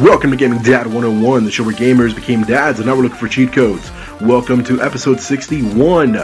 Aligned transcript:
Welcome 0.00 0.30
to 0.30 0.36
Gaming 0.36 0.62
Dad 0.62 0.86
101, 0.86 1.44
the 1.44 1.50
show 1.50 1.64
where 1.64 1.74
gamers 1.74 2.14
became 2.14 2.44
dads 2.44 2.78
and 2.78 2.86
now 2.86 2.94
we're 2.94 3.02
looking 3.02 3.18
for 3.18 3.26
cheat 3.26 3.52
codes. 3.52 3.90
Welcome 4.20 4.62
to 4.64 4.80
episode 4.80 5.18
61, 5.18 6.14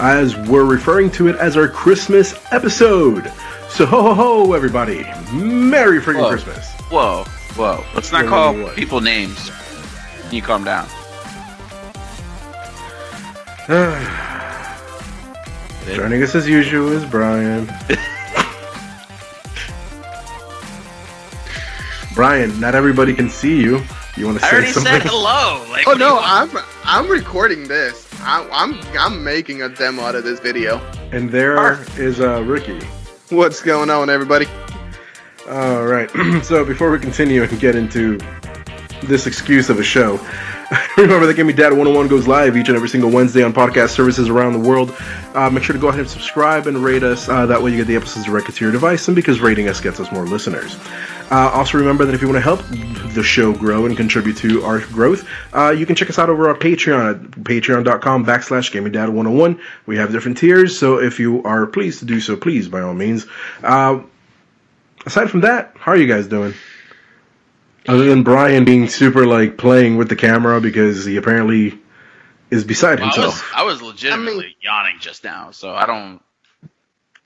as 0.00 0.36
we're 0.36 0.66
referring 0.66 1.10
to 1.12 1.28
it 1.28 1.36
as 1.36 1.56
our 1.56 1.66
Christmas 1.66 2.34
episode. 2.52 3.32
So 3.70 3.86
ho 3.86 4.02
ho 4.02 4.14
ho, 4.14 4.52
everybody! 4.52 5.04
Merry 5.32 5.98
freaking 5.98 6.20
Whoa. 6.20 6.28
Christmas! 6.28 6.70
Whoa, 6.90 7.24
whoa. 7.54 7.82
Let's 7.94 8.12
not 8.12 8.26
call 8.26 8.68
people 8.74 9.00
names. 9.00 9.50
Can 10.24 10.34
you 10.34 10.42
calm 10.42 10.64
down? 10.64 10.86
Joining 15.96 16.22
us 16.22 16.34
as 16.34 16.46
usual 16.46 16.92
is 16.92 17.06
Brian. 17.06 17.72
Brian, 22.14 22.58
not 22.60 22.74
everybody 22.74 23.14
can 23.14 23.28
see 23.28 23.60
you. 23.60 23.82
You 24.16 24.26
want 24.26 24.38
to 24.38 24.44
say 24.44 24.46
I 24.46 24.50
say 24.50 24.56
already 24.56 24.72
something? 24.72 24.92
said 24.92 25.02
hello. 25.04 25.64
Like, 25.72 25.86
Oh 25.86 25.92
what 25.92 25.98
do 25.98 26.04
you 26.04 26.10
no. 26.10 26.20
I'm 26.22 26.50
I'm 26.84 27.08
recording 27.08 27.66
this. 27.66 28.08
I, 28.20 28.46
I'm 28.52 28.78
I'm 28.98 29.24
making 29.24 29.62
a 29.62 29.68
demo 29.70 30.02
out 30.02 30.14
of 30.14 30.24
this 30.24 30.38
video. 30.38 30.78
And 31.12 31.30
there 31.30 31.82
is 31.98 32.20
uh, 32.20 32.42
Ricky. 32.42 32.78
What's 33.30 33.62
going 33.62 33.88
on, 33.88 34.10
everybody? 34.10 34.46
All 35.48 35.86
right. 35.86 36.10
so 36.44 36.64
before 36.64 36.90
we 36.90 36.98
continue 36.98 37.42
and 37.42 37.58
get 37.60 37.74
into 37.74 38.18
this 39.04 39.26
excuse 39.26 39.70
of 39.70 39.80
a 39.80 39.82
show, 39.82 40.20
remember 40.98 41.26
that 41.26 41.34
Gaming 41.34 41.56
Dad 41.56 41.70
101 41.70 42.08
goes 42.08 42.28
live 42.28 42.56
each 42.56 42.68
and 42.68 42.76
every 42.76 42.88
single 42.88 43.10
Wednesday 43.10 43.42
on 43.42 43.52
podcast 43.54 43.90
services 43.90 44.28
around 44.28 44.52
the 44.52 44.68
world. 44.68 44.94
Uh, 45.34 45.48
make 45.50 45.62
sure 45.64 45.72
to 45.72 45.80
go 45.80 45.88
ahead 45.88 46.00
and 46.00 46.08
subscribe 46.10 46.66
and 46.66 46.78
rate 46.78 47.02
us. 47.02 47.28
Uh, 47.28 47.46
that 47.46 47.60
way 47.62 47.70
you 47.70 47.78
get 47.78 47.86
the 47.86 47.96
episodes 47.96 48.26
directly 48.26 48.54
to 48.54 48.64
your 48.64 48.72
device, 48.72 49.08
and 49.08 49.14
because 49.16 49.40
rating 49.40 49.68
us 49.68 49.80
gets 49.80 49.98
us 49.98 50.12
more 50.12 50.26
listeners. 50.26 50.76
Uh, 51.30 51.50
also 51.52 51.78
remember 51.78 52.04
that 52.04 52.14
if 52.14 52.20
you 52.22 52.28
want 52.28 52.36
to 52.36 52.40
help 52.42 52.60
the 53.14 53.22
show 53.22 53.52
grow 53.52 53.86
and 53.86 53.96
contribute 53.96 54.36
to 54.38 54.62
our 54.64 54.80
growth, 54.80 55.26
uh, 55.54 55.70
you 55.70 55.86
can 55.86 55.94
check 55.96 56.10
us 56.10 56.18
out 56.18 56.28
over 56.28 56.48
on 56.50 56.56
Patreon 56.56 57.14
at 57.14 57.30
patreon.com 57.44 58.24
backslash 58.26 58.70
gamingdad101. 58.72 59.60
We 59.86 59.96
have 59.96 60.12
different 60.12 60.38
tiers, 60.38 60.78
so 60.78 60.98
if 61.00 61.18
you 61.20 61.42
are 61.44 61.66
pleased 61.66 62.00
to 62.00 62.04
do 62.04 62.20
so, 62.20 62.36
please, 62.36 62.68
by 62.68 62.80
all 62.80 62.94
means. 62.94 63.26
Uh, 63.62 64.02
aside 65.06 65.30
from 65.30 65.40
that, 65.42 65.74
how 65.78 65.92
are 65.92 65.96
you 65.96 66.06
guys 66.06 66.26
doing? 66.26 66.54
Other 67.88 68.04
than 68.04 68.22
Brian 68.22 68.64
being 68.64 68.88
super 68.88 69.26
like 69.26 69.58
playing 69.58 69.96
with 69.96 70.08
the 70.08 70.16
camera 70.16 70.60
because 70.60 71.04
he 71.04 71.16
apparently 71.16 71.78
is 72.50 72.64
beside 72.64 73.00
Well, 73.00 73.06
I 73.06 73.08
was, 73.08 73.16
himself. 73.16 73.52
I 73.56 73.62
was 73.64 73.82
legitimately 73.82 74.44
I 74.44 74.46
mean- 74.48 74.54
yawning 74.60 74.96
just 75.00 75.24
now, 75.24 75.50
so 75.50 75.74
I 75.74 75.86
don't. 75.86 76.20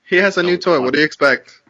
He 0.09 0.17
has 0.17 0.39
a 0.39 0.43
new 0.43 0.57
toy. 0.57 0.81
What 0.81 0.93
do 0.95 1.01
you 1.01 1.05
expect? 1.05 1.61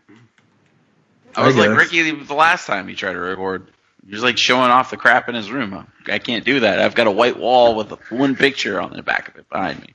I 1.37 1.47
was 1.47 1.57
I 1.57 1.67
like. 1.67 1.79
Ricky 1.79 2.11
the 2.11 2.35
last 2.35 2.67
time 2.67 2.89
he 2.89 2.95
tried 2.95 3.13
to 3.13 3.21
record. 3.21 3.69
He 4.07 4.13
was 4.13 4.23
like 4.23 4.39
showing 4.39 4.71
off 4.71 4.91
the 4.91 4.97
crap 4.97 5.29
in 5.29 5.35
his 5.35 5.51
room. 5.51 5.87
I 6.07 6.19
can't 6.19 6.45
do 6.45 6.61
that. 6.61 6.79
I've 6.79 6.95
got 6.95 7.09
a 7.09 7.11
white 7.11 7.39
wall 7.39 7.75
with 7.75 7.91
one 8.11 8.37
picture 8.37 8.81
on 8.81 8.93
the 8.93 9.03
back 9.03 9.29
of 9.29 9.37
it 9.37 9.49
behind 9.49 9.81
me. 9.81 9.95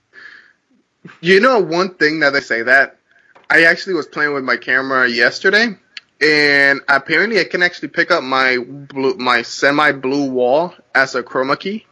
You 1.22 1.39
know 1.39 1.59
one 1.59 1.94
thing 1.95 2.19
that 2.19 2.31
they 2.34 2.42
say 2.42 2.64
that 2.64 2.97
I 3.50 3.64
actually 3.64 3.95
was 3.95 4.08
playing 4.08 4.34
with 4.34 4.44
my 4.44 4.58
camera 4.58 5.09
yesterday, 5.09 5.75
and 6.22 6.81
apparently 6.88 7.39
I 7.39 7.45
can 7.45 7.64
actually 7.64 7.88
pick 7.89 8.12
up 8.12 8.23
my 8.23 8.58
blue, 8.59 9.16
my 9.16 9.41
semi 9.41 9.94
blue 9.94 10.30
wall 10.30 10.74
as 10.94 11.16
a 11.16 11.24
chroma 11.24 11.59
key. 11.59 11.85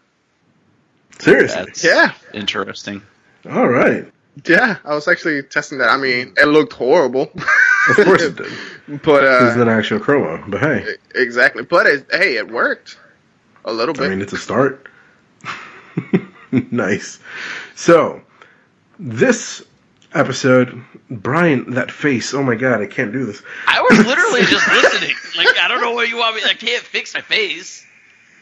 Seriously. 1.20 1.66
That's 1.66 1.84
Yeah, 1.84 2.14
interesting. 2.34 3.02
All 3.50 3.68
right. 3.68 4.12
Yeah. 4.46 4.78
I 4.84 4.96
was 4.96 5.08
actually 5.08 5.44
testing 5.44 5.80
that. 5.80 5.90
I 5.90 5.98
mean, 5.98 6.34
it 6.38 6.48
looked 6.48 6.74
horrible. 6.74 7.32
Of 7.90 7.96
course 7.96 8.22
it 8.22 8.36
did. 8.36 8.52
but 9.04 9.22
This 9.22 9.52
is 9.52 9.58
uh, 9.58 9.62
an 9.62 9.70
actual 9.70 10.00
chroma, 10.00 10.50
but 10.50 10.60
hey, 10.62 10.96
exactly. 11.16 11.64
But 11.64 11.86
it, 11.86 12.08
hey, 12.12 12.38
it 12.38 12.50
worked 12.50 12.98
a 13.66 13.74
little 13.74 13.94
bit. 13.94 14.06
I 14.06 14.10
mean 14.10 14.22
it's 14.22 14.34
a 14.34 14.38
start. 14.38 14.88
nice. 16.52 17.20
So 17.76 18.22
this 19.00 19.64
episode, 20.14 20.84
Brian, 21.10 21.72
that 21.72 21.92
face. 21.92 22.34
Oh 22.34 22.44
my 22.44 22.56
god, 22.56 22.82
I 22.82 22.88
can't 22.88 23.12
do 23.12 23.26
this. 23.26 23.42
I 23.68 23.82
was 23.82 24.06
literally 24.06 24.42
just 24.46 24.68
listening. 24.68 25.16
Like 25.38 25.58
I 25.60 25.68
don't 25.68 25.82
know 25.82 25.92
what 25.92 26.10
you 26.10 26.18
want 26.18 26.36
me. 26.36 26.42
I 26.46 26.54
can't 26.54 26.84
fix 26.84 27.14
my 27.14 27.22
face. 27.22 27.86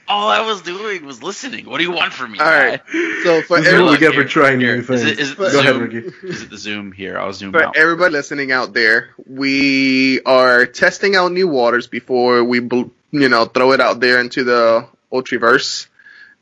All 0.10 0.30
I 0.30 0.42
was 0.42 0.62
doing 0.62 1.06
was 1.06 1.22
listening. 1.22 1.66
What 1.70 1.78
do 1.80 1.84
you 1.84 1.92
want 1.92 2.14
from 2.14 2.32
me? 2.32 2.40
All 2.40 2.46
right. 2.46 2.82
So 3.24 3.42
for 3.42 3.58
This 3.60 3.68
is 3.68 3.74
what 3.82 3.92
we 3.92 3.96
everyone, 3.96 4.00
get 4.00 4.10
for 4.14 4.14
Here, 4.22 4.28
trying 4.28 4.60
here. 4.60 4.76
new 4.78 4.82
things. 4.84 5.02
Is 5.04 5.12
it, 5.12 5.20
is 5.20 5.32
it 5.32 5.38
the 5.38 5.44
Go 5.44 5.50
zoom? 5.50 5.60
ahead, 5.60 5.76
Ricky. 5.94 6.28
Is 6.28 6.42
it 6.44 6.50
the 6.50 6.58
zoom 6.58 6.92
here? 6.92 7.18
I'll 7.20 7.34
zoom 7.34 7.52
for 7.52 7.64
out. 7.64 7.76
everybody 7.78 8.14
listening 8.14 8.52
out 8.52 8.74
there, 8.74 9.10
we 9.26 10.22
are 10.22 10.66
testing 10.66 11.16
out 11.16 11.32
new 11.32 11.48
waters 11.48 11.88
before 11.88 12.44
we, 12.44 12.60
you 12.60 13.30
know, 13.30 13.46
throw 13.46 13.74
it 13.74 13.82
out 13.82 14.00
there 14.00 14.20
into 14.22 14.44
the 14.46 14.88
ultraverse, 15.12 15.88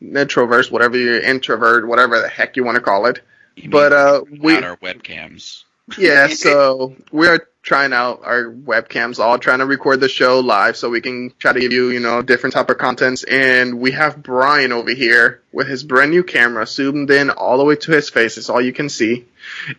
introverse, 0.02 0.70
whatever 0.72 0.98
you 0.98 1.16
introvert, 1.18 1.88
whatever 1.88 2.20
the 2.22 2.28
heck 2.28 2.58
you 2.58 2.64
want 2.64 2.76
to 2.76 2.82
call 2.82 3.08
it. 3.08 3.22
You 3.56 3.70
But 3.70 3.92
mean 3.94 4.00
uh, 4.02 4.22
we, 4.44 4.56
without 4.56 4.64
our 4.64 4.78
webcams. 4.78 5.64
yeah, 5.98 6.28
so 6.28 6.96
we're 7.12 7.48
trying 7.66 7.94
out 7.94 8.22
our 8.24 8.44
webcams, 8.46 9.18
all 9.20 9.40
trying 9.40 9.58
to 9.58 9.66
record 9.66 10.00
the 10.00 10.08
show 10.08 10.40
live, 10.40 10.78
so 10.78 10.88
we 10.88 11.02
can 11.02 11.34
try 11.40 11.52
to 11.52 11.60
give 11.60 11.74
you, 11.74 11.90
you 11.90 12.00
know, 12.00 12.22
different 12.22 12.54
type 12.54 12.70
of 12.70 12.78
contents. 12.78 13.24
And 13.24 13.80
we 13.80 13.92
have 13.92 14.22
Brian 14.22 14.72
over 14.72 14.94
here 14.94 15.42
with 15.52 15.68
his 15.68 15.84
brand 15.84 16.12
new 16.12 16.24
camera 16.24 16.68
zoomed 16.68 17.10
in 17.10 17.32
all 17.32 17.58
the 17.58 17.66
way 17.66 17.76
to 17.76 17.92
his 17.92 18.10
face. 18.10 18.38
It's 18.38 18.50
all 18.50 18.62
you 18.62 18.72
can 18.72 18.88
see, 18.88 19.26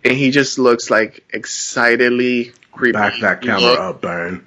and 0.05 0.15
he 0.15 0.33
just 0.33 0.59
looks 0.59 0.91
like 0.91 1.25
excitedly 1.33 2.53
creepy. 2.73 2.93
Back 2.93 3.21
that 3.21 3.41
camera 3.41 3.61
Look, 3.61 3.79
up, 3.79 4.01
Brian. 4.01 4.45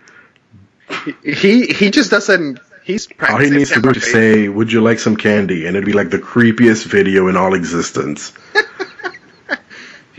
He 1.24 1.68
he 1.68 1.92
just 1.92 2.12
doesn't. 2.12 2.60
He's 2.84 3.08
All 3.30 3.38
he 3.38 3.52
needs 3.52 3.72
to 3.72 3.82
do 3.82 3.92
is 3.92 4.12
say, 4.12 4.50
"Would 4.50 4.72
you 4.72 4.82
like 4.82 5.00
some 5.00 5.16
candy?" 5.16 5.66
and 5.66 5.78
it'd 5.78 5.86
be 5.86 5.94
like 5.94 6.10
the 6.10 6.20
creepiest 6.20 6.86
video 6.86 7.28
in 7.30 7.38
all 7.38 7.54
existence. 7.54 8.34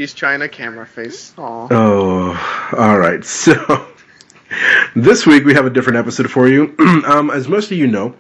He's 0.00 0.14
trying 0.14 0.40
a 0.40 0.48
camera 0.48 0.86
face. 0.86 1.34
Aw. 1.36 1.68
Oh, 1.70 2.74
all 2.78 2.98
right. 2.98 3.22
So 3.24 3.86
this 4.96 5.26
week 5.26 5.44
we 5.44 5.52
have 5.52 5.66
a 5.66 5.70
different 5.70 5.98
episode 5.98 6.30
for 6.30 6.48
you. 6.48 6.74
um, 7.06 7.30
as 7.30 7.48
most 7.48 7.70
of 7.70 7.76
you 7.76 7.86
know, 7.86 8.16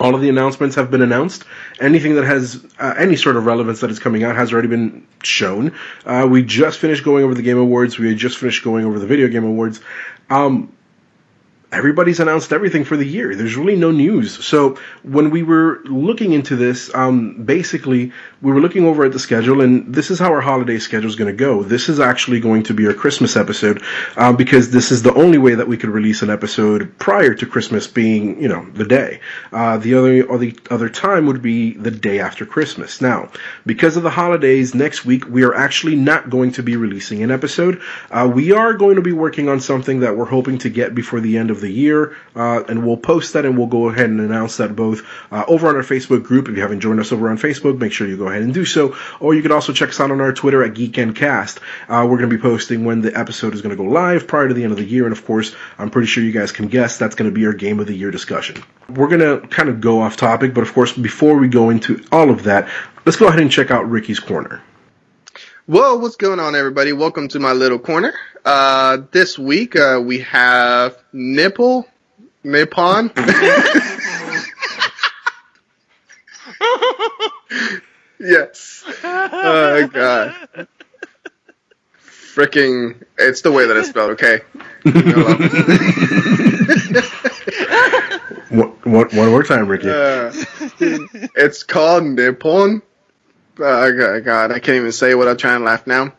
all 0.00 0.14
of 0.14 0.20
the 0.20 0.28
announcements 0.28 0.76
have 0.76 0.90
been 0.90 1.00
announced. 1.00 1.44
Anything 1.80 2.14
that 2.16 2.24
has 2.24 2.62
uh, 2.78 2.94
any 2.98 3.16
sort 3.16 3.36
of 3.36 3.46
relevance 3.46 3.80
that 3.80 3.90
is 3.90 3.98
coming 3.98 4.22
out 4.22 4.36
has 4.36 4.52
already 4.52 4.68
been 4.68 5.06
shown. 5.22 5.72
Uh, 6.04 6.28
we 6.30 6.42
just 6.42 6.78
finished 6.78 7.04
going 7.04 7.24
over 7.24 7.34
the 7.34 7.42
Game 7.42 7.56
Awards. 7.56 7.98
We 7.98 8.08
had 8.08 8.18
just 8.18 8.36
finished 8.36 8.62
going 8.62 8.84
over 8.84 8.98
the 8.98 9.06
Video 9.06 9.28
Game 9.28 9.44
Awards. 9.44 9.80
Um, 10.28 10.70
everybody's 11.70 12.18
announced 12.18 12.52
everything 12.52 12.84
for 12.84 12.96
the 12.96 13.04
year. 13.04 13.34
There's 13.34 13.56
really 13.56 13.76
no 13.76 13.90
news. 13.90 14.42
So 14.44 14.78
when 15.02 15.30
we 15.30 15.42
were 15.42 15.80
looking 15.84 16.32
into 16.32 16.56
this, 16.56 16.92
um, 16.94 17.42
basically 17.44 18.12
we 18.40 18.52
were 18.52 18.60
looking 18.60 18.86
over 18.86 19.04
at 19.04 19.12
the 19.12 19.18
schedule, 19.18 19.60
and 19.60 19.94
this 19.94 20.10
is 20.10 20.18
how 20.18 20.32
our 20.32 20.40
holiday 20.40 20.78
schedule 20.78 21.08
is 21.08 21.16
going 21.16 21.30
to 21.30 21.36
go. 21.36 21.62
This 21.62 21.88
is 21.88 22.00
actually 22.00 22.40
going 22.40 22.62
to 22.64 22.74
be 22.74 22.86
our 22.86 22.94
Christmas 22.94 23.36
episode 23.36 23.82
uh, 24.16 24.32
because 24.32 24.70
this 24.70 24.90
is 24.90 25.02
the 25.02 25.12
only 25.14 25.36
way 25.36 25.54
that 25.56 25.68
we 25.68 25.76
could 25.76 25.90
release 25.90 26.22
an 26.22 26.30
episode 26.30 26.96
prior 26.98 27.34
to 27.34 27.46
Christmas 27.46 27.86
being, 27.86 28.40
you 28.40 28.48
know, 28.48 28.64
the 28.70 28.86
day. 28.86 29.20
Uh, 29.52 29.76
the 29.76 29.94
other 29.94 30.22
or 30.24 30.38
the 30.38 30.58
other 30.70 30.88
time 30.88 31.26
would 31.26 31.42
be 31.42 31.72
the 31.74 31.90
day 31.90 32.18
after 32.18 32.46
Christmas. 32.46 33.02
Now, 33.02 33.30
because 33.66 33.96
of 33.96 34.04
the 34.04 34.10
holidays, 34.10 34.74
next 34.74 35.04
week 35.04 35.28
we 35.28 35.44
are 35.44 35.54
actually 35.54 35.96
not 35.96 36.30
going 36.30 36.52
to 36.52 36.62
be 36.62 36.76
releasing 36.76 37.22
an 37.22 37.30
episode. 37.30 37.82
Uh, 38.10 38.30
we 38.32 38.52
are 38.52 38.72
going 38.72 38.96
to 38.96 39.02
be 39.02 39.12
working 39.12 39.48
on 39.50 39.60
something 39.60 40.00
that 40.00 40.16
we're 40.16 40.24
hoping 40.24 40.56
to 40.58 40.70
get 40.70 40.94
before 40.94 41.20
the 41.20 41.36
end 41.36 41.50
of 41.50 41.57
the 41.60 41.70
year, 41.70 42.16
uh, 42.34 42.62
and 42.68 42.86
we'll 42.86 42.96
post 42.96 43.32
that 43.34 43.44
and 43.44 43.56
we'll 43.56 43.66
go 43.66 43.88
ahead 43.88 44.10
and 44.10 44.20
announce 44.20 44.58
that 44.58 44.74
both 44.74 45.02
uh, 45.30 45.44
over 45.48 45.68
on 45.68 45.76
our 45.76 45.82
Facebook 45.82 46.22
group. 46.22 46.48
If 46.48 46.56
you 46.56 46.62
haven't 46.62 46.80
joined 46.80 47.00
us 47.00 47.12
over 47.12 47.28
on 47.28 47.38
Facebook, 47.38 47.78
make 47.78 47.92
sure 47.92 48.06
you 48.06 48.16
go 48.16 48.28
ahead 48.28 48.42
and 48.42 48.54
do 48.54 48.64
so. 48.64 48.96
Or 49.20 49.34
you 49.34 49.42
can 49.42 49.52
also 49.52 49.72
check 49.72 49.90
us 49.90 50.00
out 50.00 50.10
on 50.10 50.20
our 50.20 50.32
Twitter 50.32 50.62
at 50.62 50.74
GeekEnd 50.74 51.16
Cast. 51.16 51.60
Uh, 51.88 52.06
we're 52.08 52.18
going 52.18 52.30
to 52.30 52.36
be 52.36 52.42
posting 52.42 52.84
when 52.84 53.00
the 53.00 53.16
episode 53.18 53.54
is 53.54 53.62
going 53.62 53.76
to 53.76 53.82
go 53.82 53.88
live 53.88 54.26
prior 54.26 54.48
to 54.48 54.54
the 54.54 54.62
end 54.62 54.72
of 54.72 54.78
the 54.78 54.84
year, 54.84 55.04
and 55.04 55.12
of 55.12 55.24
course, 55.24 55.54
I'm 55.78 55.90
pretty 55.90 56.08
sure 56.08 56.22
you 56.22 56.32
guys 56.32 56.52
can 56.52 56.68
guess 56.68 56.98
that's 56.98 57.14
going 57.14 57.30
to 57.30 57.34
be 57.34 57.46
our 57.46 57.52
Game 57.52 57.80
of 57.80 57.86
the 57.86 57.94
Year 57.94 58.10
discussion. 58.10 58.62
We're 58.88 59.08
going 59.08 59.20
to 59.20 59.46
kind 59.48 59.68
of 59.68 59.80
go 59.80 60.00
off 60.00 60.16
topic, 60.16 60.54
but 60.54 60.62
of 60.62 60.72
course, 60.72 60.92
before 60.92 61.36
we 61.36 61.48
go 61.48 61.70
into 61.70 62.04
all 62.10 62.30
of 62.30 62.44
that, 62.44 62.68
let's 63.04 63.16
go 63.16 63.28
ahead 63.28 63.40
and 63.40 63.50
check 63.50 63.70
out 63.70 63.88
Ricky's 63.88 64.20
corner. 64.20 64.62
Well, 65.66 66.00
what's 66.00 66.16
going 66.16 66.40
on, 66.40 66.54
everybody? 66.54 66.94
Welcome 66.94 67.28
to 67.28 67.38
my 67.38 67.52
little 67.52 67.78
corner. 67.78 68.14
Uh, 68.48 69.02
this 69.10 69.38
week 69.38 69.76
uh, 69.76 70.00
we 70.02 70.20
have 70.20 70.96
Nipple, 71.12 71.86
Nippon. 72.42 73.12
yes. 78.18 78.84
Oh 79.04 79.86
god. 79.92 80.34
Freaking! 82.00 83.04
It's 83.18 83.42
the 83.42 83.52
way 83.52 83.66
that 83.66 83.76
it's 83.76 83.90
spelled. 83.90 84.12
Okay. 84.12 84.40
One, 88.50 88.68
one, 88.82 89.08
one 89.10 89.28
more 89.28 89.42
time, 89.42 89.68
Ricky. 89.68 89.90
Uh, 89.90 90.32
it's 91.36 91.64
called 91.64 92.04
Nippon. 92.04 92.80
Uh, 93.58 93.90
God, 93.90 94.24
God, 94.24 94.52
I 94.52 94.58
can't 94.58 94.76
even 94.76 94.92
say 94.92 95.14
what 95.14 95.28
I'm 95.28 95.36
trying 95.36 95.58
to 95.58 95.66
laugh 95.66 95.86
now. 95.86 96.14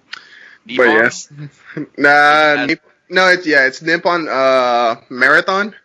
But 0.77 0.87
yes, 0.87 1.31
nah, 1.97 2.65
Nip- 2.65 2.83
no, 3.09 3.27
it's 3.27 3.45
yeah, 3.45 3.65
it's 3.65 3.81
Nippon 3.81 4.27
uh, 4.27 5.01
Marathon, 5.09 5.75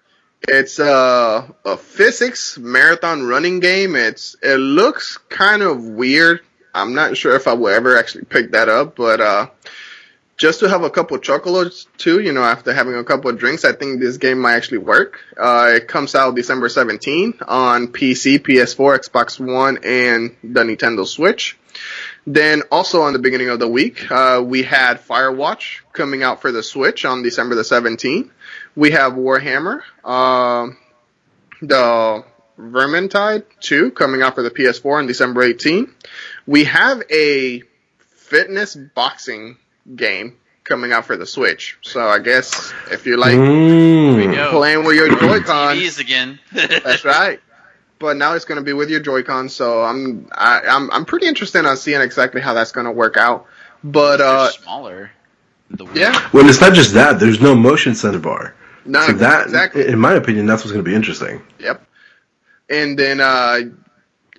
It's 0.46 0.78
a, 0.78 1.54
a 1.64 1.76
physics 1.76 2.58
marathon 2.58 3.26
running 3.26 3.60
game. 3.60 3.96
It's 3.96 4.36
it 4.42 4.56
looks 4.56 5.18
kind 5.28 5.62
of 5.62 5.82
weird. 5.84 6.40
I'm 6.74 6.94
not 6.94 7.16
sure 7.16 7.34
if 7.36 7.46
I 7.46 7.54
will 7.54 7.68
ever 7.68 7.96
actually 7.96 8.24
pick 8.24 8.52
that 8.52 8.68
up, 8.68 8.96
but 8.96 9.20
uh, 9.20 9.46
just 10.36 10.60
to 10.60 10.68
have 10.68 10.82
a 10.82 10.90
couple 10.90 11.16
chocolates 11.18 11.86
too, 11.96 12.20
you 12.20 12.32
know, 12.32 12.42
after 12.42 12.72
having 12.72 12.94
a 12.96 13.04
couple 13.04 13.30
of 13.30 13.38
drinks, 13.38 13.64
I 13.64 13.72
think 13.72 14.00
this 14.00 14.16
game 14.16 14.40
might 14.40 14.54
actually 14.54 14.78
work. 14.78 15.20
Uh, 15.38 15.72
it 15.76 15.88
comes 15.88 16.14
out 16.14 16.34
December 16.34 16.68
17 16.68 17.34
on 17.46 17.88
PC, 17.88 18.40
PS4, 18.40 18.98
Xbox 19.08 19.38
One, 19.38 19.78
and 19.84 20.36
the 20.42 20.62
Nintendo 20.64 21.06
Switch. 21.06 21.56
Then 22.26 22.62
also 22.70 23.02
on 23.02 23.12
the 23.12 23.18
beginning 23.18 23.50
of 23.50 23.58
the 23.58 23.68
week, 23.68 24.10
uh, 24.10 24.42
we 24.44 24.62
had 24.62 25.00
Firewatch 25.06 25.80
coming 25.92 26.22
out 26.22 26.40
for 26.40 26.52
the 26.52 26.62
Switch 26.62 27.04
on 27.04 27.22
December 27.22 27.54
the 27.54 27.62
17th. 27.62 28.30
We 28.74 28.92
have 28.92 29.12
Warhammer, 29.12 29.82
uh, 30.02 30.68
the 31.60 32.24
Vermintide 32.58 33.44
2 33.60 33.90
coming 33.90 34.22
out 34.22 34.34
for 34.34 34.42
the 34.42 34.50
PS4 34.50 34.98
on 34.98 35.06
December 35.06 35.42
18. 35.42 35.92
We 36.46 36.64
have 36.64 37.02
a 37.10 37.62
fitness 37.98 38.74
boxing 38.74 39.58
game 39.94 40.36
coming 40.64 40.92
out 40.92 41.04
for 41.04 41.16
the 41.16 41.26
Switch. 41.26 41.76
So 41.82 42.00
I 42.08 42.18
guess 42.20 42.72
if 42.90 43.06
you 43.06 43.16
like 43.18 43.34
Mm. 43.34 44.50
Playing 44.50 44.84
with 44.84 44.96
your 44.96 45.08
Joy-Con, 45.08 45.76
again. 45.98 46.38
that's 46.52 47.04
right. 47.04 47.40
But 48.04 48.18
now 48.18 48.34
it's 48.34 48.44
going 48.44 48.56
to 48.56 48.62
be 48.62 48.74
with 48.74 48.90
your 48.90 49.00
Joy-Con, 49.00 49.48
so 49.48 49.82
I'm 49.82 50.28
I, 50.30 50.60
I'm 50.68 50.90
I'm 50.90 51.04
pretty 51.06 51.26
interested 51.26 51.64
on 51.64 51.74
seeing 51.78 52.02
exactly 52.02 52.42
how 52.42 52.52
that's 52.52 52.70
going 52.70 52.84
to 52.84 52.92
work 52.92 53.16
out. 53.16 53.46
But 53.82 54.20
uh, 54.20 54.50
smaller. 54.50 55.10
The 55.70 55.86
Wii. 55.86 55.96
yeah, 55.96 56.28
Well, 56.34 56.46
it's 56.46 56.60
not 56.60 56.74
just 56.74 56.92
that. 56.92 57.18
There's 57.18 57.40
no 57.40 57.54
motion 57.54 57.94
sensor 57.94 58.18
bar. 58.18 58.54
no, 58.84 59.06
So 59.06 59.14
that, 59.14 59.44
exactly. 59.46 59.86
in 59.88 59.98
my 59.98 60.12
opinion, 60.12 60.44
that's 60.44 60.62
what's 60.62 60.72
going 60.72 60.84
to 60.84 60.88
be 60.88 60.94
interesting. 60.94 61.40
Yep. 61.60 61.86
And 62.68 62.98
then 62.98 63.22
uh, 63.22 63.60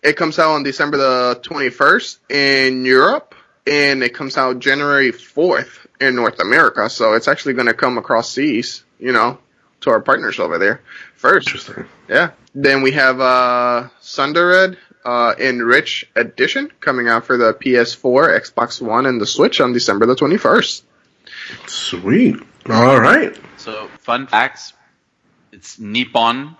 it 0.03 0.15
comes 0.15 0.37
out 0.37 0.51
on 0.51 0.61
December 0.61 0.97
the 0.97 1.41
21st 1.41 2.19
in 2.29 2.85
Europe, 2.85 3.33
and 3.65 4.03
it 4.03 4.13
comes 4.13 4.37
out 4.37 4.59
January 4.59 5.11
4th 5.11 5.87
in 5.99 6.15
North 6.15 6.39
America. 6.39 6.87
So 6.87 7.13
it's 7.13 7.27
actually 7.27 7.55
going 7.55 7.67
to 7.67 7.73
come 7.73 7.97
across 7.97 8.29
seas, 8.29 8.83
you 8.99 9.11
know, 9.11 9.39
to 9.81 9.89
our 9.89 10.01
partners 10.01 10.39
over 10.39 10.59
there 10.59 10.81
first. 11.15 11.47
Interesting. 11.47 11.85
Yeah. 12.07 12.29
Then 12.55 12.81
we 12.81 12.93
have 12.93 13.19
uh, 13.19 13.89
Sundered 13.99 14.77
uh, 15.03 15.35
Eldritch 15.37 16.09
Edition 16.15 16.71
coming 16.79 17.09
out 17.09 17.25
for 17.25 17.35
the 17.37 17.53
PS4, 17.53 18.39
Xbox 18.39 18.81
One, 18.81 19.05
and 19.05 19.19
the 19.19 19.25
Switch 19.25 19.59
on 19.59 19.73
December 19.73 20.05
the 20.05 20.15
21st. 20.15 20.81
Sweet. 21.67 22.37
All 22.69 22.99
right. 22.99 23.37
So, 23.57 23.89
fun 23.99 24.27
facts. 24.27 24.73
It's 25.51 25.77
Nippon, 25.77 26.55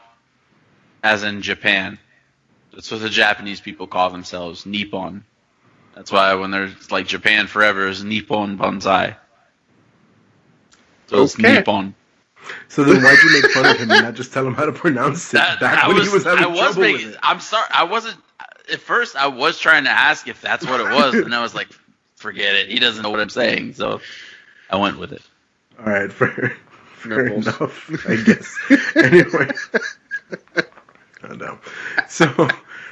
as 1.01 1.23
in 1.23 1.41
Japan. 1.41 1.97
That's 2.73 2.91
what 2.91 2.99
the 2.99 3.09
Japanese 3.09 3.61
people 3.61 3.87
call 3.87 4.09
themselves, 4.09 4.65
Nippon. 4.65 5.23
That's 5.95 6.11
why 6.11 6.33
when 6.33 6.51
there's 6.51 6.91
like 6.91 7.07
Japan 7.07 7.47
forever 7.47 7.87
is 7.87 8.03
Nippon 8.03 8.57
Banzai. 8.57 9.15
So 11.07 11.23
it's 11.23 11.37
Nippon. 11.37 11.95
So 12.69 12.83
then, 12.83 13.01
why'd 13.03 13.17
you 13.23 13.41
make 13.41 13.51
fun 13.51 13.65
of 13.65 13.77
him 13.77 13.91
and 13.91 14.03
not 14.03 14.13
just 14.15 14.33
tell 14.33 14.45
him 14.45 14.53
how 14.53 14.65
to 14.65 14.71
pronounce 14.71 15.33
it 15.33 15.37
That, 15.37 15.59
back 15.59 15.83
I 15.83 15.87
when 15.87 15.97
was, 15.97 16.07
he 16.07 16.13
was 16.13 16.23
having 16.23 16.43
I 16.43 16.47
was 16.47 16.59
trouble 16.59 16.81
making, 16.81 17.07
with 17.07 17.15
it? 17.15 17.19
I'm 17.23 17.39
sorry. 17.39 17.67
I 17.73 17.83
wasn't. 17.85 18.17
At 18.71 18.79
first, 18.79 19.15
I 19.15 19.27
was 19.27 19.59
trying 19.59 19.83
to 19.85 19.91
ask 19.91 20.27
if 20.27 20.41
that's 20.41 20.65
what 20.65 20.79
it 20.81 20.85
was, 20.91 21.13
and 21.15 21.33
I 21.35 21.41
was 21.41 21.53
like, 21.55 21.67
"Forget 22.15 22.55
it. 22.55 22.69
He 22.69 22.79
doesn't 22.79 23.03
know 23.03 23.11
what 23.11 23.19
I'm 23.19 23.29
saying." 23.29 23.73
So 23.75 24.01
I 24.69 24.77
went 24.77 24.97
with 24.97 25.11
it. 25.13 25.21
All 25.79 25.85
right, 25.85 26.11
fair, 26.11 26.55
fair 26.97 27.25
Nipples. 27.29 27.45
enough, 27.47 28.07
I 28.09 28.15
guess. 28.15 28.55
anyway, 28.95 29.49
oh, 31.23 31.33
no. 31.35 31.59
So, 32.07 32.47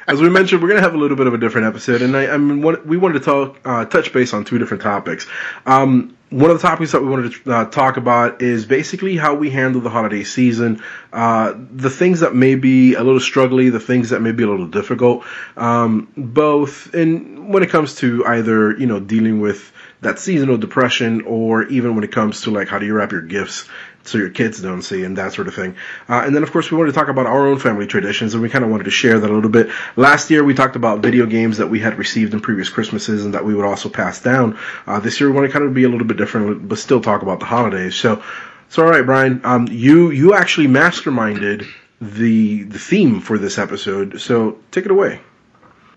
as 0.08 0.22
we 0.22 0.30
mentioned, 0.30 0.62
we're 0.62 0.68
gonna 0.70 0.82
have 0.82 0.94
a 0.94 0.98
little 0.98 1.18
bit 1.18 1.28
of 1.28 1.34
a 1.34 1.38
different 1.38 1.68
episode, 1.68 2.02
and 2.02 2.16
I, 2.16 2.28
I 2.28 2.38
mean, 2.38 2.62
what, 2.62 2.86
we 2.86 2.98
wanted 2.98 3.20
to 3.20 3.26
talk, 3.26 3.60
uh, 3.66 3.86
touch 3.86 4.12
base 4.14 4.34
on 4.34 4.44
two 4.46 4.58
different 4.58 4.84
topics. 4.84 5.26
Um, 5.66 6.16
one 6.34 6.50
of 6.50 6.60
the 6.60 6.68
topics 6.68 6.92
that 6.94 7.02
we 7.02 7.10
wanted 7.10 7.32
to 7.32 7.54
uh, 7.54 7.66
talk 7.66 7.98
about 7.98 8.42
is 8.42 8.66
basically 8.66 9.16
how 9.16 9.36
we 9.36 9.52
handle 9.52 9.82
the 9.82 9.90
holiday 9.90 10.24
season, 10.24 10.82
uh, 11.12 11.54
the 11.72 11.92
things 11.92 12.22
that 12.22 12.34
may 12.34 12.56
be 12.56 12.96
a 12.96 13.04
little 13.04 13.20
struggling, 13.20 13.72
the 13.72 13.80
things 13.80 14.10
that 14.10 14.20
may 14.20 14.32
be 14.32 14.44
a 14.44 14.48
little 14.48 14.68
difficult, 14.68 15.24
um, 15.58 16.12
both 16.18 16.94
in 16.96 17.50
when 17.50 17.62
it 17.62 17.70
comes 17.70 17.96
to 17.98 18.26
either 18.26 18.76
you 18.78 18.88
know 18.88 19.00
dealing 19.00 19.42
with 19.42 19.72
that 20.04 20.20
seasonal 20.20 20.58
depression, 20.58 21.22
or 21.22 21.64
even 21.64 21.96
when 21.96 22.04
it 22.04 22.12
comes 22.12 22.42
to 22.42 22.52
like 22.52 22.68
how 22.68 22.80
do 22.80 22.86
you 22.86 22.94
wrap 22.94 23.12
your 23.12 23.22
gifts 23.22 23.68
so 24.06 24.18
your 24.18 24.30
kids 24.30 24.62
don't 24.62 24.82
see 24.82 25.04
and 25.04 25.18
that 25.18 25.34
sort 25.34 25.48
of 25.48 25.56
thing. 25.56 25.76
Uh, 26.10 26.24
and 26.26 26.36
then 26.36 26.44
of 26.44 26.52
course 26.52 26.70
we 26.70 26.78
wanted 26.78 26.92
to 26.92 26.98
talk 26.98 27.08
about 27.08 27.26
our 27.26 27.48
own 27.48 27.60
family 27.60 27.88
traditions, 27.88 28.34
and 28.34 28.44
we 28.44 28.50
kind 28.50 28.64
of 28.64 28.72
wanted 28.72 28.84
to 28.84 28.92
share 28.92 29.20
that 29.20 29.30
a 29.30 29.34
little 29.34 29.50
bit. 29.50 29.70
Last 29.96 30.30
year 30.30 30.44
we 30.44 30.54
talked 30.54 30.76
about 30.76 31.00
video 31.00 31.26
games 31.26 31.58
that 31.58 31.68
we 31.68 31.80
had 31.80 31.98
received 31.98 32.34
in 32.34 32.42
previous 32.42 32.70
Christmases 32.70 33.26
and 33.26 33.34
that 33.34 33.46
we 33.46 33.56
would 33.56 33.66
also 33.66 33.90
pass 33.90 34.22
down. 34.22 34.58
Uh, 34.86 35.00
this 35.00 35.20
year 35.20 35.30
we 35.30 35.36
want 35.36 35.48
to 35.48 35.54
kind 35.54 35.66
of 35.66 35.74
be 35.74 35.84
a 35.84 35.90
little 35.90 36.08
bit 36.08 36.18
different, 36.18 36.68
but 36.68 36.78
still 36.78 37.02
talk 37.02 37.22
about 37.22 37.40
the 37.40 37.46
holidays. 37.46 37.96
So, 37.96 38.24
so 38.70 38.84
all 38.84 38.92
right, 38.92 39.06
Brian, 39.06 39.42
um, 39.44 39.68
you 39.70 40.12
you 40.12 40.34
actually 40.34 40.68
masterminded 40.68 41.68
the 42.02 42.64
the 42.64 42.80
theme 42.80 43.22
for 43.22 43.38
this 43.38 43.58
episode, 43.58 44.20
so 44.20 44.60
take 44.72 44.86
it 44.86 44.92
away. 44.92 45.22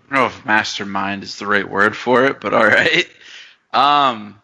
I 0.09 0.15
don't 0.15 0.23
know 0.23 0.25
if 0.27 0.45
mastermind 0.45 1.23
is 1.23 1.37
the 1.37 1.47
right 1.47 1.69
word 1.69 1.97
for 1.97 2.25
it, 2.25 2.39
but 2.39 2.53
all 2.53 2.65
right. 2.65 3.05
Um, 3.77 4.41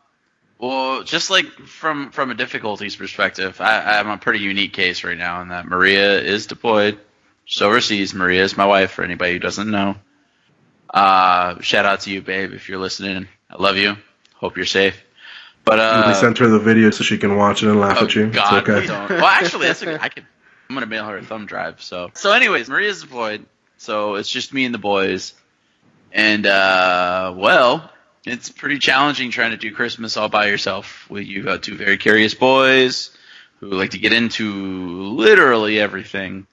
well, 0.59 1.03
just 1.03 1.30
like 1.30 1.45
from 1.65 2.12
from 2.12 2.30
a 2.30 2.35
difficulties 2.35 2.95
perspective, 2.95 3.59
I, 3.59 4.00
I'm 4.00 4.09
a 4.09 4.18
pretty 4.18 4.39
unique 4.39 4.74
case 4.74 5.03
right 5.03 5.18
now 5.18 5.41
in 5.41 5.47
that 5.50 5.65
Maria 5.65 6.21
is 6.21 6.45
deployed. 6.45 7.00
She's 7.45 7.62
overseas. 7.62 8.13
Maria 8.13 8.44
is 8.44 8.56
my 8.56 8.65
wife. 8.65 8.91
For 8.91 9.03
anybody 9.03 9.33
who 9.33 9.39
doesn't 9.39 9.69
know, 9.69 9.95
uh, 10.94 11.59
shout 11.62 11.85
out 11.85 12.01
to 12.01 12.12
you, 12.12 12.21
babe, 12.21 12.53
if 12.53 12.69
you're 12.69 12.80
listening. 12.80 13.27
I 13.50 13.62
love 13.62 13.77
you. 13.77 13.97
Hope 14.35 14.56
you're 14.56 14.65
safe. 14.65 15.01
But 15.65 15.79
uh, 15.79 16.03
we 16.07 16.13
sent 16.13 16.38
her 16.38 16.47
the 16.47 16.60
video 16.60 16.91
so 16.91 17.03
she 17.03 17.17
can 17.17 17.36
watch 17.36 17.63
it 17.63 17.69
and 17.69 17.79
laugh 17.79 17.98
Oh 18.01 18.05
at 18.05 18.15
you. 18.15 18.27
God, 18.27 18.67
it's 18.69 18.89
okay. 18.89 19.15
Well, 19.15 19.25
actually, 19.25 19.67
that's 19.67 19.81
okay. 19.81 19.98
I 20.00 20.10
could. 20.10 20.25
I'm 20.69 20.75
gonna 20.75 20.86
mail 20.86 21.05
her 21.05 21.17
a 21.17 21.24
thumb 21.24 21.46
drive. 21.46 21.81
So, 21.81 22.12
so 22.13 22.31
anyways, 22.31 22.69
Maria's 22.69 23.01
deployed. 23.01 23.46
So 23.77 24.15
it's 24.15 24.29
just 24.29 24.53
me 24.53 24.65
and 24.65 24.74
the 24.74 24.79
boys, 24.79 25.34
and 26.12 26.46
uh, 26.46 27.34
well, 27.36 27.89
it's 28.25 28.50
pretty 28.50 28.80
challenging 28.80 29.32
trying 29.32 29.51
to 29.51 29.58
do 29.58 29.74
Christmas 29.74 30.18
all 30.18 30.30
by 30.30 30.48
yourself. 30.48 31.10
With 31.10 31.25
you 31.25 31.44
got 31.44 31.63
two 31.63 31.75
very 31.75 31.98
curious 31.98 32.34
boys 32.34 33.15
who 33.60 33.72
like 33.72 33.92
to 33.92 33.98
get 33.98 34.13
into 34.13 34.51
literally 35.13 35.80
everything. 35.80 36.48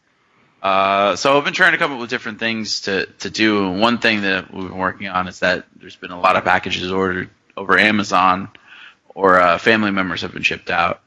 Uh, 0.63 1.17
so 1.17 1.39
I've 1.39 1.45
been 1.45 1.55
trying 1.55 1.73
to 1.73 1.79
come 1.79 1.93
up 1.93 2.01
with 2.01 2.11
different 2.11 2.39
things 2.39 2.83
to, 2.83 3.07
to 3.21 3.31
do. 3.31 3.67
And 3.67 3.81
one 3.81 3.99
thing 3.99 4.23
that 4.23 4.53
we've 4.53 4.69
been 4.69 4.77
working 4.77 5.09
on 5.09 5.27
is 5.29 5.41
that 5.41 5.67
there's 5.77 5.97
been 5.97 6.11
a 6.11 6.21
lot 6.21 6.37
of 6.37 6.45
packages 6.45 6.91
ordered 6.93 7.31
over 7.57 7.79
Amazon 7.79 8.51
or 9.15 9.41
uh, 9.41 9.59
family 9.59 9.91
members 9.91 10.23
have 10.23 10.33
been 10.33 10.43
shipped 10.43 10.71
out. 10.71 11.01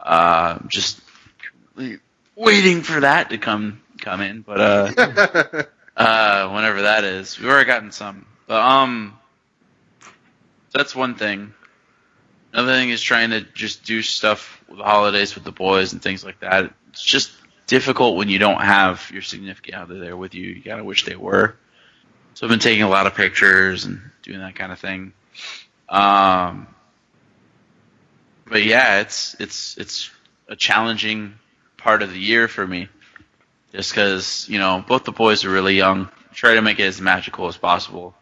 Uh, 0.00 0.58
just 0.68 1.00
waiting 2.34 2.82
for 2.82 3.00
that 3.00 3.30
to 3.30 3.38
come 3.38 3.80
come 4.00 4.20
in, 4.20 4.42
but 4.42 4.60
uh, 4.60 5.64
uh, 5.96 6.50
whenever 6.50 6.82
that 6.82 7.04
is, 7.04 7.38
we've 7.38 7.48
already 7.48 7.66
gotten 7.66 7.90
some. 7.90 8.24
But 8.46 8.60
um, 8.60 9.18
that's 10.72 10.94
one 10.94 11.14
thing. 11.14 11.54
Another 12.52 12.72
thing 12.72 12.90
is 12.90 13.02
trying 13.02 13.30
to 13.30 13.42
just 13.42 13.84
do 13.84 14.02
stuff 14.02 14.62
with 14.68 14.78
the 14.78 14.84
holidays 14.84 15.34
with 15.34 15.44
the 15.44 15.52
boys 15.52 15.92
and 15.92 16.02
things 16.02 16.24
like 16.24 16.40
that. 16.40 16.72
It's 16.90 17.02
just 17.02 17.30
difficult 17.66 18.16
when 18.16 18.28
you 18.28 18.38
don't 18.38 18.60
have 18.60 19.10
your 19.12 19.22
significant 19.22 19.76
other 19.76 19.98
there 19.98 20.16
with 20.16 20.34
you. 20.34 20.46
You 20.48 20.62
gotta 20.62 20.84
wish 20.84 21.04
they 21.04 21.16
were. 21.16 21.56
So 22.34 22.46
I've 22.46 22.50
been 22.50 22.58
taking 22.60 22.82
a 22.82 22.88
lot 22.88 23.06
of 23.06 23.14
pictures 23.14 23.84
and 23.84 24.00
doing 24.22 24.40
that 24.40 24.54
kind 24.54 24.72
of 24.72 24.78
thing. 24.78 25.12
Um, 25.88 26.66
but 28.46 28.64
yeah, 28.64 29.00
it's 29.00 29.36
it's 29.38 29.76
it's 29.76 30.10
a 30.48 30.56
challenging 30.56 31.34
part 31.76 32.02
of 32.02 32.12
the 32.12 32.18
year 32.18 32.48
for 32.48 32.66
me, 32.66 32.88
just 33.72 33.90
because 33.90 34.48
you 34.48 34.58
know 34.58 34.84
both 34.86 35.04
the 35.04 35.12
boys 35.12 35.44
are 35.44 35.50
really 35.50 35.76
young. 35.76 36.08
Try 36.32 36.54
to 36.54 36.62
make 36.62 36.78
it 36.78 36.84
as 36.84 37.00
magical 37.00 37.48
as 37.48 37.56
possible. 37.56 38.14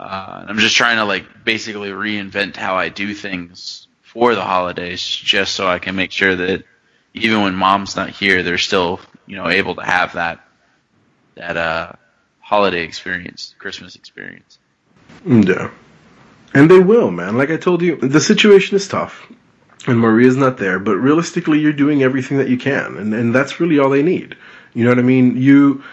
Uh, 0.00 0.46
I'm 0.48 0.58
just 0.58 0.76
trying 0.76 0.96
to 0.96 1.04
like 1.04 1.44
basically 1.44 1.90
reinvent 1.90 2.56
how 2.56 2.76
I 2.76 2.88
do 2.88 3.12
things 3.12 3.86
for 4.00 4.34
the 4.34 4.42
holidays, 4.42 5.02
just 5.04 5.54
so 5.54 5.66
I 5.68 5.78
can 5.78 5.94
make 5.94 6.10
sure 6.10 6.34
that 6.34 6.64
even 7.12 7.42
when 7.42 7.54
mom's 7.54 7.96
not 7.96 8.08
here, 8.08 8.42
they're 8.42 8.56
still 8.56 8.98
you 9.26 9.36
know 9.36 9.46
able 9.48 9.74
to 9.74 9.82
have 9.82 10.14
that 10.14 10.40
that 11.34 11.58
uh, 11.58 11.92
holiday 12.40 12.82
experience, 12.82 13.54
Christmas 13.58 13.94
experience. 13.94 14.58
Yeah. 15.26 15.70
And 16.54 16.70
they 16.70 16.80
will, 16.80 17.10
man. 17.10 17.36
Like 17.36 17.50
I 17.50 17.58
told 17.58 17.82
you, 17.82 17.96
the 17.96 18.22
situation 18.22 18.76
is 18.76 18.88
tough. 18.88 19.30
And 19.86 20.00
Maria's 20.00 20.36
not 20.36 20.56
there, 20.56 20.78
but 20.78 20.96
realistically 20.96 21.58
you're 21.58 21.74
doing 21.74 22.02
everything 22.02 22.38
that 22.38 22.48
you 22.48 22.56
can. 22.56 22.96
And 22.96 23.12
and 23.12 23.34
that's 23.34 23.60
really 23.60 23.78
all 23.78 23.90
they 23.90 24.02
need. 24.02 24.34
You 24.72 24.84
know 24.84 24.90
what 24.90 24.98
I 24.98 25.02
mean? 25.02 25.36
You 25.36 25.84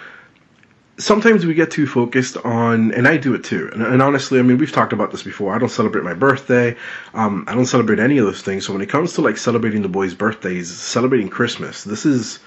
sometimes 0.97 1.45
we 1.45 1.53
get 1.53 1.71
too 1.71 1.85
focused 1.85 2.37
on 2.37 2.91
and 2.93 3.07
I 3.07 3.17
do 3.17 3.35
it 3.35 3.43
too. 3.43 3.69
And, 3.71 3.83
and 3.83 4.01
honestly, 4.01 4.39
I 4.39 4.41
mean, 4.41 4.57
we've 4.57 4.71
talked 4.71 4.93
about 4.93 5.11
this 5.11 5.23
before. 5.23 5.53
I 5.53 5.59
don't 5.59 5.69
celebrate 5.69 6.03
my 6.03 6.13
birthday. 6.13 6.75
Um, 7.13 7.45
I 7.47 7.53
don't 7.53 7.65
celebrate 7.65 7.99
any 7.99 8.17
of 8.17 8.25
those 8.25 8.41
things. 8.41 8.65
So 8.65 8.73
when 8.73 8.81
it 8.81 8.89
comes 8.89 9.13
to 9.13 9.21
like 9.21 9.37
celebrating 9.37 9.81
the 9.81 9.89
boys' 9.89 10.13
birthdays, 10.13 10.75
celebrating 10.75 11.29
Christmas, 11.29 11.83
this 11.83 12.05
is 12.05 12.39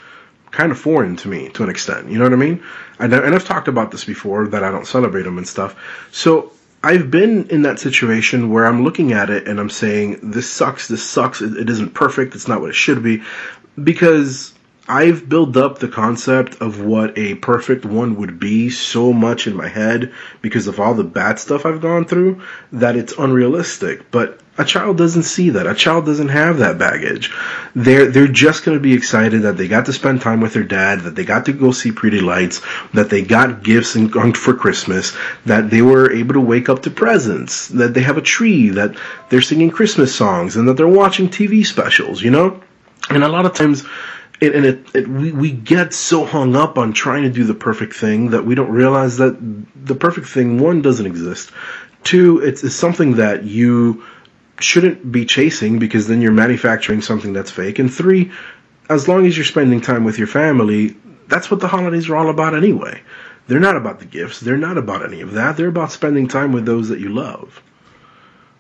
kind 0.51 0.73
of 0.73 0.79
foreign 0.79 1.17
to 1.17 1.29
me 1.29 1.49
to 1.51 1.63
an 1.63 1.71
extent. 1.71 2.11
You 2.11 2.19
know 2.19 2.25
what 2.25 2.33
I 2.33 2.37
mean? 2.37 2.63
And, 2.99 3.15
and 3.15 3.35
I've 3.35 3.45
talked 3.45 3.69
about 3.69 3.93
this 3.93 4.05
before 4.05 4.49
that 4.49 4.65
I 4.65 4.71
don't 4.71 4.87
celebrate 4.87 5.23
them 5.23 5.39
and 5.39 5.47
stuff. 5.47 5.77
So 6.11 6.53
I've 6.83 7.11
been 7.11 7.49
in 7.51 7.63
that 7.63 7.79
situation 7.79 8.51
where 8.51 8.67
I'm 8.67 8.83
looking 8.83 9.13
at 9.13 9.31
it 9.31 9.47
and 9.47 9.61
I'm 9.61 9.71
saying, 9.71 10.19
this 10.31 10.51
sucks, 10.51 10.89
this 10.89 11.09
sucks, 11.09 11.41
it, 11.41 11.57
it 11.57 11.71
isn't 11.71 11.95
perfect, 11.95 12.35
it's 12.35 12.49
not 12.49 12.61
what 12.61 12.71
it 12.71 12.75
should 12.75 13.03
be. 13.03 13.23
Because 13.83 14.55
I've 14.91 15.29
built 15.29 15.57
up 15.57 15.79
the 15.79 15.87
concept 15.87 16.57
of 16.61 16.81
what 16.81 17.17
a 17.17 17.37
perfect 17.37 17.85
one 17.85 18.17
would 18.17 18.41
be 18.41 18.71
so 18.71 19.13
much 19.13 19.47
in 19.47 19.55
my 19.55 19.69
head 19.69 20.13
because 20.43 20.67
of 20.67 20.81
all 20.81 20.95
the 20.95 21.05
bad 21.05 21.39
stuff 21.39 21.65
I've 21.65 21.81
gone 21.81 22.07
through 22.07 22.43
that 22.73 22.97
it's 22.97 23.13
unrealistic. 23.17 24.11
But 24.11 24.41
a 24.59 24.65
child 24.65 24.99
doesn't 24.99 25.23
see 25.23 25.51
that. 25.51 25.69
A 25.69 25.77
child 25.77 26.07
doesn't 26.07 26.31
have 26.31 26.59
that 26.59 26.77
baggage. 26.77 27.33
They're 27.77 28.07
they're 28.07 28.27
just 28.27 28.65
going 28.65 28.77
to 28.77 28.83
be 28.83 28.93
excited 28.93 29.43
that 29.43 29.57
they 29.57 29.69
got 29.69 29.87
to 29.87 29.93
spend 29.93 30.23
time 30.23 30.41
with 30.41 30.55
their 30.55 30.65
dad, 30.65 31.03
that 31.03 31.15
they 31.15 31.25
got 31.25 31.47
to 31.47 31.53
go 31.53 31.71
see 31.71 31.93
pretty 31.93 32.21
lights, 32.21 32.61
that 32.93 33.11
they 33.11 33.23
got 33.23 33.63
gifts 33.63 33.95
and 33.95 34.37
for 34.37 34.55
Christmas, 34.55 35.17
that 35.47 35.71
they 35.71 35.83
were 35.83 36.13
able 36.13 36.35
to 36.35 36.41
wake 36.41 36.69
up 36.69 36.83
to 36.83 36.91
presents, 36.91 37.69
that 37.69 37.95
they 37.95 38.03
have 38.03 38.19
a 38.19 38.23
tree, 38.23 38.71
that 38.71 38.97
they're 39.29 39.41
singing 39.41 39.71
Christmas 39.71 40.13
songs, 40.13 40.57
and 40.57 40.67
that 40.67 40.77
they're 40.77 40.89
watching 40.89 41.29
TV 41.29 41.65
specials. 41.65 42.21
You 42.21 42.33
know, 42.33 42.61
and 43.09 43.23
a 43.23 43.29
lot 43.29 43.47
of 43.47 43.55
times 43.55 43.85
it, 44.41 44.55
and 44.55 44.65
it, 44.65 44.95
it, 44.95 45.09
we, 45.09 45.33
we 45.33 45.51
get 45.51 45.93
so 45.93 46.25
hung 46.25 46.57
up 46.57 46.79
on 46.79 46.93
trying 46.93 47.23
to 47.25 47.31
do 47.31 47.45
the 47.45 47.55
perfect 47.55 47.95
thing 47.95 48.31
that 48.31 48.45
we 48.45 48.55
don't 48.55 48.71
realize 48.71 49.19
that 49.19 49.37
the 49.85 49.95
perfect 49.95 50.29
thing 50.29 50.59
one 50.59 50.83
doesn't 50.83 51.07
exist. 51.07 51.51
Two 52.05 52.39
it's, 52.39 52.65
it's 52.65 52.75
something 52.75 53.17
that 53.17 53.45
you 53.45 54.05
shouldn't 54.59 55.11
be 55.11 55.25
chasing 55.27 55.79
because 55.79 56.07
then 56.07 56.21
you're 56.21 56.33
manufacturing 56.33 57.03
something 57.03 57.33
that's 57.33 57.51
fake. 57.51 57.79
And 57.79 57.93
three 57.93 58.33
as 58.89 59.07
long 59.07 59.27
as 59.27 59.37
you're 59.37 59.45
spending 59.45 59.81
time 59.81 60.05
with 60.05 60.19
your 60.19 60.27
family 60.27 60.97
that's 61.29 61.51
what 61.51 61.61
the 61.61 61.69
holidays 61.69 62.09
are 62.09 62.17
all 62.17 62.29
about 62.29 62.57
anyway. 62.57 63.01
They're 63.47 63.61
not 63.61 63.77
about 63.77 64.01
the 64.01 64.05
gifts. 64.05 64.41
They're 64.41 64.57
not 64.57 64.79
about 64.79 65.05
any 65.05 65.21
of 65.21 65.33
that. 65.33 65.57
They're 65.57 65.69
about 65.69 65.93
spending 65.93 66.27
time 66.29 66.53
with 66.53 66.67
those 66.67 66.89
that 66.89 66.99
you 66.99 67.09
love. 67.09 67.63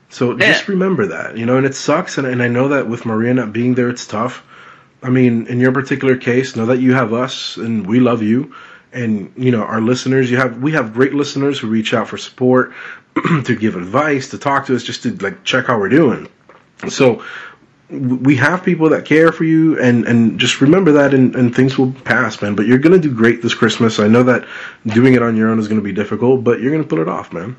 So 0.08 0.32
yeah. 0.32 0.52
just 0.52 0.68
remember 0.68 1.06
that 1.06 1.38
you 1.38 1.46
know 1.46 1.56
and 1.56 1.64
it 1.64 1.74
sucks. 1.74 2.18
And, 2.18 2.26
and 2.26 2.42
i 2.42 2.48
know 2.48 2.68
that 2.68 2.88
with 2.88 3.06
maria 3.06 3.32
not 3.32 3.52
being 3.52 3.74
there 3.74 3.88
it's 3.88 4.06
tough 4.06 4.44
I 5.02 5.10
mean, 5.10 5.46
in 5.46 5.60
your 5.60 5.72
particular 5.72 6.16
case, 6.16 6.56
know 6.56 6.66
that 6.66 6.78
you 6.78 6.94
have 6.94 7.12
us 7.12 7.56
and 7.56 7.86
we 7.86 8.00
love 8.00 8.22
you. 8.22 8.54
And 8.92 9.32
you 9.36 9.52
know 9.52 9.62
our 9.62 9.80
listeners. 9.80 10.28
You 10.32 10.38
have 10.38 10.58
we 10.60 10.72
have 10.72 10.92
great 10.92 11.14
listeners 11.14 11.60
who 11.60 11.68
reach 11.68 11.94
out 11.94 12.08
for 12.08 12.18
support, 12.18 12.72
to 13.44 13.54
give 13.54 13.76
advice, 13.76 14.30
to 14.30 14.38
talk 14.38 14.66
to 14.66 14.74
us, 14.74 14.82
just 14.82 15.04
to 15.04 15.14
like 15.18 15.44
check 15.44 15.66
how 15.66 15.78
we're 15.78 15.90
doing. 15.90 16.28
So 16.88 17.22
we 17.90 18.36
have 18.36 18.62
people 18.62 18.88
that 18.90 19.04
care 19.04 19.32
for 19.32 19.44
you 19.44 19.78
and 19.80 20.04
and 20.06 20.38
just 20.38 20.60
remember 20.60 20.92
that 20.92 21.12
and, 21.12 21.34
and 21.34 21.54
things 21.54 21.76
will 21.76 21.90
pass 21.90 22.40
man 22.40 22.54
but 22.54 22.64
you're 22.66 22.78
gonna 22.78 22.98
do 22.98 23.12
great 23.12 23.42
this 23.42 23.54
christmas 23.54 23.98
i 23.98 24.06
know 24.06 24.22
that 24.22 24.46
doing 24.86 25.14
it 25.14 25.22
on 25.22 25.36
your 25.36 25.50
own 25.50 25.58
is 25.58 25.66
gonna 25.66 25.80
be 25.80 25.92
difficult 25.92 26.44
but 26.44 26.60
you're 26.60 26.70
gonna 26.70 26.84
pull 26.84 27.00
it 27.00 27.08
off 27.08 27.32
man 27.32 27.56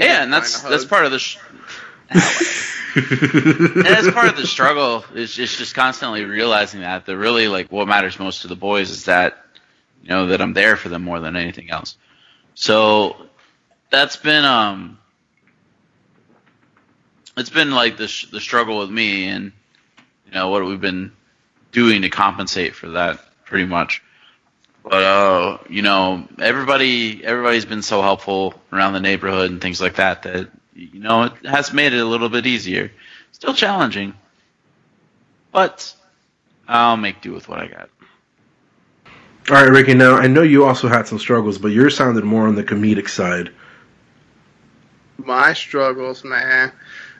yeah 0.00 0.24
and 0.24 0.32
that's 0.32 0.60
that's 0.62 0.84
part 0.84 1.04
of 1.04 1.12
the 1.12 1.18
sh- 1.20 1.38
and 2.94 3.84
that's 3.84 4.10
part 4.10 4.28
of 4.28 4.36
the 4.36 4.46
struggle 4.46 5.04
is 5.14 5.32
just, 5.34 5.58
just 5.58 5.74
constantly 5.74 6.24
realizing 6.24 6.80
that 6.80 7.06
that 7.06 7.16
really 7.16 7.48
like 7.48 7.70
what 7.72 7.88
matters 7.88 8.18
most 8.18 8.42
to 8.42 8.48
the 8.48 8.56
boys 8.56 8.90
is 8.90 9.04
that 9.06 9.44
you 10.02 10.10
know 10.10 10.26
that 10.28 10.40
I'm 10.40 10.52
there 10.52 10.76
for 10.76 10.88
them 10.88 11.02
more 11.02 11.20
than 11.20 11.36
anything 11.36 11.70
else. 11.70 11.96
So 12.54 13.16
that's 13.90 14.16
been 14.16 14.44
um 14.44 14.98
it's 17.36 17.50
been 17.50 17.72
like 17.72 17.96
the 17.96 18.08
sh- 18.08 18.30
the 18.30 18.40
struggle 18.40 18.78
with 18.78 18.90
me 18.90 19.28
and 19.28 19.52
you 20.26 20.32
know 20.32 20.48
what 20.50 20.64
we've 20.64 20.80
been 20.80 21.12
doing 21.72 22.02
to 22.02 22.10
compensate 22.10 22.74
for 22.74 22.90
that 22.90 23.20
pretty 23.44 23.66
much. 23.66 24.02
But 24.82 25.02
uh, 25.02 25.58
you 25.68 25.82
know, 25.82 26.28
everybody 26.38 27.24
everybody's 27.24 27.64
been 27.64 27.82
so 27.82 28.02
helpful 28.02 28.54
around 28.72 28.92
the 28.92 29.00
neighborhood 29.00 29.50
and 29.50 29.60
things 29.60 29.80
like 29.80 29.96
that 29.96 30.22
that 30.24 30.50
you 30.74 31.00
know, 31.00 31.24
it 31.24 31.46
has 31.46 31.72
made 31.72 31.92
it 31.92 32.00
a 32.00 32.04
little 32.04 32.28
bit 32.28 32.46
easier. 32.46 32.90
Still 33.32 33.54
challenging, 33.54 34.14
but 35.52 35.94
I'll 36.68 36.96
make 36.96 37.20
do 37.20 37.32
with 37.32 37.48
what 37.48 37.60
I 37.60 37.66
got. 37.68 37.90
All 39.50 39.56
right, 39.56 39.68
Ricky. 39.68 39.94
Now 39.94 40.16
I 40.16 40.26
know 40.26 40.42
you 40.42 40.64
also 40.64 40.88
had 40.88 41.06
some 41.06 41.18
struggles, 41.18 41.58
but 41.58 41.68
yours 41.68 41.96
sounded 41.96 42.24
more 42.24 42.48
on 42.48 42.54
the 42.54 42.64
comedic 42.64 43.08
side. 43.08 43.50
My 45.18 45.52
struggles, 45.52 46.24
man. 46.24 46.72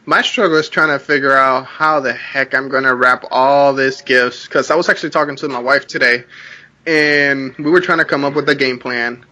My 0.06 0.22
struggle 0.22 0.58
is 0.58 0.68
trying 0.68 0.88
to 0.88 0.98
figure 0.98 1.36
out 1.36 1.66
how 1.66 2.00
the 2.00 2.12
heck 2.12 2.54
I'm 2.54 2.68
gonna 2.68 2.94
wrap 2.94 3.24
all 3.30 3.72
this 3.72 4.00
gifts. 4.02 4.46
Because 4.46 4.70
I 4.70 4.74
was 4.74 4.88
actually 4.88 5.10
talking 5.10 5.36
to 5.36 5.48
my 5.48 5.58
wife 5.58 5.86
today, 5.86 6.24
and 6.86 7.54
we 7.56 7.70
were 7.70 7.80
trying 7.80 7.98
to 7.98 8.04
come 8.04 8.24
up 8.24 8.34
with 8.34 8.48
a 8.48 8.54
game 8.54 8.78
plan. 8.78 9.24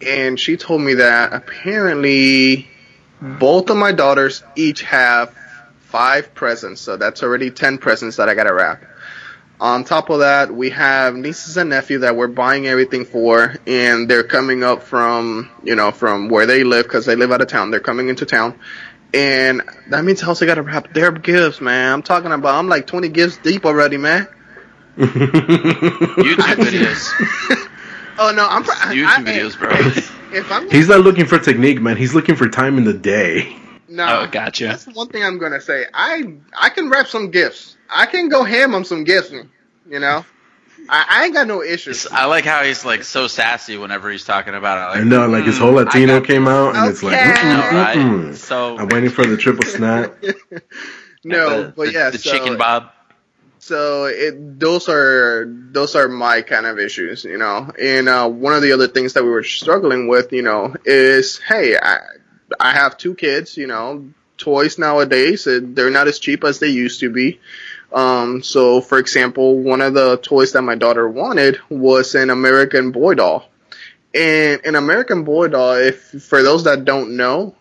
And 0.00 0.38
she 0.38 0.56
told 0.56 0.82
me 0.82 0.94
that 0.94 1.32
apparently 1.32 2.68
both 3.20 3.70
of 3.70 3.76
my 3.76 3.92
daughters 3.92 4.42
each 4.56 4.82
have 4.82 5.34
five 5.80 6.34
presents, 6.34 6.80
so 6.80 6.96
that's 6.96 7.22
already 7.22 7.50
ten 7.50 7.78
presents 7.78 8.16
that 8.16 8.28
I 8.28 8.34
gotta 8.34 8.52
wrap. 8.52 8.84
On 9.58 9.84
top 9.84 10.10
of 10.10 10.18
that, 10.18 10.54
we 10.54 10.68
have 10.70 11.14
nieces 11.14 11.56
and 11.56 11.70
nephews 11.70 12.02
that 12.02 12.14
we're 12.14 12.26
buying 12.26 12.66
everything 12.66 13.06
for, 13.06 13.56
and 13.66 14.08
they're 14.08 14.24
coming 14.24 14.62
up 14.62 14.82
from 14.82 15.50
you 15.64 15.74
know 15.74 15.92
from 15.92 16.28
where 16.28 16.46
they 16.46 16.64
live 16.64 16.84
because 16.84 17.06
they 17.06 17.16
live 17.16 17.32
out 17.32 17.40
of 17.40 17.48
town. 17.48 17.70
They're 17.70 17.80
coming 17.80 18.08
into 18.08 18.26
town, 18.26 18.58
and 19.14 19.62
that 19.88 20.04
means 20.04 20.22
I 20.22 20.26
also 20.26 20.44
gotta 20.44 20.62
wrap 20.62 20.92
their 20.92 21.12
gifts, 21.12 21.60
man. 21.60 21.92
I'm 21.92 22.02
talking 22.02 22.32
about 22.32 22.58
I'm 22.58 22.68
like 22.68 22.86
20 22.86 23.08
gifts 23.08 23.38
deep 23.38 23.64
already, 23.64 23.96
man. 23.96 24.28
YouTube 24.98 26.36
videos. 26.56 27.10
oh 28.18 28.32
no, 28.36 28.46
I'm 28.46 28.64
YouTube 28.64 29.06
I, 29.06 29.22
videos, 29.22 29.58
bro 29.58 29.70
if 30.36 30.52
I'm 30.52 30.70
he's 30.70 30.88
not 30.88 31.00
looking 31.00 31.26
for 31.26 31.38
technique, 31.38 31.80
man. 31.80 31.96
He's 31.96 32.14
looking 32.14 32.36
for 32.36 32.48
time 32.48 32.78
in 32.78 32.84
the 32.84 32.92
day. 32.92 33.56
No, 33.88 34.22
oh, 34.22 34.26
gotcha. 34.26 34.66
That's 34.66 34.86
one 34.86 35.08
thing 35.08 35.24
I'm 35.24 35.38
gonna 35.38 35.60
say. 35.60 35.86
I 35.92 36.34
I 36.56 36.70
can 36.70 36.90
wrap 36.90 37.06
some 37.06 37.30
gifts. 37.30 37.76
I 37.88 38.06
can 38.06 38.28
go 38.28 38.44
ham 38.44 38.74
on 38.74 38.84
some 38.84 39.04
gifts. 39.04 39.30
You 39.30 40.00
know, 40.00 40.24
I, 40.88 41.06
I 41.08 41.24
ain't 41.24 41.34
got 41.34 41.46
no 41.46 41.62
issues. 41.62 42.06
I 42.06 42.26
like 42.26 42.44
how 42.44 42.62
he's 42.62 42.84
like 42.84 43.04
so 43.04 43.26
sassy 43.26 43.76
whenever 43.76 44.10
he's 44.10 44.24
talking 44.24 44.54
about 44.54 44.78
it. 44.78 44.90
Like, 44.90 45.00
I 45.00 45.08
know, 45.08 45.28
like 45.28 45.44
his 45.44 45.58
whole 45.58 45.72
mm, 45.72 45.84
Latino 45.84 46.20
came 46.20 46.48
out, 46.48 46.70
and 46.74 46.78
okay. 46.78 46.88
it's 46.88 47.02
like, 47.02 47.18
mm-mm, 47.18 47.94
mm-mm. 47.94 48.34
so 48.34 48.76
I'm 48.76 48.88
waiting 48.88 49.10
for 49.10 49.24
the 49.24 49.36
triple 49.36 49.64
snap. 49.68 50.14
no, 51.24 51.62
the, 51.62 51.72
but 51.76 51.92
yeah, 51.92 52.10
the 52.10 52.18
so, 52.18 52.32
chicken 52.32 52.58
bob. 52.58 52.90
So 53.66 54.04
it 54.04 54.60
those 54.60 54.88
are 54.88 55.44
those 55.48 55.96
are 55.96 56.06
my 56.06 56.42
kind 56.42 56.66
of 56.66 56.78
issues, 56.78 57.24
you 57.24 57.36
know. 57.36 57.68
And 57.76 58.08
uh, 58.08 58.28
one 58.28 58.54
of 58.54 58.62
the 58.62 58.70
other 58.70 58.86
things 58.86 59.14
that 59.14 59.24
we 59.24 59.30
were 59.30 59.42
struggling 59.42 60.06
with, 60.06 60.32
you 60.32 60.42
know, 60.42 60.76
is 60.84 61.40
hey, 61.40 61.76
I, 61.76 61.98
I 62.60 62.70
have 62.74 62.96
two 62.96 63.16
kids, 63.16 63.56
you 63.56 63.66
know. 63.66 64.08
Toys 64.38 64.78
nowadays 64.78 65.48
they're 65.50 65.90
not 65.90 66.06
as 66.06 66.20
cheap 66.20 66.44
as 66.44 66.60
they 66.60 66.68
used 66.68 67.00
to 67.00 67.10
be. 67.10 67.40
Um, 67.92 68.44
so, 68.44 68.80
for 68.80 68.98
example, 68.98 69.58
one 69.58 69.80
of 69.80 69.94
the 69.94 70.18
toys 70.18 70.52
that 70.52 70.62
my 70.62 70.76
daughter 70.76 71.08
wanted 71.08 71.58
was 71.68 72.14
an 72.14 72.30
American 72.30 72.92
Boy 72.92 73.14
doll. 73.14 73.48
And 74.14 74.60
an 74.64 74.76
American 74.76 75.24
Boy 75.24 75.48
doll, 75.48 75.74
if 75.74 76.22
for 76.22 76.40
those 76.44 76.62
that 76.64 76.84
don't 76.84 77.16
know, 77.16 77.56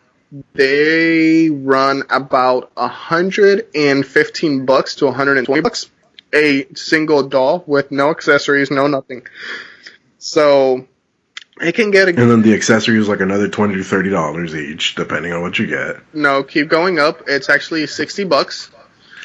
they 0.53 1.50
run 1.50 2.03
about 2.12 2.75
115 2.75 4.65
bucks 4.65 4.95
to 4.95 5.05
120 5.05 5.62
bucks 5.62 5.89
a 6.36 6.68
single 6.75 7.24
doll 7.27 7.63
with 7.65 7.92
no 7.92 8.12
accessories, 8.12 8.70
no 8.70 8.88
nothing. 8.88 9.25
So 10.20 10.88
it 11.62 11.74
can 11.74 11.92
get. 11.92 12.08
A, 12.08 12.10
and 12.10 12.30
then 12.30 12.42
the 12.42 12.54
accessories 12.54 13.08
like 13.08 13.22
another 13.22 13.48
twenty 13.48 13.75
to 13.75 13.84
thirty 13.84 14.10
dollars 14.10 14.54
each, 14.56 14.96
depending 14.96 15.32
on 15.32 15.42
what 15.42 15.58
you 15.58 15.68
get. 15.68 15.98
No, 16.13 16.44
keep 16.44 16.68
going 16.68 17.00
up. 17.00 17.24
It's 17.27 17.50
actually 17.50 17.88
sixty 17.88 18.25
bucks. 18.25 18.72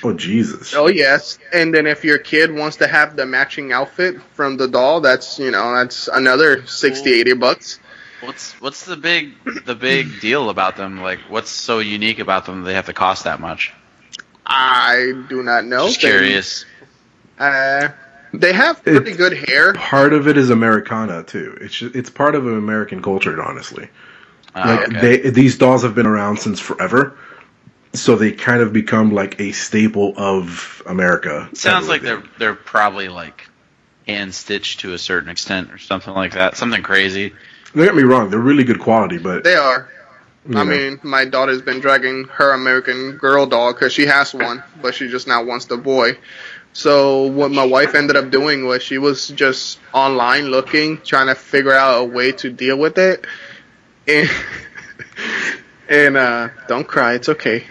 Oh 0.03 0.15
Jesus! 0.15 0.75
Oh 0.75 0.87
yes, 0.87 1.39
and 1.53 1.75
then 1.75 1.87
if 1.87 2.05
your 2.05 2.19
kid 2.19 2.55
wants 2.55 2.79
to 2.79 2.87
have 2.87 3.17
the 3.17 3.27
matching 3.27 3.73
outfit 3.73 4.23
from 4.35 4.57
the 4.57 4.69
doll, 4.69 5.01
that's 5.01 5.39
you 5.39 5.51
know 5.51 5.75
that's 5.75 6.09
another 6.09 6.67
60, 6.67 7.21
80 7.21 7.33
bucks. 7.35 7.81
What's 8.23 8.53
what's 8.61 8.87
the 8.87 8.97
big 8.97 9.35
the 9.67 9.75
big 9.75 10.21
deal 10.21 10.49
about 10.49 10.77
them? 10.77 11.03
Like, 11.03 11.19
what's 11.29 11.51
so 11.51 11.81
unique 11.81 12.19
about 12.19 12.47
them? 12.47 12.63
They 12.63 12.75
have 12.75 12.87
to 12.87 12.95
cost 12.95 13.25
that 13.25 13.41
much. 13.41 13.75
I 14.47 15.25
do 15.29 15.43
not 15.43 15.65
know. 15.65 15.87
Just 15.89 16.01
curious. 16.01 16.65
Uh, 17.41 17.89
they 18.33 18.53
have 18.53 18.83
pretty 18.85 19.11
it's, 19.11 19.17
good 19.17 19.33
hair. 19.49 19.73
Part 19.73 20.13
of 20.13 20.29
it 20.29 20.37
is 20.37 20.51
Americana 20.51 21.25
too. 21.25 21.59
It's 21.61 21.75
just, 21.75 21.97
it's 21.97 22.11
part 22.11 22.35
of 22.35 22.47
American 22.47 23.03
culture, 23.03 23.43
honestly. 23.43 23.89
Uh, 24.55 24.77
like 24.79 24.89
okay. 24.89 25.01
they 25.23 25.31
these 25.31 25.59
dolls 25.59 25.83
have 25.83 25.95
been 25.95 26.07
around 26.07 26.39
since 26.39 26.61
forever, 26.61 27.17
so 27.93 28.17
they 28.17 28.33
kind 28.33 28.61
of 28.61 28.73
become 28.73 29.13
like 29.13 29.41
a 29.41 29.53
staple 29.53 30.13
of 30.17 30.83
America. 30.87 31.49
Sounds 31.55 31.89
like 31.89 32.03
they're 32.03 32.23
they're 32.39 32.55
probably 32.55 33.09
like 33.09 33.49
hand 34.07 34.35
stitched 34.35 34.81
to 34.81 34.93
a 34.93 34.99
certain 34.99 35.29
extent 35.29 35.73
or 35.73 35.79
something 35.79 36.15
like 36.15 36.35
that. 36.35 36.57
Something 36.57 36.83
crazy. 36.83 37.33
Don't 37.75 37.85
get 37.85 37.95
me 37.95 38.03
wrong; 38.03 38.31
they're 38.31 38.39
really 38.39 38.65
good 38.65 38.81
quality, 38.81 39.19
but 39.19 39.45
they 39.45 39.55
are. 39.55 39.89
I 40.47 40.53
know. 40.53 40.65
mean, 40.65 41.01
my 41.03 41.27
daughter's 41.27 41.63
been 41.63 41.81
dragging 41.81 42.25
her 42.25 42.53
American 42.53 43.19
Girl 43.19 43.47
doll 43.47 43.73
because 43.73 43.93
she 43.93 44.07
has 44.07 44.33
one, 44.33 44.63
but 44.81 44.95
she 44.95 45.09
just 45.09 45.29
now 45.29 45.45
wants 45.45 45.67
the 45.67 45.77
boy. 45.77 46.17
So 46.73 47.27
what 47.27 47.51
my 47.51 47.65
wife 47.65 47.95
ended 47.95 48.17
up 48.17 48.31
doing 48.31 48.65
was 48.65 48.83
she 48.83 48.99
was 48.99 49.29
just 49.29 49.81
online 49.93 50.47
looking, 50.47 50.99
trying 50.99 51.27
to 51.27 51.35
figure 51.35 51.73
out 51.73 52.03
a 52.03 52.05
way 52.05 52.33
to 52.33 52.51
deal 52.51 52.79
with 52.79 52.97
it, 52.99 53.27
and 54.07 54.31
and 55.89 56.17
uh, 56.17 56.49
don't 56.69 56.87
cry, 56.87 57.15
it's 57.15 57.29
okay. 57.29 57.65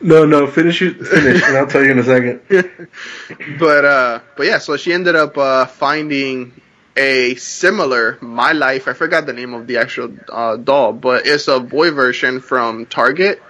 No, 0.00 0.24
no, 0.24 0.46
finish 0.46 0.80
it, 0.80 1.04
finish, 1.04 1.42
and 1.42 1.56
I'll 1.56 1.66
tell 1.66 1.82
you 1.82 1.90
in 1.90 1.98
a 1.98 2.04
second. 2.04 2.40
but 3.58 3.84
uh, 3.84 4.20
but 4.36 4.46
yeah, 4.46 4.58
so 4.58 4.76
she 4.76 4.92
ended 4.92 5.16
up 5.16 5.36
uh, 5.36 5.66
finding 5.66 6.52
a 6.96 7.34
similar 7.34 8.18
My 8.20 8.52
Life. 8.52 8.86
I 8.88 8.92
forgot 8.92 9.26
the 9.26 9.32
name 9.32 9.54
of 9.54 9.66
the 9.66 9.78
actual 9.78 10.16
uh, 10.28 10.56
doll, 10.56 10.92
but 10.92 11.26
it's 11.26 11.48
a 11.48 11.58
boy 11.58 11.90
version 11.90 12.40
from 12.40 12.86
Target, 12.86 13.42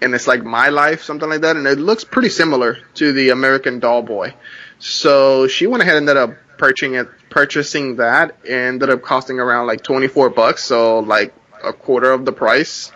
and 0.00 0.14
it's 0.14 0.26
like 0.26 0.44
My 0.44 0.68
Life, 0.68 1.02
something 1.02 1.28
like 1.28 1.42
that, 1.42 1.56
and 1.56 1.66
it 1.66 1.78
looks 1.78 2.04
pretty 2.04 2.28
similar 2.28 2.78
to 2.94 3.12
the 3.12 3.30
American 3.30 3.80
Doll 3.80 4.02
Boy. 4.02 4.34
So 4.78 5.48
she 5.48 5.66
went 5.66 5.82
ahead 5.82 5.96
and 5.96 6.08
ended 6.08 6.22
up 6.22 6.36
purchasing 6.56 6.94
it, 6.94 7.08
purchasing 7.30 7.96
that, 7.96 8.36
and 8.44 8.82
ended 8.82 8.90
up 8.90 9.02
costing 9.02 9.40
around 9.40 9.66
like 9.66 9.82
twenty 9.82 10.08
four 10.08 10.30
bucks, 10.30 10.64
so 10.64 11.00
like 11.00 11.34
a 11.62 11.72
quarter 11.72 12.12
of 12.12 12.24
the 12.24 12.32
price. 12.32 12.92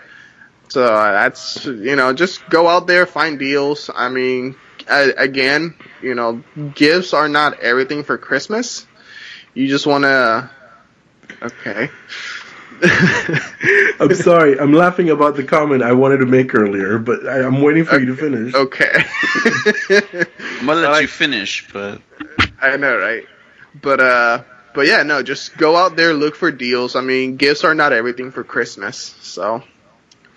So 0.69 0.87
that's 0.87 1.65
you 1.67 1.97
know 1.97 2.13
just 2.13 2.49
go 2.49 2.69
out 2.69 2.87
there 2.87 3.07
find 3.07 3.39
deals. 3.39 3.91
I 3.95 4.09
mean, 4.09 4.57
again, 4.89 5.75
you 6.01 6.15
know, 6.15 6.43
gifts 6.75 7.13
are 7.13 7.29
not 7.29 7.61
everything 7.61 8.05
for 8.05 8.17
Christmas 8.17 8.87
you 9.55 9.69
just 9.69 9.87
want 9.87 10.05
to. 10.05 10.51
Okay. 11.43 11.91
I'm 14.01 14.15
sorry. 14.15 14.59
I'm 14.59 14.73
laughing 14.73 15.11
about 15.11 15.37
the 15.37 15.45
comment 15.45 15.83
I 15.83 15.93
wanted 15.93 16.19
to 16.19 16.27
make 16.27 16.55
earlier, 16.55 16.99
but 16.99 17.27
I, 17.29 17.41
am 17.41 17.63
waiting 17.63 17.85
for 17.85 17.95
okay. 17.95 18.05
you 18.05 18.15
to 18.15 18.17
finish. 18.17 18.55
Okay. 18.55 18.93
I'm 20.61 20.67
gonna 20.67 20.81
let 20.81 20.91
like, 20.91 21.03
you 21.03 21.09
finish, 21.09 21.69
but 21.73 22.01
I 22.61 22.77
know, 22.77 22.99
right? 22.99 23.25
But 23.81 24.01
uh, 24.01 24.43
but 24.75 24.87
yeah, 24.87 25.05
no, 25.05 25.23
just 25.23 25.57
go 25.57 25.77
out 25.77 25.95
there, 25.95 26.13
look 26.13 26.35
for 26.35 26.51
deals. 26.51 26.97
I 26.97 27.03
mean, 27.03 27.37
gifts 27.37 27.63
are 27.63 27.75
not 27.75 27.93
everything 27.93 28.33
for 28.33 28.43
Christmas, 28.43 28.97
so. 29.21 29.63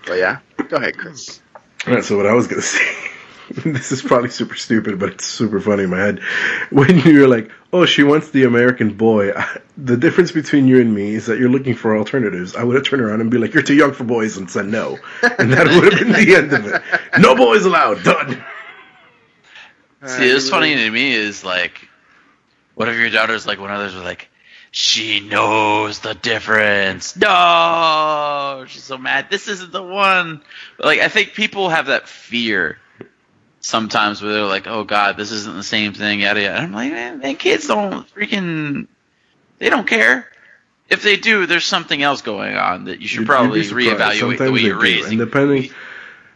But 0.05 0.19
yeah, 0.19 0.39
go 0.69 0.77
ahead, 0.77 0.97
Chris. 0.97 1.41
All 1.87 1.95
right. 1.95 2.03
So 2.03 2.15
what 2.15 2.27
I 2.27 2.33
was 2.33 2.47
gonna 2.47 2.61
say. 2.61 3.09
this 3.63 3.93
is 3.93 4.01
probably 4.01 4.29
super 4.29 4.55
stupid, 4.55 4.99
but 4.99 5.09
it's 5.09 5.25
super 5.25 5.61
funny 5.61 5.83
in 5.83 5.89
my 5.89 5.99
head. 5.99 6.19
When 6.71 6.99
you're 6.99 7.27
like, 7.27 7.51
oh, 7.71 7.85
she 7.85 8.03
wants 8.03 8.31
the 8.31 8.43
American 8.43 8.95
boy, 8.95 9.31
the 9.77 9.95
difference 9.95 10.33
between 10.33 10.67
you 10.67 10.81
and 10.81 10.93
me 10.93 11.15
is 11.15 11.27
that 11.27 11.39
you're 11.39 11.49
looking 11.49 11.73
for 11.73 11.95
alternatives. 11.95 12.55
I 12.55 12.63
would 12.63 12.75
have 12.75 12.83
turned 12.83 13.01
around 13.01 13.21
and 13.21 13.31
be 13.31 13.37
like, 13.37 13.53
you're 13.53 13.63
too 13.63 13.75
young 13.75 13.93
for 13.93 14.03
boys, 14.03 14.35
and 14.35 14.51
said 14.51 14.65
no. 14.65 14.99
And 15.39 15.53
that 15.53 15.67
would 15.67 15.93
have 15.93 16.01
been 16.01 16.11
the 16.11 16.35
end 16.35 16.51
of 16.51 16.65
it. 16.65 16.81
No 17.19 17.35
boys 17.35 17.65
allowed. 17.65 18.03
Done. 18.03 18.43
See, 20.05 20.33
what's 20.33 20.49
funny 20.49 20.75
to 20.75 20.91
me 20.91 21.13
is 21.13 21.45
like, 21.45 21.87
what 22.73 22.89
if 22.89 22.97
your 22.97 23.09
daughter's 23.09 23.47
like, 23.47 23.59
when 23.59 23.71
others 23.71 23.95
are 23.95 24.03
like, 24.03 24.29
she 24.71 25.21
knows 25.21 25.99
the 25.99 26.13
difference. 26.13 27.15
No, 27.15 28.65
she's 28.67 28.83
so 28.83 28.97
mad. 28.97 29.27
This 29.29 29.47
isn't 29.47 29.71
the 29.71 29.81
one. 29.81 30.41
Like, 30.77 30.99
I 30.99 31.07
think 31.07 31.33
people 31.33 31.69
have 31.69 31.85
that 31.85 32.09
fear 32.09 32.77
sometimes 33.65 34.21
where 34.21 34.33
they're 34.33 34.43
like, 34.43 34.67
"Oh 34.67 34.83
God, 34.83 35.17
this 35.17 35.31
isn't 35.31 35.55
the 35.55 35.63
same 35.63 35.93
thing." 35.93 36.21
Yada 36.21 36.41
yada. 36.41 36.59
I'm 36.59 36.71
like, 36.71 36.91
man, 36.91 37.19
man, 37.19 37.35
kids 37.35 37.67
don't 37.67 38.07
freaking, 38.13 38.87
they 39.57 39.69
don't 39.69 39.87
care. 39.87 40.29
If 40.87 41.01
they 41.01 41.17
do, 41.17 41.47
there's 41.47 41.65
something 41.65 42.01
else 42.01 42.21
going 42.21 42.55
on 42.55 42.85
that 42.85 43.01
you 43.01 43.07
should 43.07 43.21
you'd, 43.21 43.27
probably 43.27 43.61
you'd 43.63 43.73
reevaluate 43.73 44.19
Sometimes 44.19 44.39
the 44.39 44.51
way 44.51 44.59
you're 44.59 44.79
raising. 44.79 45.19
And 45.19 45.19
depending, 45.19 45.71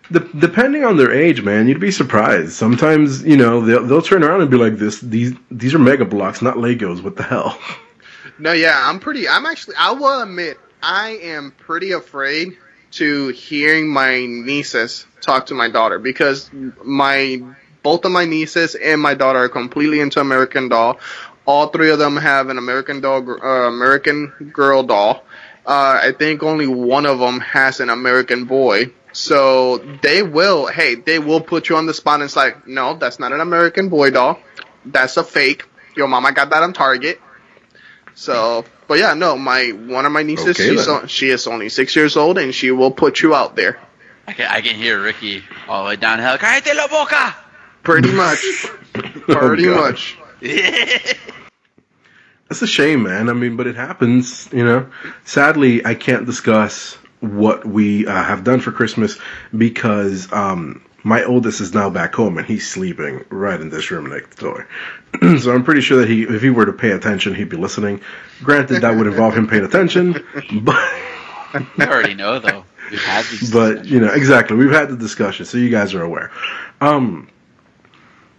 the, 0.09 0.21
depending 0.21 0.83
on 0.83 0.97
their 0.97 1.11
age, 1.11 1.43
man, 1.43 1.67
you'd 1.67 1.79
be 1.79 1.91
surprised. 1.91 2.53
Sometimes, 2.53 3.23
you 3.23 3.37
know, 3.37 3.61
they'll 3.61 3.85
they'll 3.85 4.01
turn 4.01 4.23
around 4.23 4.41
and 4.41 4.49
be 4.49 4.57
like, 4.57 4.77
"This, 4.77 4.99
these, 4.99 5.33
these 5.51 5.75
are 5.75 5.79
Mega 5.79 6.05
Bloks, 6.05 6.41
not 6.41 6.55
Legos. 6.55 7.03
What 7.03 7.15
the 7.15 7.23
hell?" 7.23 7.59
No, 8.39 8.53
yeah, 8.53 8.79
I'm 8.81 8.99
pretty. 8.99 9.29
I'm 9.29 9.45
actually. 9.45 9.75
I 9.77 9.91
will 9.91 10.21
admit, 10.21 10.57
I 10.81 11.19
am 11.21 11.51
pretty 11.59 11.91
afraid 11.91 12.57
to 12.91 13.29
hearing 13.29 13.87
my 13.87 14.25
nieces 14.25 15.05
talk 15.21 15.47
to 15.47 15.53
my 15.53 15.69
daughter 15.69 15.99
because 15.99 16.49
my 16.83 17.41
both 17.83 18.05
of 18.05 18.11
my 18.11 18.25
nieces 18.25 18.75
and 18.75 19.01
my 19.01 19.13
daughter 19.13 19.39
are 19.39 19.49
completely 19.49 19.99
into 19.99 20.19
American 20.19 20.69
Doll. 20.69 20.99
All 21.45 21.67
three 21.67 21.91
of 21.91 21.99
them 21.99 22.17
have 22.17 22.49
an 22.49 22.57
American 22.57 23.01
Doll, 23.01 23.29
uh, 23.41 23.67
American 23.67 24.51
Girl 24.53 24.83
doll. 24.83 25.23
Uh, 25.65 25.99
I 26.03 26.11
think 26.17 26.43
only 26.43 26.67
one 26.67 27.05
of 27.05 27.19
them 27.19 27.39
has 27.39 27.79
an 27.79 27.89
American 27.89 28.45
Boy. 28.45 28.91
So 29.11 29.77
they 30.01 30.21
will, 30.21 30.67
hey, 30.67 30.95
they 30.95 31.19
will 31.19 31.41
put 31.41 31.69
you 31.69 31.77
on 31.77 31.85
the 31.85 31.93
spot 31.93 32.15
and 32.15 32.23
it's 32.23 32.35
like, 32.35 32.67
no, 32.67 32.95
that's 32.95 33.19
not 33.19 33.31
an 33.33 33.39
American 33.39 33.89
Boy 33.89 34.11
doll. 34.11 34.39
That's 34.85 35.17
a 35.17 35.23
fake. 35.23 35.65
Your 35.95 36.07
mama 36.07 36.31
got 36.31 36.51
that 36.51 36.63
on 36.63 36.73
Target. 36.73 37.19
So, 38.13 38.65
but 38.89 38.97
yeah, 38.97 39.13
no, 39.13 39.37
my 39.37 39.69
one 39.69 40.07
of 40.07 40.11
my 40.11 40.23
nieces, 40.23 40.59
okay, 40.59 40.75
she's 40.75 41.11
she 41.11 41.29
is 41.29 41.45
only 41.45 41.69
six 41.69 41.95
years 41.95 42.17
old, 42.17 42.39
and 42.39 42.53
she 42.53 42.71
will 42.71 42.89
put 42.89 43.21
you 43.21 43.35
out 43.35 43.55
there. 43.55 43.79
I 44.27 44.33
can, 44.33 44.47
I 44.49 44.61
can 44.61 44.75
hear 44.75 44.99
Ricky 44.99 45.43
all 45.67 45.83
the 45.83 45.89
way 45.89 45.95
downhill. 45.95 46.39
Cállate 46.39 46.75
la 46.75 46.87
boca. 46.87 47.35
Pretty 47.83 48.11
much. 48.11 48.43
Pretty 48.93 49.69
oh, 49.69 49.75
much. 49.75 50.17
That's 52.49 52.63
a 52.63 52.67
shame, 52.67 53.03
man. 53.03 53.29
I 53.29 53.33
mean, 53.33 53.57
but 53.57 53.67
it 53.67 53.75
happens, 53.75 54.49
you 54.51 54.65
know. 54.65 54.89
Sadly, 55.23 55.85
I 55.85 55.93
can't 55.93 56.25
discuss 56.25 56.95
what 57.19 57.67
we 57.67 58.07
uh, 58.07 58.23
have 58.23 58.43
done 58.43 58.59
for 58.59 58.71
Christmas 58.71 59.19
because 59.55 60.33
um, 60.33 60.81
my 61.03 61.23
oldest 61.23 61.61
is 61.61 61.73
now 61.73 61.89
back 61.89 62.15
home 62.15 62.37
and 62.37 62.47
he's 62.47 62.67
sleeping 62.67 63.23
right 63.29 63.59
in 63.59 63.69
this 63.69 63.91
room 63.91 64.09
next 64.09 64.37
door. 64.39 64.67
so 65.39 65.53
I'm 65.53 65.63
pretty 65.63 65.81
sure 65.81 65.99
that 65.99 66.09
he, 66.09 66.23
if 66.23 66.41
he 66.41 66.49
were 66.49 66.65
to 66.65 66.73
pay 66.73 66.91
attention, 66.91 67.35
he'd 67.35 67.49
be 67.49 67.57
listening. 67.57 68.01
Granted, 68.43 68.81
that 68.81 68.95
would 68.95 69.07
involve 69.07 69.35
him 69.35 69.47
paying 69.47 69.65
attention, 69.65 70.13
but 70.61 70.75
I 70.75 71.65
already 71.79 72.13
know 72.13 72.39
though. 72.39 72.65
We've 72.91 73.03
had 73.03 73.25
these. 73.25 73.51
But 73.53 73.85
you 73.85 73.99
know, 73.99 74.11
exactly. 74.11 74.57
We've 74.57 74.71
had 74.71 74.89
the 74.89 74.97
discussion, 74.97 75.45
so 75.45 75.57
you 75.57 75.69
guys 75.69 75.93
are 75.93 76.03
aware. 76.03 76.31
Um, 76.81 77.29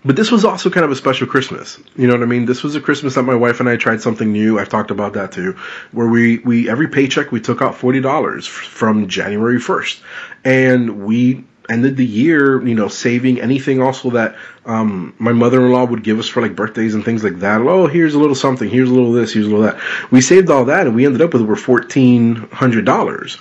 but 0.05 0.17
this 0.17 0.31
was 0.31 0.45
also 0.45 0.71
kind 0.71 0.85
of 0.85 0.91
a 0.91 0.97
special 0.97 1.27
Christmas. 1.27 1.79
You 1.95 2.07
know 2.07 2.15
what 2.15 2.23
I 2.23 2.27
mean? 2.27 2.47
This 2.47 2.63
was 2.63 2.75
a 2.75 2.81
Christmas 2.81 3.17
that 3.17 3.25
my 3.25 3.35
wife 3.35 3.61
and 3.61 3.69
I 3.69 3.77
tried 3.77 4.01
something 4.01 4.33
new. 4.33 4.59
I've 4.59 4.71
talked 4.71 4.91
about 4.91 5.13
that 5.13 5.33
too, 5.33 5.57
where 5.93 6.07
we 6.07 6.39
we 6.39 6.71
every 6.71 6.89
paycheck 6.89 7.33
we 7.33 7.41
took 7.41 7.61
out 7.61 7.75
forty 7.75 8.01
dollars 8.01 8.47
from 8.47 9.09
January 9.09 9.61
first, 9.61 10.03
and 10.45 11.05
we 11.05 11.45
ended 11.71 11.97
the 11.97 12.05
year, 12.05 12.61
you 12.67 12.75
know, 12.75 12.89
saving 12.89 13.41
anything 13.41 13.81
also 13.81 14.11
that 14.11 14.37
um, 14.67 15.15
my 15.19 15.33
mother-in-law 15.33 15.85
would 15.85 16.03
give 16.03 16.19
us 16.19 16.29
for 16.29 16.43
like 16.43 16.57
birthdays 16.57 16.95
and 16.95 17.05
things 17.05 17.25
like 17.25 17.39
that. 17.39 17.61
Oh, 17.61 17.87
here's 17.87 18.15
a 18.15 18.19
little 18.19 18.35
something. 18.35 18.69
Here's 18.69 18.91
a 18.91 18.93
little 18.93 19.13
this. 19.13 19.33
Here's 19.33 19.47
a 19.47 19.51
little 19.51 19.65
that. 19.65 19.81
We 20.11 20.21
saved 20.21 20.51
all 20.51 20.67
that, 20.67 20.87
and 20.87 20.95
we 20.95 21.07
ended 21.07 21.23
up 21.23 21.33
with 21.33 21.43
over 21.43 21.57
fourteen 21.57 22.37
hundred 22.53 22.85
dollars. 22.85 23.39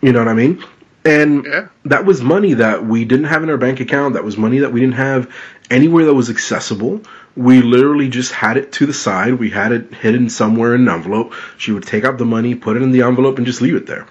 You 0.00 0.12
know 0.12 0.20
what 0.20 0.28
I 0.28 0.34
mean? 0.34 0.64
And 1.04 1.44
yeah. 1.44 1.68
that 1.84 2.04
was 2.04 2.20
money 2.20 2.54
that 2.54 2.84
we 2.84 3.04
didn't 3.04 3.26
have 3.26 3.42
in 3.42 3.50
our 3.50 3.56
bank 3.56 3.80
account. 3.80 4.14
That 4.14 4.24
was 4.24 4.36
money 4.36 4.58
that 4.58 4.72
we 4.72 4.80
didn't 4.80 4.94
have 4.96 5.32
anywhere 5.70 6.06
that 6.06 6.14
was 6.14 6.28
accessible. 6.30 7.02
We 7.36 7.62
literally 7.62 8.08
just 8.08 8.32
had 8.32 8.56
it 8.56 8.72
to 8.72 8.86
the 8.86 8.92
side. 8.92 9.34
We 9.34 9.50
had 9.50 9.72
it 9.72 9.94
hidden 9.94 10.28
somewhere 10.28 10.74
in 10.74 10.82
an 10.82 10.88
envelope. 10.88 11.34
She 11.56 11.72
would 11.72 11.84
take 11.84 12.04
out 12.04 12.18
the 12.18 12.24
money, 12.24 12.54
put 12.54 12.76
it 12.76 12.82
in 12.82 12.90
the 12.90 13.02
envelope, 13.02 13.38
and 13.38 13.46
just 13.46 13.62
leave 13.62 13.76
it 13.76 13.86
there. 13.86 14.06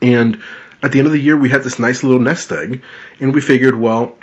And 0.00 0.42
at 0.82 0.92
the 0.92 0.98
end 0.98 1.06
of 1.06 1.12
the 1.12 1.20
year, 1.20 1.36
we 1.36 1.48
had 1.48 1.62
this 1.62 1.78
nice 1.78 2.02
little 2.02 2.20
nest 2.20 2.50
egg, 2.50 2.82
and 3.20 3.34
we 3.34 3.40
figured, 3.40 3.78
well, 3.78 4.16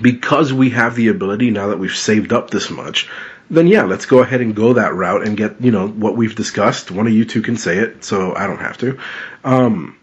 because 0.00 0.52
we 0.52 0.70
have 0.70 0.94
the 0.94 1.08
ability 1.08 1.50
now 1.50 1.68
that 1.68 1.78
we've 1.78 1.96
saved 1.96 2.32
up 2.32 2.50
this 2.50 2.70
much, 2.70 3.08
then 3.50 3.66
yeah, 3.66 3.84
let's 3.84 4.06
go 4.06 4.18
ahead 4.18 4.40
and 4.40 4.54
go 4.54 4.74
that 4.74 4.94
route 4.94 5.26
and 5.26 5.36
get 5.36 5.60
you 5.60 5.70
know 5.70 5.88
what 5.88 6.16
we've 6.16 6.34
discussed. 6.34 6.90
One 6.90 7.06
of 7.06 7.12
you 7.12 7.24
two 7.24 7.42
can 7.42 7.56
say 7.56 7.78
it, 7.78 8.04
so 8.04 8.34
I 8.34 8.46
don't 8.46 8.58
have 8.58 8.76
to. 8.78 8.98
Um, 9.44 9.96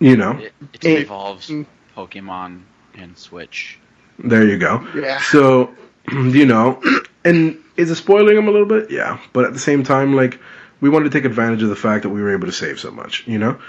you 0.00 0.16
know, 0.16 0.32
it, 0.38 0.52
it 0.82 1.00
involves 1.00 1.50
Pokemon 1.96 2.62
and 2.94 3.16
Switch. 3.16 3.78
There 4.18 4.46
you 4.46 4.58
go. 4.58 4.86
Yeah. 4.94 5.20
So, 5.20 5.74
you 6.12 6.46
know, 6.46 6.82
and 7.24 7.62
is 7.76 7.90
it 7.90 7.96
spoiling 7.96 8.36
them 8.36 8.48
a 8.48 8.50
little 8.50 8.66
bit? 8.66 8.90
Yeah, 8.90 9.20
but 9.32 9.44
at 9.44 9.52
the 9.52 9.58
same 9.58 9.84
time, 9.84 10.14
like 10.14 10.40
we 10.80 10.88
wanted 10.88 11.12
to 11.12 11.18
take 11.18 11.24
advantage 11.24 11.62
of 11.62 11.68
the 11.68 11.76
fact 11.76 12.02
that 12.04 12.10
we 12.10 12.22
were 12.22 12.32
able 12.32 12.46
to 12.46 12.52
save 12.52 12.80
so 12.80 12.90
much, 12.90 13.26
you 13.26 13.38
know. 13.38 13.60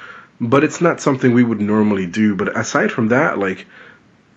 But 0.41 0.63
it's 0.63 0.81
not 0.81 0.99
something 0.99 1.33
we 1.33 1.43
would 1.43 1.61
normally 1.61 2.05
do. 2.05 2.35
But 2.35 2.57
aside 2.57 2.91
from 2.91 3.07
that, 3.09 3.39
like 3.39 3.65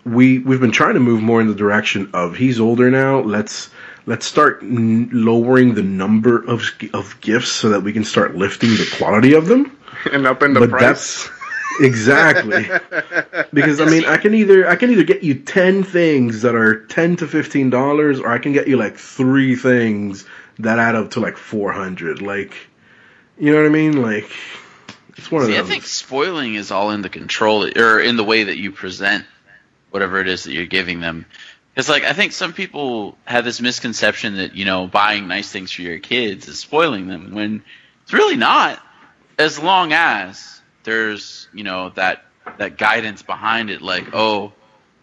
we 0.05 0.39
we've 0.39 0.61
been 0.61 0.73
trying 0.73 0.95
to 0.95 1.01
move 1.01 1.23
more 1.23 1.41
in 1.41 1.49
the 1.49 1.55
direction 1.55 2.11
of 2.15 2.37
he's 2.37 2.61
older 2.61 2.91
now. 2.91 3.21
Let's 3.21 3.71
let's 4.07 4.27
start 4.27 4.63
n- 4.63 5.11
lowering 5.13 5.75
the 5.75 5.83
number 5.83 6.45
of 6.45 6.63
of 6.95 7.21
gifts 7.21 7.51
so 7.51 7.69
that 7.71 7.83
we 7.83 7.93
can 7.93 8.05
start 8.05 8.37
lifting 8.37 8.71
the 8.71 8.89
quality 8.99 9.35
of 9.35 9.47
them. 9.47 9.75
And 10.13 10.29
up 10.29 10.45
in 10.45 10.55
the 10.55 10.61
but 10.61 10.71
price. 10.71 10.83
That's, 11.25 11.31
Exactly. 11.81 12.69
because 13.53 13.81
I 13.81 13.85
mean, 13.85 14.05
I 14.05 14.17
can 14.17 14.35
either 14.35 14.69
I 14.69 14.77
can 14.77 14.91
either 14.91 15.05
get 15.05 15.23
you 15.23 15.35
10 15.35 15.83
things 15.85 16.43
that 16.43 16.55
are 16.55 16.85
10 16.87 17.17
to 17.17 17.27
15 17.27 17.71
dollars 17.71 18.21
or 18.21 18.29
I 18.29 18.39
can 18.39 18.53
get 18.53 18.69
you 18.69 18.77
like 18.77 18.97
3 18.97 19.57
things 19.57 20.25
that 20.59 20.79
add 20.79 20.95
up 20.95 21.11
to 21.13 21.21
like 21.21 21.37
400. 21.37 22.21
Like 22.23 22.55
you 23.39 23.53
know 23.53 23.59
what 23.59 23.67
I 23.67 23.71
mean? 23.71 24.03
Like 24.03 24.31
It's 25.19 25.31
one 25.31 25.45
See, 25.45 25.57
of 25.57 25.67
I 25.67 25.69
think 25.69 25.85
spoiling 25.85 26.55
is 26.55 26.71
all 26.71 26.93
in 26.93 27.03
the 27.03 27.09
control 27.09 27.65
or 27.77 28.01
in 28.01 28.17
the 28.17 28.25
way 28.25 28.45
that 28.45 28.57
you 28.57 28.71
present 28.71 29.27
whatever 29.91 30.21
it 30.21 30.29
is 30.29 30.45
that 30.45 30.53
you're 30.53 30.67
giving 30.67 31.01
them. 31.01 31.27
Because, 31.75 31.89
like, 31.89 32.05
I 32.05 32.13
think 32.13 32.33
some 32.33 32.53
people 32.53 33.19
have 33.25 33.45
this 33.45 33.61
misconception 33.61 34.37
that 34.37 34.55
you 34.55 34.65
know 34.65 34.87
buying 34.87 35.27
nice 35.27 35.51
things 35.51 35.73
for 35.73 35.83
your 35.83 35.99
kids 35.99 36.47
is 36.47 36.61
spoiling 36.61 37.09
them 37.09 37.35
when 37.35 37.63
it's 38.03 38.13
really 38.13 38.37
not. 38.37 38.81
As 39.39 39.59
long 39.59 39.93
as 39.93 40.61
there's 40.85 41.49
you 41.53 41.65
know 41.65 41.91
that 41.91 42.25
that 42.59 42.79
guidance 42.79 43.23
behind 43.23 43.71
it, 43.71 43.83
like, 43.83 44.15
oh, 44.15 44.53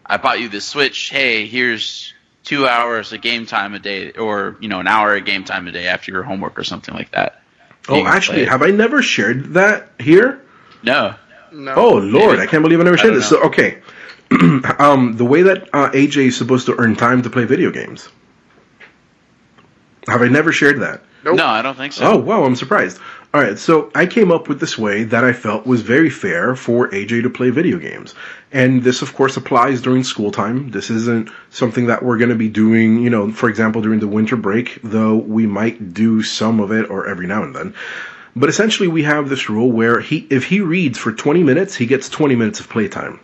I 0.04 0.16
bought 0.16 0.40
you 0.40 0.48
this 0.48 0.64
Switch. 0.64 1.10
Hey, 1.10 1.46
here's 1.46 2.14
two 2.42 2.66
hours 2.66 3.12
of 3.12 3.20
game 3.20 3.44
time 3.44 3.74
a 3.74 3.78
day, 3.78 4.12
or 4.12 4.56
you 4.60 4.68
know, 4.68 4.80
an 4.80 4.86
hour 4.86 5.14
of 5.14 5.26
game 5.26 5.44
time 5.44 5.68
a 5.68 5.72
day 5.72 5.88
after 5.88 6.10
your 6.10 6.22
homework 6.22 6.58
or 6.58 6.64
something 6.64 6.94
like 6.94 7.10
that. 7.10 7.42
Oh, 7.88 8.06
actually, 8.06 8.42
play. 8.42 8.50
have 8.50 8.62
I 8.62 8.70
never 8.70 9.02
shared 9.02 9.54
that 9.54 9.90
here? 9.98 10.42
no. 10.82 11.14
No. 11.52 11.74
Oh 11.74 11.94
Lord, 11.94 12.36
Maybe. 12.36 12.42
I 12.42 12.50
can't 12.50 12.62
believe 12.62 12.80
I 12.80 12.82
never 12.82 12.98
shared 12.98 13.12
don't 13.12 13.20
this. 13.20 13.28
So 13.28 13.42
okay, 13.44 13.80
um, 14.78 15.16
the 15.16 15.24
way 15.24 15.42
that 15.42 15.68
uh, 15.72 15.90
AJ 15.90 16.26
is 16.26 16.36
supposed 16.36 16.66
to 16.66 16.78
earn 16.78 16.96
time 16.96 17.22
to 17.22 17.30
play 17.30 17.44
video 17.44 17.70
games. 17.70 18.08
Have 20.08 20.22
I 20.22 20.28
never 20.28 20.52
shared 20.52 20.80
that? 20.80 21.02
Nope. 21.26 21.38
No, 21.38 21.46
I 21.46 21.60
don't 21.60 21.76
think 21.76 21.92
so. 21.92 22.12
Oh 22.12 22.16
wow, 22.18 22.44
I'm 22.44 22.54
surprised. 22.54 23.00
All 23.34 23.40
right, 23.40 23.58
so 23.58 23.90
I 23.96 24.06
came 24.06 24.30
up 24.30 24.48
with 24.48 24.60
this 24.60 24.78
way 24.78 25.02
that 25.02 25.24
I 25.24 25.32
felt 25.32 25.66
was 25.66 25.82
very 25.82 26.08
fair 26.08 26.54
for 26.54 26.88
AJ 26.90 27.24
to 27.24 27.30
play 27.30 27.50
video 27.50 27.78
games, 27.78 28.14
and 28.52 28.84
this, 28.84 29.02
of 29.02 29.12
course, 29.12 29.36
applies 29.36 29.82
during 29.82 30.04
school 30.04 30.30
time. 30.30 30.70
This 30.70 30.88
isn't 30.88 31.30
something 31.50 31.86
that 31.86 32.04
we're 32.04 32.16
going 32.16 32.28
to 32.28 32.36
be 32.36 32.48
doing, 32.48 33.02
you 33.02 33.10
know, 33.10 33.32
for 33.32 33.48
example, 33.48 33.82
during 33.82 33.98
the 33.98 34.06
winter 34.06 34.36
break, 34.36 34.78
though 34.84 35.16
we 35.16 35.48
might 35.48 35.92
do 35.92 36.22
some 36.22 36.60
of 36.60 36.70
it 36.70 36.88
or 36.90 37.08
every 37.08 37.26
now 37.26 37.42
and 37.42 37.56
then. 37.56 37.74
But 38.36 38.48
essentially, 38.48 38.86
we 38.86 39.02
have 39.02 39.28
this 39.28 39.50
rule 39.50 39.72
where 39.72 39.98
he, 39.98 40.28
if 40.30 40.44
he 40.44 40.60
reads 40.60 40.96
for 40.96 41.10
20 41.10 41.42
minutes, 41.42 41.74
he 41.74 41.86
gets 41.86 42.08
20 42.08 42.36
minutes 42.36 42.60
of 42.60 42.68
playtime. 42.68 43.18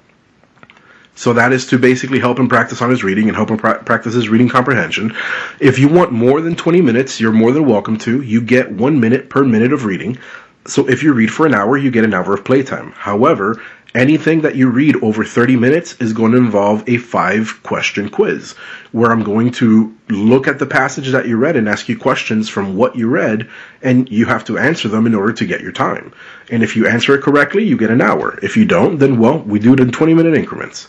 So 1.14 1.34
that 1.34 1.52
is 1.52 1.66
to 1.66 1.78
basically 1.78 2.18
help 2.18 2.38
him 2.38 2.48
practice 2.48 2.80
on 2.80 2.90
his 2.90 3.04
reading 3.04 3.28
and 3.28 3.36
help 3.36 3.50
him 3.50 3.58
pra- 3.58 3.82
practice 3.82 4.14
his 4.14 4.28
reading 4.28 4.48
comprehension. 4.48 5.14
If 5.60 5.78
you 5.78 5.88
want 5.88 6.10
more 6.10 6.40
than 6.40 6.56
20 6.56 6.80
minutes, 6.80 7.20
you're 7.20 7.32
more 7.32 7.52
than 7.52 7.66
welcome 7.66 7.98
to. 7.98 8.22
You 8.22 8.40
get 8.40 8.72
one 8.72 8.98
minute 8.98 9.28
per 9.28 9.44
minute 9.44 9.72
of 9.72 9.84
reading. 9.84 10.18
So 10.66 10.88
if 10.88 11.02
you 11.02 11.12
read 11.12 11.30
for 11.32 11.44
an 11.44 11.54
hour, 11.54 11.76
you 11.76 11.90
get 11.90 12.04
an 12.04 12.14
hour 12.14 12.34
of 12.34 12.44
playtime. 12.44 12.92
However, 12.92 13.60
anything 13.94 14.40
that 14.42 14.56
you 14.56 14.70
read 14.70 14.96
over 15.02 15.24
30 15.24 15.56
minutes 15.56 15.96
is 16.00 16.12
going 16.12 16.32
to 16.32 16.38
involve 16.38 16.88
a 16.88 16.96
five 16.96 17.60
question 17.62 18.08
quiz 18.08 18.52
where 18.92 19.10
I'm 19.10 19.22
going 19.22 19.50
to 19.52 19.94
look 20.08 20.48
at 20.48 20.58
the 20.58 20.66
passage 20.66 21.10
that 21.10 21.26
you 21.26 21.36
read 21.36 21.56
and 21.56 21.68
ask 21.68 21.88
you 21.88 21.98
questions 21.98 22.48
from 22.48 22.76
what 22.76 22.96
you 22.96 23.08
read, 23.08 23.48
and 23.82 24.08
you 24.10 24.26
have 24.26 24.44
to 24.46 24.58
answer 24.58 24.88
them 24.88 25.06
in 25.06 25.14
order 25.14 25.32
to 25.32 25.46
get 25.46 25.60
your 25.60 25.72
time. 25.72 26.12
And 26.50 26.62
if 26.62 26.76
you 26.76 26.86
answer 26.86 27.14
it 27.14 27.22
correctly, 27.22 27.64
you 27.64 27.76
get 27.76 27.90
an 27.90 28.00
hour. 28.00 28.38
If 28.42 28.56
you 28.56 28.64
don't, 28.64 28.98
then 28.98 29.18
well, 29.18 29.40
we 29.40 29.58
do 29.58 29.74
it 29.74 29.80
in 29.80 29.92
20 29.92 30.14
minute 30.14 30.34
increments. 30.34 30.88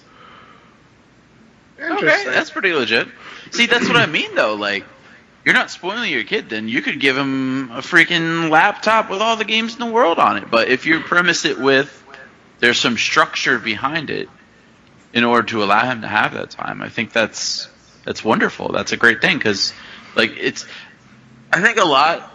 Okay, 1.83 2.23
that's 2.25 2.49
pretty 2.49 2.73
legit. 2.73 3.07
See, 3.51 3.65
that's 3.65 3.87
what 3.87 3.97
I 3.97 4.05
mean, 4.05 4.35
though. 4.35 4.55
Like, 4.55 4.85
you're 5.45 5.53
not 5.53 5.69
spoiling 5.69 6.11
your 6.11 6.23
kid. 6.23 6.49
Then 6.49 6.67
you 6.67 6.81
could 6.81 6.99
give 6.99 7.17
him 7.17 7.71
a 7.71 7.79
freaking 7.79 8.49
laptop 8.49 9.09
with 9.09 9.21
all 9.21 9.35
the 9.35 9.45
games 9.45 9.73
in 9.73 9.79
the 9.79 9.91
world 9.91 10.19
on 10.19 10.37
it. 10.37 10.49
But 10.49 10.69
if 10.69 10.85
you 10.85 11.01
premise 11.01 11.45
it 11.45 11.59
with 11.59 11.99
there's 12.59 12.79
some 12.79 12.97
structure 12.97 13.59
behind 13.59 14.09
it 14.09 14.29
in 15.11 15.23
order 15.23 15.45
to 15.49 15.63
allow 15.63 15.85
him 15.85 16.01
to 16.01 16.07
have 16.07 16.33
that 16.33 16.49
time, 16.49 16.81
I 16.81 16.89
think 16.89 17.11
that's 17.11 17.67
that's 18.05 18.23
wonderful. 18.23 18.71
That's 18.71 18.91
a 18.91 18.97
great 18.97 19.21
thing 19.21 19.37
because, 19.37 19.73
like, 20.15 20.31
it's. 20.37 20.65
I 21.51 21.61
think 21.61 21.77
a 21.77 21.85
lot 21.85 22.31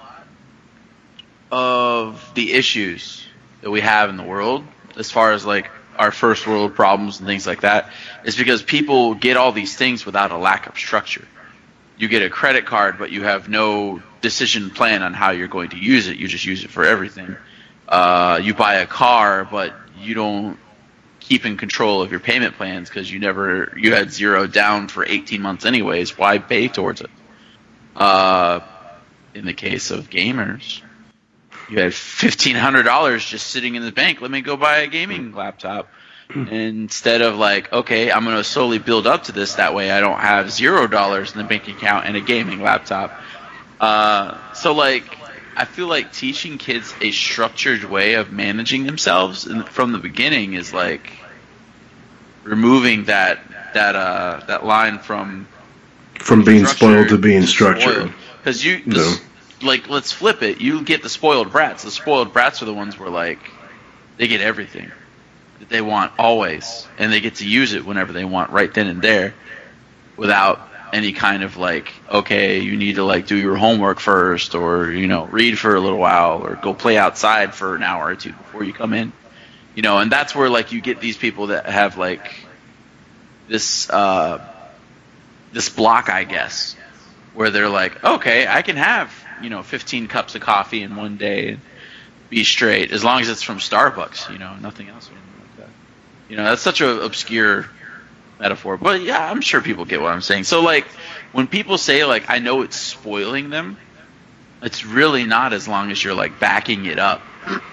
of 1.50 2.32
the 2.34 2.52
issues 2.52 3.26
that 3.62 3.70
we 3.70 3.80
have 3.80 4.11
in 4.11 4.16
the 4.16 4.22
world, 4.22 4.64
as 4.96 5.11
far 5.11 5.32
as 5.32 5.44
like 5.44 5.70
our 5.98 6.12
first 6.12 6.46
world 6.46 6.74
problems 6.74 7.18
and 7.18 7.26
things 7.26 7.46
like 7.46 7.62
that, 7.62 7.90
is 8.24 8.37
because 8.37 8.62
people 8.62 9.14
get 9.14 9.37
all 9.37 9.52
these 9.52 9.76
things 9.76 10.06
without 10.06 10.30
a 10.30 10.37
lack 10.37 10.66
of 10.66 10.76
structure. 10.76 11.26
You 11.96 12.08
get 12.08 12.22
a 12.22 12.30
credit 12.30 12.66
card, 12.66 12.98
but 12.98 13.11
you 13.11 13.24
have 13.24 13.48
no 13.48 14.02
decision 14.20 14.70
plan 14.70 15.02
on 15.02 15.14
how 15.14 15.32
you're 15.32 15.48
going 15.48 15.70
to 15.70 15.78
use 15.78 16.06
it. 16.08 16.16
You 16.16 16.28
just 16.28 16.44
use 16.44 16.64
it 16.64 16.70
for 16.70 16.84
everything. 16.84 17.37
Uh, 17.88 18.40
you 18.42 18.54
buy 18.54 18.76
a 18.76 18.87
car, 18.87 19.44
but 19.44 19.74
you 19.98 20.14
don't 20.14 20.58
keep 21.20 21.44
in 21.44 21.56
control 21.56 22.00
of 22.00 22.11
your 22.11 22.20
payment 22.20 22.56
plans 22.56 22.88
because 22.88 23.11
you 23.11 23.18
never 23.18 23.72
you 23.76 23.94
had 23.94 24.11
zero 24.11 24.46
down 24.46 24.88
for 24.88 25.04
18 25.04 25.42
months 25.42 25.66
anyways. 25.66 26.16
Why 26.16 26.38
pay 26.38 26.68
towards 26.68 27.00
it? 27.00 27.11
Uh, 27.96 28.61
in 29.34 29.44
the 29.44 29.52
case 29.52 29.90
of 29.90 30.08
gamers, 30.08 30.82
you 31.68 31.78
had 31.81 31.94
fifteen 31.94 32.57
hundred 32.57 32.85
dollars 32.85 33.24
just 33.24 33.46
sitting 33.48 33.74
in 33.74 33.85
the 33.85 33.92
bank. 33.92 34.20
Let 34.20 34.31
me 34.31 34.40
go 34.40 34.57
buy 34.57 34.78
a 34.78 34.87
gaming 34.87 35.33
laptop. 35.33 35.88
Instead 36.35 37.22
of 37.22 37.37
like, 37.37 37.72
okay, 37.72 38.11
I'm 38.12 38.24
gonna 38.24 38.44
slowly 38.44 38.78
build 38.78 39.07
up 39.07 39.24
to 39.24 39.33
this. 39.33 39.54
That 39.54 39.74
way, 39.74 39.90
I 39.90 40.00
don't 40.00 40.18
have 40.20 40.50
zero 40.50 40.87
dollars 40.87 41.33
in 41.33 41.38
the 41.38 41.44
bank 41.44 41.68
account 41.68 42.07
and 42.07 42.16
a 42.16 42.20
gaming 42.20 42.61
laptop. 42.61 43.12
Uh, 43.81 44.37
so 44.54 44.74
like, 44.74 45.04
I 45.57 45.64
feel 45.64 45.87
like 45.87 46.12
teaching 46.12 46.59
kids 46.59 46.92
a 47.00 47.11
structured 47.12 47.85
way 47.85 48.14
of 48.14 48.31
managing 48.33 48.85
themselves 48.85 49.46
in, 49.46 49.62
from 49.62 49.92
the 49.92 49.98
beginning 49.98 50.54
is 50.54 50.72
like 50.74 51.11
removing 52.44 53.04
that 53.04 53.38
that 53.74 53.94
uh 53.96 54.40
that 54.46 54.64
line 54.64 54.98
from 54.98 55.46
From 56.18 56.44
being 56.44 56.66
spoiled 56.66 57.09
to 57.09 57.18
being 57.18 57.42
structured. 57.46 58.12
because 58.38 58.64
you 58.64 58.83
No. 58.87 59.14
Like 59.62 59.88
let's 59.88 60.12
flip 60.12 60.42
it. 60.42 60.60
You 60.60 60.82
get 60.82 61.02
the 61.02 61.08
spoiled 61.08 61.52
brats. 61.52 61.84
The 61.84 61.90
spoiled 61.90 62.32
brats 62.32 62.62
are 62.62 62.66
the 62.66 62.74
ones 62.74 62.98
where 62.98 63.10
like 63.10 63.38
they 64.16 64.28
get 64.28 64.40
everything 64.40 64.90
that 65.60 65.68
they 65.68 65.80
want 65.80 66.12
always 66.18 66.86
and 66.98 67.12
they 67.12 67.20
get 67.20 67.36
to 67.36 67.48
use 67.48 67.72
it 67.72 67.84
whenever 67.84 68.12
they 68.12 68.24
want 68.24 68.50
right 68.50 68.72
then 68.72 68.86
and 68.86 69.02
there 69.02 69.34
without 70.16 70.60
any 70.92 71.12
kind 71.12 71.42
of 71.42 71.56
like 71.56 71.92
okay 72.10 72.60
you 72.60 72.76
need 72.76 72.94
to 72.94 73.04
like 73.04 73.26
do 73.26 73.36
your 73.36 73.56
homework 73.56 74.00
first 74.00 74.54
or 74.54 74.90
you 74.90 75.06
know 75.06 75.26
read 75.26 75.58
for 75.58 75.74
a 75.74 75.80
little 75.80 75.98
while 75.98 76.44
or 76.44 76.54
go 76.56 76.72
play 76.74 76.96
outside 76.96 77.54
for 77.54 77.74
an 77.74 77.82
hour 77.82 78.06
or 78.06 78.14
two 78.14 78.32
before 78.32 78.64
you 78.64 78.72
come 78.72 78.92
in. 78.92 79.12
You 79.74 79.82
know 79.82 79.98
and 79.98 80.10
that's 80.10 80.34
where 80.34 80.48
like 80.48 80.72
you 80.72 80.80
get 80.80 81.00
these 81.00 81.16
people 81.16 81.48
that 81.48 81.66
have 81.66 81.96
like 81.96 82.46
this 83.48 83.88
uh 83.90 84.44
this 85.52 85.68
block 85.68 86.10
i 86.10 86.24
guess 86.24 86.76
where 87.34 87.50
they're 87.50 87.68
like 87.68 88.02
okay 88.04 88.46
i 88.46 88.62
can 88.62 88.76
have 88.76 89.12
you 89.42 89.51
know 89.51 89.62
15 89.62 90.09
cups 90.09 90.35
of 90.35 90.40
coffee 90.40 90.83
in 90.83 90.96
one 90.96 91.16
day 91.16 91.48
and 91.51 91.61
be 92.31 92.44
straight 92.44 92.92
as 92.92 93.03
long 93.03 93.20
as 93.20 93.29
it's 93.29 93.42
from 93.42 93.59
starbucks 93.59 94.31
you 94.31 94.38
know 94.38 94.55
nothing 94.57 94.88
else 94.88 95.09
like 95.11 95.57
that. 95.57 95.72
You 96.29 96.37
know 96.37 96.44
that's 96.44 96.62
such 96.62 96.81
an 96.81 97.01
obscure 97.01 97.66
metaphor 98.38 98.77
but 98.77 99.03
yeah 99.03 99.31
i'm 99.31 99.40
sure 99.40 99.61
people 99.61 99.85
get 99.85 100.01
what 100.01 100.12
i'm 100.12 100.22
saying. 100.22 100.44
So 100.44 100.62
like 100.62 100.87
when 101.33 101.46
people 101.46 101.79
say 101.79 102.05
like 102.05 102.29
i 102.29 102.38
know 102.38 102.62
it's 102.62 102.77
spoiling 102.77 103.51
them 103.51 103.77
it's 104.62 104.85
really 104.85 105.24
not 105.24 105.53
as 105.53 105.68
long 105.68 105.90
as 105.90 106.03
you're 106.03 106.14
like 106.14 106.40
backing 106.40 106.87
it 106.87 106.98
up 106.98 107.22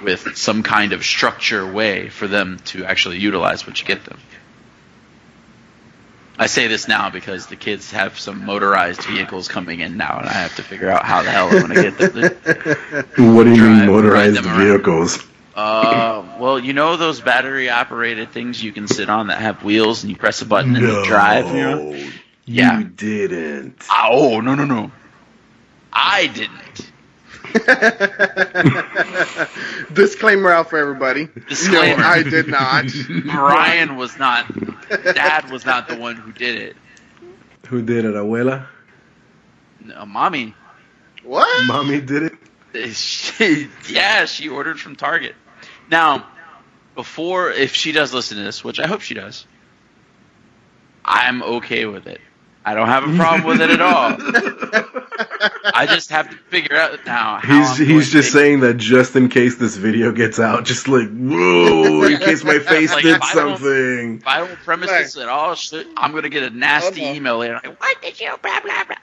with 0.04 0.38
some 0.38 0.64
kind 0.64 0.94
of 0.94 1.04
structure 1.04 1.70
way 1.70 2.10
for 2.10 2.28
them 2.28 2.60
to 2.66 2.86
actually 2.86 3.18
utilize 3.18 3.66
what 3.68 3.80
you 3.80 3.86
get 3.86 4.04
them 4.06 4.20
I 6.38 6.48
say 6.48 6.68
this 6.68 6.88
now 6.88 7.10
because 7.10 7.48
the 7.48 7.56
kids 7.56 7.92
have 7.92 8.20
some 8.20 8.46
motorized 8.46 9.04
vehicles 9.04 9.48
coming 9.48 9.80
in 9.80 9.96
now, 9.98 10.20
and 10.20 10.28
I 10.28 10.34
have 10.34 10.56
to 10.58 10.64
figure 10.64 10.90
out 10.90 11.06
how 11.06 11.24
the 11.24 11.32
hell 11.32 11.48
I'm 11.50 11.68
going 11.68 11.76
to 11.76 11.92
get 11.92 11.98
them. 11.98 13.06
What 13.36 13.44
do 13.46 13.52
you 13.52 13.56
Drive- 13.58 13.78
mean 13.78 13.86
motorized 13.88 14.36
ride 14.36 14.44
them 14.44 14.48
around. 14.52 14.60
vehicles? 14.68 15.26
Uh, 15.56 16.26
well, 16.38 16.60
you 16.60 16.74
know 16.74 16.98
those 16.98 17.22
battery-operated 17.22 18.32
things 18.32 18.62
you 18.62 18.74
can 18.74 18.88
sit 18.90 19.10
on 19.10 19.28
that 19.28 19.40
have 19.40 19.64
wheels, 19.64 20.04
and 20.04 20.10
you 20.12 20.18
press 20.18 20.42
a 20.42 20.46
button 20.46 20.76
and 20.76 20.86
they 20.86 21.04
drive. 21.06 21.48
You 21.48 21.54
know? 21.54 21.92
you 21.94 22.12
Yeah. 22.46 22.84
didn't. 22.84 23.82
Oh 23.90 24.42
no 24.42 24.56
no 24.56 24.66
no! 24.66 24.92
I 25.94 26.28
didn't. 26.28 26.60
Disclaimer 29.94 30.52
out 30.52 30.70
for 30.70 30.78
everybody. 30.78 31.30
Disclaimer. 31.48 32.02
No, 32.02 32.08
I 32.08 32.24
did 32.24 32.48
not. 32.48 32.86
Brian 33.24 33.96
was 33.96 34.20
not. 34.20 34.46
Dad 34.90 35.50
was 35.50 35.66
not 35.66 35.88
the 35.88 35.96
one 35.96 36.18
who 36.18 36.32
did 36.34 36.62
it. 36.62 36.76
Who 37.68 37.82
did 37.82 38.06
it, 38.06 38.14
abuela? 38.14 38.68
No, 39.84 40.06
mommy. 40.06 40.54
What? 41.24 41.68
Mommy 41.68 42.02
did 42.02 42.24
it. 42.24 42.34
She, 42.94 43.70
yeah, 43.88 44.26
she 44.26 44.50
ordered 44.50 44.80
from 44.80 44.98
Target. 44.98 45.36
Now, 45.90 46.28
before, 46.94 47.52
if 47.52 47.74
she 47.74 47.94
does 47.94 48.14
listen 48.14 48.38
to 48.38 48.44
this, 48.44 48.64
which 48.64 48.80
I 48.80 48.88
hope 48.88 49.02
she 49.02 49.14
does, 49.14 49.48
I'm 51.06 51.42
okay 51.42 51.86
with 51.86 52.08
it. 52.08 52.20
I 52.66 52.74
don't 52.74 52.88
have 52.88 53.04
a 53.04 53.16
problem 53.16 53.48
with 53.48 53.62
it 53.62 53.70
at 53.70 53.82
all. 53.82 54.18
I 55.74 55.86
just 55.86 56.10
have 56.12 56.30
to 56.30 56.38
figure 56.50 56.76
out 56.76 57.06
now. 57.06 57.40
How 57.42 57.60
He's 57.60 57.80
I'm 57.80 57.86
he's 57.86 58.12
just 58.12 58.32
saying 58.32 58.62
that 58.62 58.76
just 58.78 59.16
in 59.16 59.30
case 59.30 59.56
this 59.56 59.76
video 59.76 60.12
gets 60.12 60.40
out, 60.40 60.66
just 60.66 60.88
like 60.88 61.10
whoa, 61.10 62.04
in 62.06 62.20
case 62.20 62.44
my 62.44 62.60
face 62.60 62.92
Like, 62.92 63.04
did 63.04 63.16
if 63.18 63.22
I 63.24 63.34
something. 63.34 64.18
If 64.18 64.28
I 64.28 64.40
don't 64.40 64.60
premise 64.64 64.90
Right. 64.90 65.04
this 65.04 65.18
at 65.18 65.28
all, 65.30 65.56
I'm 65.98 66.12
gonna 66.14 66.30
get 66.30 66.44
a 66.44 66.50
nasty 66.50 67.02
Hold 67.02 67.10
on. 67.12 67.16
email 67.16 67.38
later. 67.38 67.60
Like, 67.64 67.80
what 67.80 68.02
did 68.02 68.20
you 68.20 68.36
blah 68.42 68.60
blah 68.62 68.84
blah? 68.86 68.96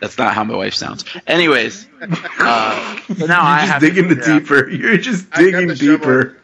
That's 0.00 0.16
not 0.16 0.34
how 0.34 0.44
my 0.44 0.56
wife 0.56 0.74
sounds. 0.74 1.04
Anyways, 1.26 1.86
uh, 2.00 2.96
so 3.18 3.26
now 3.26 3.42
I 3.42 3.60
You're 3.60 3.66
just 3.66 3.72
have 3.72 3.80
digging 3.82 4.08
to, 4.08 4.14
the 4.14 4.20
deeper. 4.40 4.68
You're 4.70 4.96
just 4.96 5.30
digging 5.32 5.68
the 5.68 5.76
shovel. 5.76 5.98
deeper. 5.98 6.36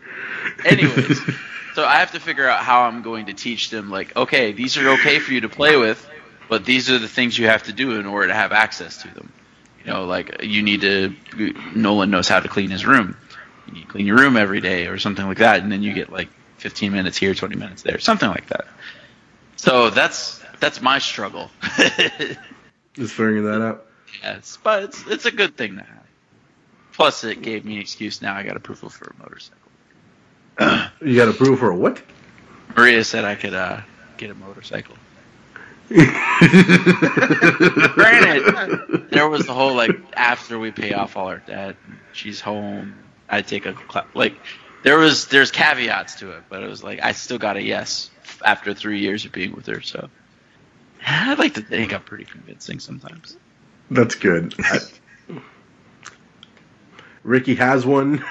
Anyways, 0.64 1.20
so 1.74 1.84
I 1.84 1.96
have 1.96 2.12
to 2.12 2.20
figure 2.20 2.48
out 2.48 2.60
how 2.62 2.82
I'm 2.82 3.02
going 3.02 3.26
to 3.26 3.32
teach 3.34 3.70
them. 3.70 3.90
Like, 3.90 4.14
okay, 4.16 4.52
these 4.52 4.76
are 4.76 4.88
okay 4.90 5.18
for 5.18 5.32
you 5.32 5.40
to 5.42 5.48
play 5.48 5.76
with, 5.76 6.06
but 6.48 6.64
these 6.64 6.90
are 6.90 6.98
the 6.98 7.08
things 7.08 7.38
you 7.38 7.46
have 7.46 7.64
to 7.64 7.72
do 7.72 7.98
in 7.98 8.06
order 8.06 8.28
to 8.28 8.34
have 8.34 8.52
access 8.52 9.02
to 9.02 9.14
them. 9.14 9.32
You 9.84 9.92
know, 9.92 10.04
like 10.04 10.42
you 10.42 10.62
need 10.62 10.80
to. 10.82 11.14
Nolan 11.74 12.10
knows 12.10 12.28
how 12.28 12.40
to 12.40 12.48
clean 12.48 12.70
his 12.70 12.84
room. 12.84 13.16
You 13.66 13.74
need 13.74 13.82
to 13.82 13.86
clean 13.86 14.06
your 14.06 14.16
room 14.18 14.36
every 14.36 14.60
day, 14.60 14.86
or 14.86 14.98
something 14.98 15.26
like 15.26 15.38
that, 15.38 15.62
and 15.62 15.70
then 15.70 15.82
you 15.82 15.92
get 15.92 16.10
like 16.10 16.28
15 16.58 16.92
minutes 16.92 17.16
here, 17.16 17.34
20 17.34 17.56
minutes 17.56 17.82
there, 17.82 17.98
something 17.98 18.28
like 18.28 18.48
that. 18.48 18.66
So 19.56 19.90
that's 19.90 20.42
that's 20.60 20.80
my 20.80 20.98
struggle. 20.98 21.50
Just 22.94 23.12
figuring 23.14 23.44
that 23.44 23.62
out. 23.62 23.86
yes, 24.22 24.58
but 24.62 24.84
it's 24.84 25.06
it's 25.06 25.26
a 25.26 25.30
good 25.30 25.56
thing 25.56 25.76
to 25.76 25.82
have. 25.82 26.02
Plus, 26.92 27.24
it 27.24 27.42
gave 27.42 27.64
me 27.64 27.74
an 27.74 27.80
excuse. 27.80 28.22
Now 28.22 28.34
I 28.34 28.42
got 28.42 28.56
approval 28.56 28.88
for 28.88 29.14
a 29.16 29.22
motorcycle. 29.22 30.90
You 31.02 31.14
got 31.14 31.28
approval 31.28 31.56
for 31.56 31.70
a 31.70 31.76
what? 31.76 32.02
Maria 32.74 33.04
said 33.04 33.24
I 33.24 33.34
could 33.34 33.52
uh, 33.52 33.82
get 34.16 34.30
a 34.30 34.34
motorcycle. 34.34 34.96
Granted, 37.94 39.10
there 39.10 39.28
was 39.28 39.46
the 39.46 39.52
whole 39.54 39.74
like 39.74 39.96
after 40.14 40.58
we 40.58 40.70
pay 40.70 40.92
off 40.92 41.16
all 41.16 41.28
our 41.28 41.38
debt, 41.38 41.76
she's 42.12 42.40
home. 42.40 42.94
I 43.28 43.42
take 43.42 43.66
a 43.66 43.72
cla- 43.72 44.06
like 44.14 44.34
there 44.82 44.98
was 44.98 45.26
there's 45.28 45.50
caveats 45.50 46.16
to 46.16 46.32
it, 46.32 46.44
but 46.48 46.62
it 46.62 46.68
was 46.68 46.82
like 46.84 47.00
I 47.02 47.12
still 47.12 47.38
got 47.38 47.56
a 47.56 47.62
yes 47.62 48.10
after 48.44 48.74
three 48.74 49.00
years 49.00 49.24
of 49.24 49.32
being 49.32 49.54
with 49.54 49.66
her. 49.66 49.80
So 49.80 50.08
I'd 51.06 51.38
like 51.38 51.54
to 51.54 51.62
think 51.62 51.92
I'm 51.94 52.02
pretty 52.02 52.24
convincing 52.24 52.80
sometimes. 52.80 53.36
That's 53.90 54.14
good. 54.14 54.54
I- 54.58 54.78
Ricky 57.22 57.54
has 57.56 57.84
one. 57.84 58.24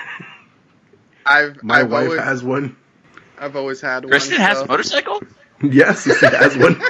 I've 1.26 1.62
My 1.64 1.80
I've 1.80 1.92
wife 1.92 2.04
always, 2.06 2.22
has 2.22 2.44
one. 2.44 2.78
I've 3.38 3.56
always 3.58 3.82
had 3.82 4.04
Kristen 4.04 4.10
one. 4.10 4.12
Kristen 4.12 4.38
has 4.40 4.58
so- 4.60 4.64
a 4.64 4.68
motorcycle. 4.68 5.22
Yes, 5.62 6.04
he 6.04 6.12
has 6.12 6.58
one. 6.58 6.82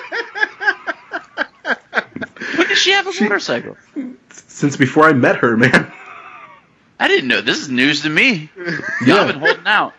She 2.85 2.91
have 2.91 3.07
a 3.07 3.11
She- 3.13 3.23
motorcycle? 3.23 3.75
Since 4.29 4.77
before 4.77 5.05
I 5.05 5.13
met 5.13 5.37
her, 5.37 5.57
man. 5.57 5.91
I 6.99 7.07
didn't 7.07 7.27
know. 7.29 7.41
This 7.41 7.59
is 7.59 7.67
news 7.69 8.01
to 8.03 8.09
me. 8.09 8.51
Yeah. 9.05 9.15
I've 9.21 9.27
been 9.27 9.39
holding 9.39 9.65
out. 9.65 9.93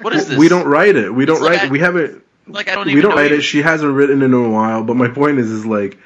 What 0.00 0.14
is 0.16 0.26
this? 0.26 0.36
We 0.36 0.48
don't 0.48 0.66
write 0.66 0.96
it. 0.96 1.14
We 1.14 1.26
don't 1.26 1.36
It's 1.36 1.44
like 1.44 1.58
write 1.60 1.68
I- 1.68 1.70
We 1.70 1.78
haven't. 1.78 2.24
like. 2.48 2.68
I 2.68 2.74
don't 2.74 2.88
even 2.88 2.96
We 2.96 3.02
don't 3.02 3.14
write 3.16 3.30
you. 3.30 3.36
it. 3.36 3.42
She 3.42 3.62
hasn't 3.62 3.94
written 3.94 4.20
it 4.20 4.24
in 4.24 4.34
a 4.34 4.48
while. 4.48 4.82
But 4.82 4.96
my 4.96 5.06
point 5.06 5.38
is, 5.38 5.48
is 5.48 5.64
like, 5.64 5.96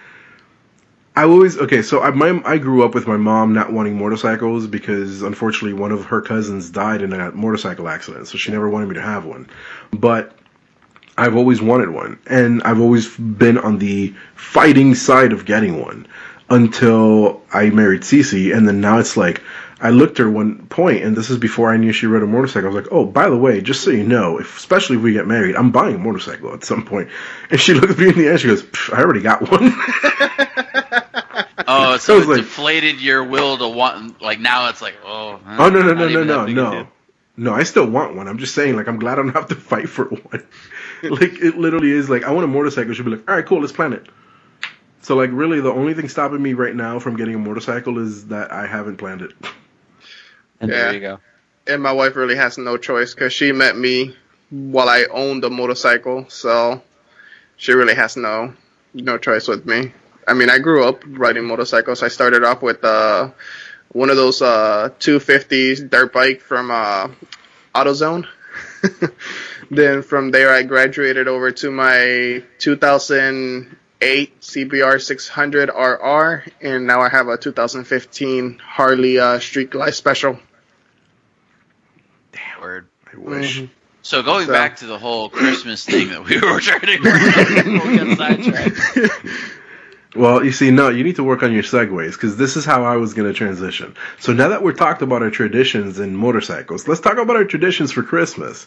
I 1.17 1.23
always 1.25 1.57
okay. 1.59 1.81
So 1.81 2.03
I 2.03 2.11
my 2.11 2.43
I 2.45 2.59
grew 2.59 2.85
up 2.85 2.95
with 2.95 3.07
my 3.07 3.17
mom 3.17 3.55
not 3.55 3.73
wanting 3.73 3.99
motorcycles 3.99 4.67
because 4.67 5.23
unfortunately 5.23 5.73
one 5.73 5.93
of 5.93 6.05
her 6.05 6.21
cousins 6.21 6.69
died 6.69 7.01
in 7.01 7.15
a 7.15 7.33
motorcycle 7.33 7.89
accident, 7.89 8.29
so 8.29 8.37
she 8.37 8.53
never 8.53 8.69
wanted 8.69 8.89
me 8.91 8.95
to 8.97 9.03
have 9.03 9.25
one. 9.25 9.49
But 9.91 10.37
I've 11.19 11.37
always 11.37 11.61
wanted 11.61 11.91
one, 11.91 12.19
and 12.27 12.63
I've 12.63 12.81
always 12.81 13.09
been 13.17 13.59
on 13.59 13.79
the 13.79 14.15
fighting 14.37 14.95
side 14.95 15.33
of 15.33 15.45
getting 15.45 15.83
one 15.83 16.07
until 16.49 17.43
I 17.53 17.71
married 17.71 18.03
Cece, 18.03 18.57
and 18.57 18.67
then 18.69 18.81
now 18.81 18.99
it's 18.99 19.17
like 19.17 19.43
I 19.81 19.91
looked 19.91 20.21
at 20.21 20.25
her 20.25 20.31
one 20.31 20.67
point, 20.67 21.03
and 21.03 21.17
this 21.17 21.29
is 21.29 21.37
before 21.37 21.73
I 21.73 21.77
knew 21.77 21.93
she 21.93 22.07
rode 22.07 22.23
a 22.23 22.27
motorcycle. 22.27 22.71
I 22.71 22.73
was 22.73 22.85
like, 22.85 22.93
"Oh, 22.93 23.05
by 23.05 23.29
the 23.29 23.37
way, 23.37 23.61
just 23.61 23.83
so 23.83 23.91
you 23.91 24.05
know, 24.05 24.39
if, 24.39 24.57
especially 24.59 24.97
if 24.97 25.03
we 25.03 25.13
get 25.13 25.27
married, 25.27 25.57
I'm 25.57 25.73
buying 25.73 25.97
a 25.97 25.99
motorcycle 25.99 26.55
at 26.55 26.65
some 26.65 26.85
point." 26.85 27.09
And 27.51 27.61
she 27.61 27.75
looked 27.81 27.99
me 27.99 28.09
in 28.11 28.15
the 28.17 28.33
eye, 28.33 28.37
she 28.37 28.47
goes, 28.47 28.65
"I 28.93 29.03
already 29.03 29.21
got 29.21 29.51
one." 29.51 29.73
Oh, 31.67 31.97
so 32.01 32.19
it 32.19 32.29
like- 32.29 32.39
deflated 32.39 33.01
your 33.01 33.25
will 33.25 33.59
to 33.59 33.69
want. 33.69 34.23
Like 34.23 34.39
now, 34.39 34.69
it's 34.69 34.83
like, 34.83 34.95
oh. 35.05 35.41
oh 35.47 35.69
no 35.69 35.83
no 35.83 35.95
no 35.95 36.09
no 36.09 36.23
no 36.23 36.47
no 36.47 36.89
no! 37.37 37.55
I 37.55 37.63
still 37.63 37.87
want 37.87 38.17
one. 38.17 38.27
I'm 38.27 38.39
just 38.39 38.55
saying, 38.55 38.77
like, 38.77 38.89
I'm 38.89 38.99
glad 38.99 39.19
I 39.19 39.23
don't 39.23 39.35
have 39.35 39.49
to 39.49 39.55
fight 39.55 39.89
for 39.89 40.07
one. 40.07 40.47
like, 41.11 41.35
it 41.41 41.57
literally 41.59 41.91
is 41.93 42.09
like 42.11 42.25
I 42.25 42.33
want 42.33 42.45
a 42.45 42.49
motorcycle. 42.49 42.93
She'll 42.95 43.05
be 43.05 43.13
like, 43.13 43.29
"All 43.29 43.37
right, 43.37 43.47
cool, 43.47 43.61
let's 43.61 43.73
plan 43.73 43.93
it." 43.93 44.07
So 45.03 45.17
like, 45.17 45.31
really, 45.33 45.61
the 45.61 45.73
only 45.73 45.95
thing 45.95 46.09
stopping 46.09 46.43
me 46.43 46.55
right 46.55 46.75
now 46.75 46.99
from 46.99 47.17
getting 47.17 47.35
a 47.35 47.39
motorcycle 47.39 47.99
is 47.99 48.27
that 48.29 48.53
I 48.53 48.67
haven't 48.67 48.97
planned 48.97 49.23
it. 49.23 49.33
And 50.61 50.71
Yeah. 50.71 50.79
there 50.79 50.93
you 50.95 51.01
go. 51.01 51.21
and 51.67 51.83
my 51.83 51.93
wife 51.93 52.17
really 52.17 52.37
has 52.37 52.59
no 52.59 52.77
choice 52.77 53.15
because 53.15 53.33
she 53.33 53.53
met 53.53 53.77
me 53.77 54.17
while 54.51 54.89
I 54.89 55.05
owned 55.11 55.45
a 55.45 55.51
motorcycle, 55.51 56.27
so 56.29 56.83
she 57.57 57.73
really 57.73 57.95
has 57.95 58.17
no 58.17 58.55
no 58.95 59.19
choice 59.19 59.49
with 59.49 59.67
me. 59.67 59.93
I 60.27 60.35
mean, 60.35 60.51
I 60.51 60.59
grew 60.59 60.85
up 60.85 61.03
riding 61.07 61.45
motorcycles. 61.47 62.03
I 62.03 62.09
started 62.09 62.45
off 62.45 62.63
with 62.63 62.85
uh, 62.85 63.31
one 63.93 64.11
of 64.11 64.17
those 64.17 64.43
uh, 64.43 64.91
250s 65.01 65.81
dirt 65.89 66.13
bike 66.13 66.41
from 66.41 66.71
uh, 66.71 67.09
AutoZone. 67.75 68.27
then 69.71 70.03
from 70.03 70.31
there, 70.31 70.51
I 70.51 70.63
graduated 70.63 71.29
over 71.29 71.51
to 71.53 71.71
my 71.71 72.43
2008 72.59 74.41
CBR 74.41 75.01
600 75.01 75.69
RR, 75.69 76.45
and 76.61 76.87
now 76.87 77.01
I 77.01 77.09
have 77.09 77.29
a 77.29 77.37
2015 77.37 78.59
Harley 78.65 79.19
uh, 79.19 79.39
Street 79.41 79.71
Glide 79.71 79.95
Special. 79.95 80.39
Damn. 82.33 82.61
Word. 82.61 82.89
I 83.13 83.17
wish. 83.19 83.61
Mhm. 83.61 83.71
So 84.03 84.23
going 84.23 84.47
So- 84.47 84.53
back 84.53 84.77
to 84.77 84.87
the 84.87 84.99
whole 84.99 85.29
Christmas 85.29 85.85
thing 85.85 86.09
that 86.11 86.25
we 86.25 86.39
were 86.41 86.61
trying 86.61 86.81
to 86.81 86.99
before 87.03 87.89
we 87.91 87.97
got 87.99 88.17
sidetracked. 88.17 89.21
Well, 90.17 90.43
you 90.43 90.53
see, 90.53 90.71
no, 90.71 90.89
you 90.89 91.05
need 91.05 91.17
to 91.17 91.25
work 91.25 91.43
on 91.43 91.53
your 91.53 91.63
segues 91.63 92.13
because 92.13 92.37
this 92.39 92.57
is 92.57 92.65
how 92.65 92.83
I 92.85 92.97
was 92.97 93.13
going 93.13 93.29
to 93.31 93.35
transition. 93.37 93.95
So 94.19 94.33
now 94.33 94.49
that 94.49 94.63
we're 94.63 94.73
talked 94.73 95.03
about 95.03 95.23
our 95.23 95.31
traditions 95.31 96.01
in 96.01 96.17
motorcycles, 96.17 96.89
let's 96.89 97.01
talk 97.03 97.19
about 97.19 97.37
our 97.37 97.45
traditions 97.45 97.93
for 97.93 98.03
Christmas. 98.03 98.67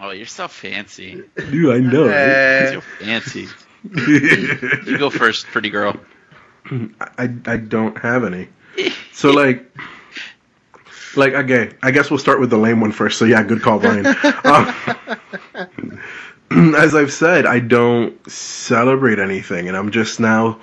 Oh, 0.00 0.10
you're 0.10 0.26
so 0.26 0.48
fancy. 0.48 1.22
Dude, 1.36 1.74
I 1.74 1.78
know. 1.78 2.06
Right? 2.06 2.14
Eh, 2.14 2.72
So 2.72 2.80
fancy. 2.80 3.48
You 3.84 4.96
go 4.98 5.10
first, 5.10 5.46
pretty 5.46 5.70
girl. 5.70 5.96
I 7.18 7.28
I 7.46 7.56
don't 7.58 7.98
have 7.98 8.24
any. 8.24 8.48
So 9.12 9.30
like, 9.30 9.70
like 11.16 11.34
okay, 11.34 11.72
I 11.82 11.90
guess 11.90 12.10
we'll 12.10 12.18
start 12.18 12.40
with 12.40 12.48
the 12.50 12.56
lame 12.56 12.80
one 12.80 12.92
first. 12.92 13.18
So 13.18 13.24
yeah, 13.26 13.42
good 13.42 13.60
call, 13.62 13.78
Brian. 13.78 14.06
Um, 14.44 14.74
as 16.76 16.94
I've 16.94 17.12
said, 17.12 17.44
I 17.46 17.58
don't 17.60 18.18
celebrate 18.30 19.18
anything, 19.18 19.68
and 19.68 19.76
I'm 19.76 19.90
just 19.90 20.18
now 20.18 20.60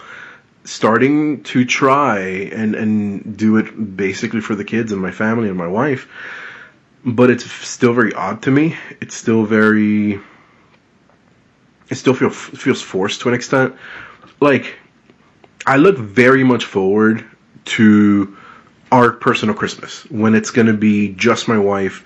starting 0.63 1.43
to 1.43 1.63
try 1.65 2.19
and 2.19 2.73
and 2.75 3.37
do 3.37 3.57
it 3.57 3.95
basically 3.97 4.41
for 4.41 4.55
the 4.55 4.63
kids 4.65 4.91
and 4.91 5.01
my 5.01 5.11
family 5.11 5.47
and 5.49 5.57
my 5.57 5.67
wife. 5.67 6.07
But 7.03 7.29
it's 7.29 7.49
still 7.49 7.93
very 7.93 8.13
odd 8.13 8.43
to 8.43 8.51
me. 8.51 8.77
It's 9.01 9.15
still 9.15 9.43
very. 9.43 10.19
It 11.89 11.95
still 11.95 12.13
feel, 12.13 12.29
feels 12.29 12.81
forced 12.81 13.21
to 13.21 13.29
an 13.29 13.35
extent. 13.35 13.75
Like, 14.39 14.75
I 15.65 15.77
look 15.77 15.97
very 15.97 16.43
much 16.43 16.65
forward 16.65 17.25
to 17.65 18.37
our 18.91 19.11
personal 19.11 19.55
Christmas 19.55 20.03
when 20.09 20.35
it's 20.35 20.51
going 20.51 20.67
to 20.67 20.73
be 20.73 21.09
just 21.09 21.47
my 21.47 21.57
wife 21.57 22.05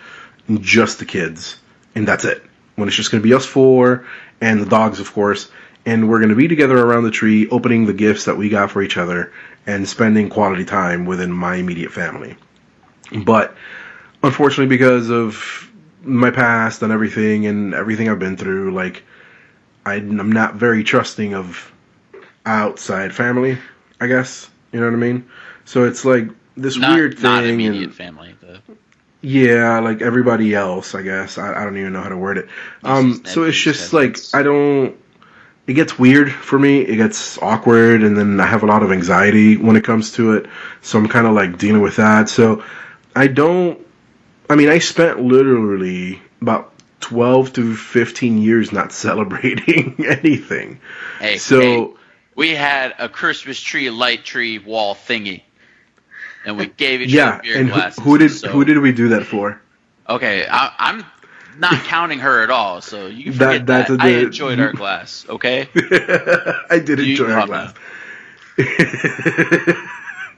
just 0.60 1.00
the 1.00 1.06
kids, 1.06 1.58
and 1.94 2.08
that's 2.08 2.26
it. 2.26 2.44
When 2.76 2.88
it's 2.88 2.98
just 2.98 3.12
going 3.12 3.22
to 3.22 3.28
be 3.28 3.34
us 3.34 3.46
four 3.46 4.06
and 4.42 4.62
the 4.62 4.66
dogs, 4.66 5.00
of 5.00 5.12
course, 5.14 5.50
and 5.86 6.10
we're 6.10 6.20
going 6.20 6.30
to 6.30 6.36
be 6.36 6.48
together 6.48 6.78
around 6.78 7.04
the 7.04 7.12
tree, 7.12 7.48
opening 7.50 7.86
the 7.86 7.94
gifts 7.94 8.26
that 8.26 8.38
we 8.38 8.50
got 8.50 8.72
for 8.72 8.82
each 8.82 8.98
other, 8.98 9.32
and 9.66 9.88
spending 9.88 10.30
quality 10.30 10.66
time 10.66 11.06
within 11.06 11.32
my 11.32 11.56
immediate 11.56 11.92
family. 11.92 12.36
But 13.24 13.56
unfortunately, 14.26 14.68
because 14.68 15.10
of 15.10 15.72
my 16.04 16.32
past 16.32 16.82
and 16.82 16.92
everything, 16.92 17.46
and 17.46 17.74
everything 17.74 18.10
I've 18.10 18.20
been 18.20 18.38
through, 18.38 18.74
like 18.74 19.04
I, 19.86 19.96
I'm 19.96 20.32
not 20.32 20.56
very 20.56 20.84
trusting 20.84 21.34
of 21.34 21.72
outside 22.46 23.14
family, 23.14 23.58
I 24.00 24.08
guess. 24.08 24.50
You 24.72 24.80
know 24.80 24.88
what 24.88 24.94
I 24.94 24.98
mean? 24.98 25.30
So 25.66 25.86
it's 25.86 26.04
like 26.06 26.30
this 26.58 26.78
Not, 26.78 26.96
weird 26.96 27.14
thing. 27.16 27.24
not 27.24 27.46
immediate 27.46 27.86
and, 27.86 27.96
family. 27.96 28.36
The, 28.40 28.62
yeah, 29.22 29.80
like 29.80 30.02
everybody 30.02 30.54
else, 30.54 30.94
I 30.94 31.02
guess. 31.02 31.38
I, 31.38 31.54
I 31.54 31.64
don't 31.64 31.78
even 31.78 31.94
know 31.94 32.02
how 32.02 32.10
to 32.10 32.18
word 32.18 32.38
it. 32.38 32.50
Um, 32.84 33.24
so 33.26 33.44
it's 33.44 33.58
just 33.58 33.94
like. 33.94 34.18
I 34.34 34.44
don't. 34.44 34.98
It 35.68 35.74
gets 35.74 35.98
weird 35.98 36.32
for 36.32 36.60
me. 36.60 36.82
It 36.82 36.98
gets 36.98 37.40
awkward, 37.40 38.04
and 38.04 38.16
then 38.16 38.40
I 38.40 38.46
have 38.46 38.62
a 38.62 38.68
lot 38.68 38.84
of 38.84 38.92
anxiety 38.92 39.58
when 39.58 39.76
it 39.76 39.84
comes 39.84 40.12
to 40.14 40.34
it. 40.34 40.46
So 40.82 41.00
I'm 41.00 41.08
kind 41.08 41.26
of 41.26 41.34
like 41.34 41.58
dealing 41.58 41.82
with 41.82 41.96
that. 41.96 42.30
So 42.30 42.64
I 43.16 43.28
don't. 43.28 43.85
I 44.50 44.56
mean, 44.56 44.70
I 44.70 44.80
spent 44.80 45.22
literally 45.22 46.22
about 46.42 46.74
twelve 47.00 47.54
to 47.54 47.76
fifteen 47.76 48.38
years 48.42 48.72
not 48.72 48.92
celebrating 49.06 49.96
anything. 50.08 50.80
hey, 51.20 51.38
So. 51.38 51.60
hey, 51.60 51.88
we 52.36 52.50
had 52.52 52.94
a 53.00 53.08
Christmas 53.08 53.60
tree, 53.62 53.90
light 53.90 54.26
tree 54.26 54.60
wall 54.60 54.94
thingy, 54.94 55.42
and 56.46 56.58
we 56.58 56.66
gave 56.68 57.02
each 57.02 57.12
Yeah, 57.12 57.36
other 57.36 57.42
beer 57.44 57.58
and 57.58 57.70
who, 57.70 57.74
glasses. 57.76 58.04
who 58.04 58.18
did 58.18 58.30
so- 58.30 58.50
who 58.50 58.66
did 58.66 58.78
we 58.80 58.92
do 58.92 59.10
that 59.10 59.26
for? 59.26 59.62
Okay, 60.10 60.46
I, 60.50 60.74
I'm 60.78 61.06
not 61.58 61.74
counting 61.86 62.20
her 62.20 62.44
at 62.44 62.50
all. 62.52 62.82
So 62.82 63.08
you 63.08 63.32
That- 63.32 63.38
forget 63.54 63.68
that. 63.68 63.88
that's 63.88 64.04
I 64.04 64.10
the- 64.12 64.26
enjoyed 64.26 64.60
our 64.60 64.74
glass. 64.74 65.26
Okay. 65.30 65.70
I 66.70 66.80
did 66.84 67.00
You 67.00 67.12
enjoy 67.12 67.32
our 67.32 67.48
class. 67.48 67.74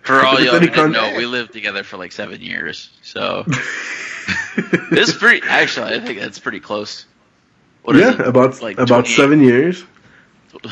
For 0.08 0.26
all 0.26 0.40
y'all 0.40 0.60
who 0.60 0.68
didn't 0.68 0.92
know, 0.94 1.14
we 1.18 1.26
lived 1.26 1.54
together 1.54 1.84
for 1.84 1.98
like 1.98 2.12
seven 2.12 2.42
years, 2.42 2.90
so 3.02 3.46
it's 4.58 5.14
pretty. 5.18 5.46
Actually, 5.48 5.96
I 5.96 6.00
think 6.00 6.20
that's 6.20 6.40
pretty 6.40 6.60
close. 6.60 7.06
What 7.84 7.96
yeah, 7.96 8.22
about 8.22 8.62
Like 8.62 8.78
about 8.80 9.06
28? 9.06 9.16
seven 9.16 9.42
years. 9.42 9.84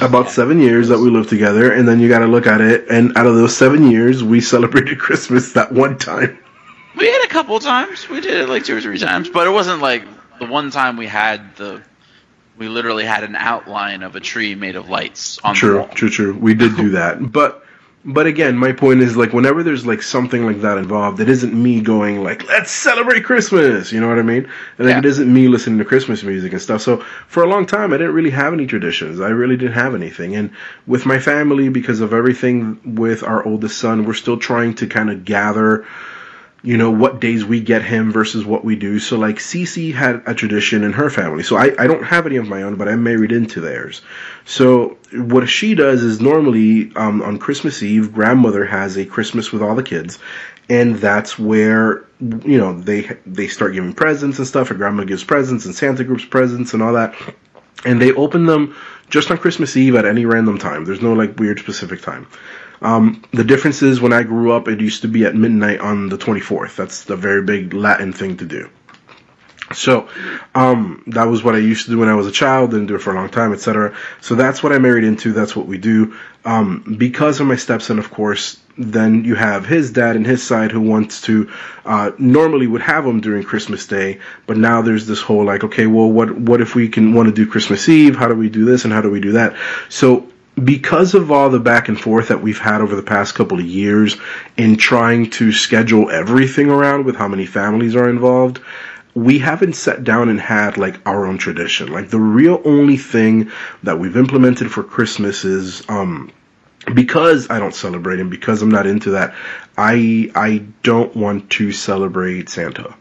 About 0.02 0.26
Yeah. 0.26 0.32
seven 0.32 0.60
years 0.60 0.88
that 0.88 1.00
we 1.00 1.10
lived 1.10 1.30
together, 1.30 1.72
and 1.74 1.88
then 1.88 2.00
you 2.00 2.08
got 2.10 2.20
to 2.20 2.28
look 2.28 2.48
at 2.48 2.62
it. 2.62 2.86
And 2.90 3.16
out 3.18 3.26
of 3.28 3.36
those 3.36 3.56
seven 3.56 3.92
years, 3.92 4.24
we 4.24 4.42
celebrated 4.42 5.00
Christmas 5.06 5.52
that 5.54 5.72
one 5.72 5.98
time. 5.98 6.40
We 6.98 7.06
had 7.12 7.26
a 7.26 7.28
couple 7.28 7.60
times. 7.60 8.08
We 8.10 8.22
did 8.22 8.36
it 8.42 8.50
like 8.50 8.64
two 8.64 8.78
or 8.78 8.82
three 8.82 8.98
times, 8.98 9.30
but 9.30 9.48
it 9.48 9.52
wasn't 9.52 9.82
like 9.82 10.04
the 10.40 10.46
one 10.46 10.72
time 10.72 10.98
we 10.98 11.08
had 11.08 11.56
the. 11.58 11.82
We 12.58 12.70
literally 12.70 13.04
had 13.04 13.26
an 13.26 13.36
outline 13.36 14.02
of 14.02 14.16
a 14.16 14.22
tree 14.22 14.56
made 14.56 14.78
of 14.78 14.88
lights 14.90 15.40
on 15.44 15.56
the 15.56 15.60
True, 15.60 15.88
true, 15.94 16.10
true. 16.10 16.34
We 16.38 16.54
did 16.54 16.78
do 16.78 16.90
that, 16.92 17.34
but 17.34 17.65
but 18.06 18.28
again, 18.28 18.56
my 18.56 18.72
point 18.72 19.02
is 19.02 19.18
like 19.18 19.34
whenever 19.34 19.64
there's 19.64 19.86
like 19.86 20.04
something 20.04 20.46
like 20.46 20.62
that 20.62 20.78
involved, 20.78 21.20
it 21.20 21.28
isn't 21.28 21.54
me 21.54 21.82
going 21.82 22.24
like 22.24 22.48
let's 22.48 22.70
celebrate 22.72 23.24
Christmas. 23.26 23.92
You 23.92 24.00
know 24.00 24.08
what 24.08 24.20
I 24.20 24.22
mean? 24.22 24.48
And 24.78 24.88
like 24.88 24.94
Yeah. 24.94 25.00
it 25.00 25.06
isn't 25.06 25.34
me 25.34 25.48
listening 25.48 25.80
to 25.80 25.86
Christmas 25.86 26.22
music 26.24 26.52
and 26.54 26.62
stuff. 26.62 26.82
So 26.82 26.98
for 27.28 27.44
a 27.44 27.48
long 27.48 27.66
time, 27.66 27.94
I 27.94 27.98
didn't 27.98 28.14
really 28.14 28.30
have 28.30 28.54
any 28.54 28.68
traditions. 28.68 29.20
I 29.20 29.30
really 29.30 29.58
didn't 29.58 29.74
have 29.74 29.96
anything. 29.96 30.36
And 30.36 30.52
with 30.86 31.06
my 31.08 31.18
family, 31.18 31.70
because 31.70 32.00
of 32.00 32.14
everything 32.14 32.80
with 32.96 33.24
our 33.24 33.44
oldest 33.44 33.80
son, 33.80 34.06
we're 34.06 34.14
still 34.14 34.38
trying 34.38 34.76
to 34.76 34.88
kind 34.88 35.10
of 35.10 35.26
gather 35.26 35.86
you 36.66 36.78
know 36.78 36.90
what 36.90 37.22
days 37.22 37.46
we 37.46 37.62
get 37.62 37.84
him 37.84 38.12
versus 38.12 38.44
what 38.44 38.66
we 38.66 38.76
do. 38.76 38.98
So 38.98 39.18
like 39.18 39.36
Cece 39.36 39.94
had 39.94 40.24
a 40.26 40.34
tradition 40.34 40.84
in 40.84 40.94
her 40.94 41.12
family. 41.12 41.44
So 41.44 41.58
I, 41.58 41.66
I 41.78 41.86
don't 41.86 42.04
have 42.04 42.26
any 42.26 42.38
of 42.38 42.48
my 42.48 42.64
own 42.64 42.76
but 42.76 42.88
i'm 42.88 43.04
married 43.04 43.32
into 43.32 43.62
theirs. 43.62 44.02
So 44.46 44.98
what 45.14 45.48
she 45.48 45.76
does 45.76 46.02
is 46.02 46.20
normally 46.20 46.92
um, 46.96 47.22
on 47.22 47.38
christmas 47.38 47.84
eve 47.84 48.12
grandmother 48.12 48.66
has 48.66 48.98
a 48.98 49.06
christmas 49.06 49.52
with 49.52 49.62
all 49.62 49.76
the 49.76 49.84
kids. 49.84 50.18
And 50.68 50.96
that's 50.96 51.38
where 51.38 52.04
you 52.20 52.58
know 52.58 52.74
they 52.80 53.16
they 53.28 53.48
start 53.48 53.74
giving 53.76 53.94
presents 53.94 54.40
and 54.40 54.48
stuff 54.48 54.72
and 54.72 54.80
grandma 54.80 55.04
gives 55.04 55.24
presents 55.24 55.66
and 55.66 55.76
santa 55.76 56.04
gives 56.04 56.26
presents 56.26 56.74
and 56.74 56.82
all 56.82 56.94
that. 56.94 57.14
And 57.86 58.02
they 58.02 58.12
open 58.14 58.48
them 58.48 58.76
just 59.12 59.30
on 59.30 59.38
christmas 59.38 59.78
eve 59.78 59.96
at 59.96 60.06
any 60.06 60.26
random 60.26 60.58
time. 60.58 60.84
There's 60.84 61.04
no 61.04 61.14
like 61.14 61.38
weird 61.38 61.60
specific 61.60 62.02
time 62.02 62.26
um, 62.82 63.24
the 63.32 63.44
difference 63.44 63.82
is 63.82 64.02
when 64.02 64.14
I 64.14 64.24
grew 64.24 64.52
up, 64.52 64.68
it 64.68 64.80
used 64.80 65.02
to 65.02 65.08
be 65.08 65.26
at 65.26 65.36
midnight 65.36 65.80
on 65.80 66.10
the 66.10 66.18
24th. 66.18 66.76
That's 66.76 67.04
the 67.04 67.16
very 67.16 67.44
big 67.44 67.74
Latin 67.74 68.14
thing 68.14 68.38
to 68.38 68.46
do. 68.46 68.70
So 69.74 70.08
um, 70.54 71.04
that 71.08 71.24
was 71.24 71.44
what 71.44 71.56
I 71.56 71.58
used 71.58 71.86
to 71.86 71.92
do 71.92 71.98
when 71.98 72.10
I 72.10 72.14
was 72.14 72.28
a 72.28 72.32
child. 72.32 72.72
Didn't 72.72 72.86
do 72.86 72.96
it 72.96 73.02
for 73.02 73.12
a 73.12 73.16
long 73.16 73.30
time, 73.30 73.52
etc. 73.52 73.96
So 74.22 74.36
that's 74.36 74.62
what 74.62 74.72
I 74.72 74.78
married 74.78 75.04
into. 75.04 75.34
That's 75.34 75.56
what 75.56 75.66
we 75.66 75.78
do. 75.78 76.16
Um, 76.44 76.96
because 77.00 77.40
of 77.40 77.48
my 77.48 77.56
stepson, 77.56 78.00
of 78.00 78.12
course. 78.12 78.62
Then 78.78 79.24
you 79.24 79.36
have 79.36 79.66
his 79.66 79.92
dad 79.92 80.18
and 80.18 80.26
his 80.26 80.44
side 80.44 80.70
who 80.70 80.82
wants 80.82 81.22
to 81.22 81.50
uh, 81.86 82.12
normally 82.20 82.68
would 82.68 82.82
have 82.82 83.06
them 83.06 83.22
during 83.22 83.44
Christmas 83.44 83.88
Day, 83.88 84.20
but 84.48 84.58
now 84.58 84.82
there's 84.82 85.08
this 85.08 85.22
whole 85.22 85.46
like, 85.46 85.64
okay, 85.64 85.88
well, 85.88 86.12
what 86.12 86.38
what 86.38 86.60
if 86.60 86.76
we 86.76 86.90
can 86.90 87.14
want 87.14 87.30
to 87.30 87.34
do 87.34 87.50
Christmas 87.50 87.88
Eve? 87.88 88.18
How 88.18 88.28
do 88.28 88.36
we 88.36 88.50
do 88.50 88.66
this 88.66 88.84
and 88.84 88.92
how 88.92 89.00
do 89.00 89.10
we 89.10 89.22
do 89.22 89.32
that? 89.32 89.56
So 89.88 90.30
because 90.64 91.14
of 91.14 91.32
all 91.32 91.50
the 91.50 91.60
back 91.60 91.90
and 91.90 92.00
forth 92.00 92.30
that 92.30 92.42
we've 92.42 92.60
had 92.60 92.82
over 92.82 92.96
the 92.96 93.04
past 93.04 93.36
couple 93.36 93.60
of 93.60 93.66
years 93.66 94.16
in 94.58 94.78
trying 94.78 95.30
to 95.32 95.52
schedule 95.52 96.10
everything 96.10 96.70
around 96.70 97.06
with 97.06 97.16
how 97.16 97.28
many 97.28 97.46
families 97.46 97.96
are 97.96 98.10
involved, 98.10 98.62
we 99.14 99.40
haven't 99.40 99.74
sat 99.74 100.04
down 100.04 100.30
and 100.30 100.40
had 100.40 100.78
like 100.78 101.00
our 101.06 101.26
own 101.26 101.38
tradition. 101.38 101.92
Like 101.92 102.10
the 102.10 102.20
real 102.20 102.62
only 102.66 102.98
thing 102.98 103.52
that 103.84 104.00
we've 104.00 104.18
implemented 104.18 104.72
for 104.72 104.84
Christmas 104.84 105.44
is 105.46 105.84
um 105.90 106.32
because 106.94 107.50
I 107.50 107.60
don't 107.60 107.74
celebrate 107.74 108.20
and 108.20 108.30
because 108.30 108.62
I'm 108.62 108.70
not 108.70 108.86
into 108.86 109.12
that, 109.12 109.34
I 109.78 110.32
I 110.36 110.66
don't 110.84 111.16
want 111.16 111.50
to 111.52 111.72
celebrate 111.72 112.50
Santa. 112.50 112.96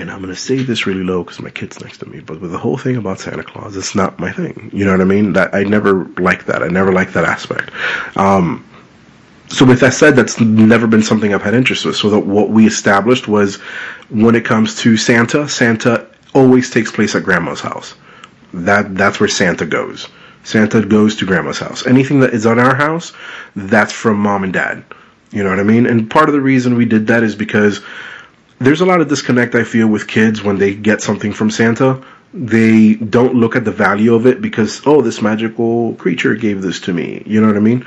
And 0.00 0.10
I'm 0.10 0.20
gonna 0.20 0.36
say 0.36 0.56
this 0.56 0.86
really 0.86 1.04
low 1.04 1.22
because 1.24 1.40
my 1.40 1.50
kid's 1.50 1.80
next 1.80 1.98
to 1.98 2.06
me. 2.06 2.20
But 2.20 2.40
with 2.40 2.52
the 2.52 2.58
whole 2.58 2.76
thing 2.76 2.96
about 2.96 3.20
Santa 3.20 3.42
Claus, 3.42 3.76
it's 3.76 3.94
not 3.94 4.18
my 4.18 4.32
thing. 4.32 4.70
You 4.72 4.84
know 4.84 4.92
what 4.92 5.00
I 5.00 5.04
mean? 5.04 5.32
That 5.32 5.54
I 5.54 5.64
never 5.64 6.04
liked 6.18 6.46
that. 6.46 6.62
I 6.62 6.68
never 6.68 6.92
liked 6.92 7.14
that 7.14 7.24
aspect. 7.24 7.70
Um, 8.16 8.64
so 9.48 9.64
with 9.64 9.80
that 9.80 9.94
said, 9.94 10.14
that's 10.14 10.40
never 10.40 10.86
been 10.86 11.02
something 11.02 11.32
I've 11.32 11.42
had 11.42 11.54
interest 11.54 11.84
with. 11.84 11.96
So 11.96 12.10
that 12.10 12.20
what 12.20 12.50
we 12.50 12.66
established 12.66 13.28
was, 13.28 13.56
when 14.10 14.34
it 14.34 14.44
comes 14.44 14.76
to 14.82 14.96
Santa, 14.96 15.48
Santa 15.48 16.06
always 16.34 16.70
takes 16.70 16.92
place 16.92 17.14
at 17.14 17.24
Grandma's 17.24 17.60
house. 17.60 17.94
That 18.52 18.94
that's 18.94 19.20
where 19.20 19.28
Santa 19.28 19.66
goes. 19.66 20.08
Santa 20.44 20.82
goes 20.82 21.16
to 21.16 21.26
Grandma's 21.26 21.58
house. 21.58 21.86
Anything 21.86 22.20
that 22.20 22.32
is 22.32 22.46
on 22.46 22.58
our 22.58 22.74
house, 22.74 23.12
that's 23.56 23.92
from 23.92 24.18
Mom 24.18 24.44
and 24.44 24.52
Dad. 24.52 24.84
You 25.30 25.42
know 25.44 25.50
what 25.50 25.60
I 25.60 25.64
mean? 25.64 25.86
And 25.86 26.10
part 26.10 26.28
of 26.28 26.34
the 26.34 26.40
reason 26.40 26.74
we 26.74 26.86
did 26.86 27.06
that 27.08 27.22
is 27.22 27.34
because 27.34 27.82
there's 28.60 28.80
a 28.80 28.86
lot 28.86 29.00
of 29.00 29.08
disconnect 29.08 29.54
I 29.54 29.64
feel 29.64 29.88
with 29.88 30.06
kids 30.06 30.42
when 30.42 30.58
they 30.58 30.74
get 30.74 31.02
something 31.02 31.32
from 31.32 31.50
Santa. 31.50 32.02
They 32.34 32.94
don't 32.94 33.34
look 33.34 33.56
at 33.56 33.64
the 33.64 33.72
value 33.72 34.14
of 34.14 34.26
it 34.26 34.40
because 34.40 34.82
oh, 34.86 35.00
this 35.00 35.22
magical 35.22 35.94
creature 35.94 36.34
gave 36.34 36.62
this 36.62 36.80
to 36.80 36.92
me. 36.92 37.22
You 37.26 37.40
know 37.40 37.46
what 37.46 37.56
I 37.56 37.60
mean? 37.60 37.86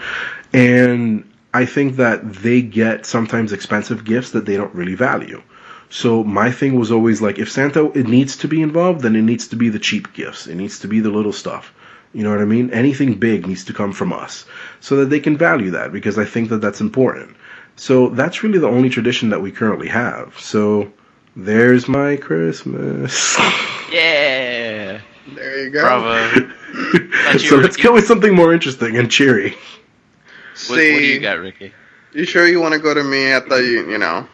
And 0.53 1.29
I 1.53 1.65
think 1.65 1.97
that 1.97 2.33
they 2.33 2.61
get 2.61 3.05
sometimes 3.05 3.51
expensive 3.51 4.05
gifts 4.05 4.31
that 4.31 4.45
they 4.45 4.57
don't 4.57 4.73
really 4.73 4.95
value. 4.95 5.41
So 5.89 6.23
my 6.23 6.51
thing 6.51 6.79
was 6.79 6.91
always 6.91 7.21
like, 7.21 7.37
if 7.37 7.51
Santa 7.51 7.91
it 7.91 8.07
needs 8.07 8.37
to 8.37 8.47
be 8.47 8.61
involved, 8.61 9.01
then 9.01 9.15
it 9.17 9.23
needs 9.23 9.49
to 9.49 9.57
be 9.57 9.67
the 9.67 9.79
cheap 9.79 10.13
gifts. 10.13 10.47
It 10.47 10.55
needs 10.55 10.79
to 10.79 10.87
be 10.87 11.01
the 11.01 11.09
little 11.09 11.33
stuff. 11.33 11.73
You 12.13 12.23
know 12.23 12.29
what 12.29 12.41
I 12.41 12.45
mean? 12.45 12.71
Anything 12.71 13.15
big 13.15 13.45
needs 13.45 13.65
to 13.65 13.73
come 13.73 13.91
from 13.91 14.13
us 14.13 14.45
so 14.79 14.97
that 14.97 15.09
they 15.09 15.19
can 15.19 15.37
value 15.37 15.71
that 15.71 15.91
because 15.91 16.17
I 16.17 16.25
think 16.25 16.49
that 16.49 16.61
that's 16.61 16.81
important. 16.81 17.35
So 17.75 18.09
that's 18.09 18.43
really 18.43 18.59
the 18.59 18.67
only 18.67 18.89
tradition 18.89 19.29
that 19.29 19.41
we 19.41 19.51
currently 19.51 19.87
have. 19.89 20.37
So 20.39 20.91
there's 21.35 21.87
my 21.87 22.17
Christmas. 22.17 23.37
Yeah, 23.91 25.01
There 25.35 25.65
you 25.65 25.69
go. 25.69 25.81
bravo. 25.81 26.47
you 27.33 27.39
so 27.39 27.57
let's 27.57 27.75
go 27.75 27.91
with 27.91 28.07
something 28.07 28.33
more 28.33 28.53
interesting 28.53 28.95
and 28.95 29.11
cheery. 29.11 29.51
What, 29.51 30.69
what 30.69 30.77
do 30.77 30.83
you 31.05 31.19
got, 31.19 31.39
Ricky? 31.39 31.73
You 32.13 32.23
sure 32.23 32.47
you 32.47 32.61
want 32.61 32.73
to 32.73 32.79
go 32.79 32.93
to 32.93 33.03
me? 33.03 33.33
I 33.35 33.41
thought 33.41 33.57
you, 33.57 33.91
you 33.91 33.97
know, 33.97 34.25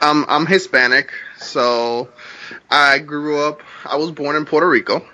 I'm 0.00 0.24
I'm 0.26 0.46
Hispanic, 0.46 1.10
so 1.36 2.08
I 2.70 2.98
grew 2.98 3.40
up. 3.46 3.60
I 3.84 3.96
was 3.96 4.10
born 4.10 4.36
in 4.36 4.46
Puerto 4.46 4.66
Rico. 4.68 5.04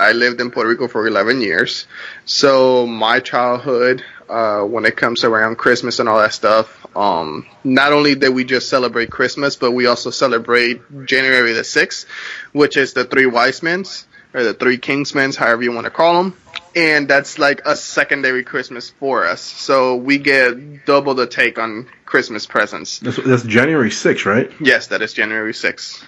I 0.00 0.12
lived 0.12 0.40
in 0.40 0.50
Puerto 0.50 0.70
Rico 0.70 0.88
for 0.88 1.06
11 1.06 1.42
years. 1.42 1.86
So 2.24 2.86
my 2.86 3.20
childhood, 3.20 4.02
uh, 4.28 4.62
when 4.62 4.84
it 4.84 4.96
comes 4.96 5.24
around 5.24 5.56
Christmas 5.56 5.98
and 5.98 6.08
all 6.08 6.18
that 6.18 6.34
stuff, 6.34 6.86
um, 6.96 7.46
not 7.64 7.92
only 7.92 8.14
did 8.14 8.30
we 8.30 8.44
just 8.44 8.68
celebrate 8.68 9.10
Christmas, 9.10 9.56
but 9.56 9.72
we 9.72 9.86
also 9.86 10.10
celebrate 10.10 10.80
January 11.06 11.52
the 11.52 11.62
6th, 11.62 12.06
which 12.52 12.76
is 12.76 12.92
the 12.92 13.04
three 13.04 13.26
wise 13.26 13.62
men's 13.62 14.06
or 14.34 14.42
the 14.42 14.54
three 14.54 14.78
kingsmen's, 14.78 15.36
however 15.36 15.62
you 15.62 15.72
want 15.72 15.84
to 15.84 15.90
call 15.90 16.22
them. 16.22 16.36
And 16.76 17.08
that's 17.08 17.38
like 17.38 17.62
a 17.64 17.74
secondary 17.74 18.44
Christmas 18.44 18.90
for 18.90 19.26
us. 19.26 19.40
So 19.40 19.96
we 19.96 20.18
get 20.18 20.84
double 20.84 21.14
the 21.14 21.26
take 21.26 21.58
on 21.58 21.88
Christmas 22.04 22.46
presents. 22.46 22.98
That's, 22.98 23.16
that's 23.16 23.42
January 23.42 23.90
6th, 23.90 24.24
right? 24.26 24.50
Yes, 24.60 24.88
that 24.88 25.02
is 25.02 25.12
January 25.12 25.52
6th. 25.52 26.04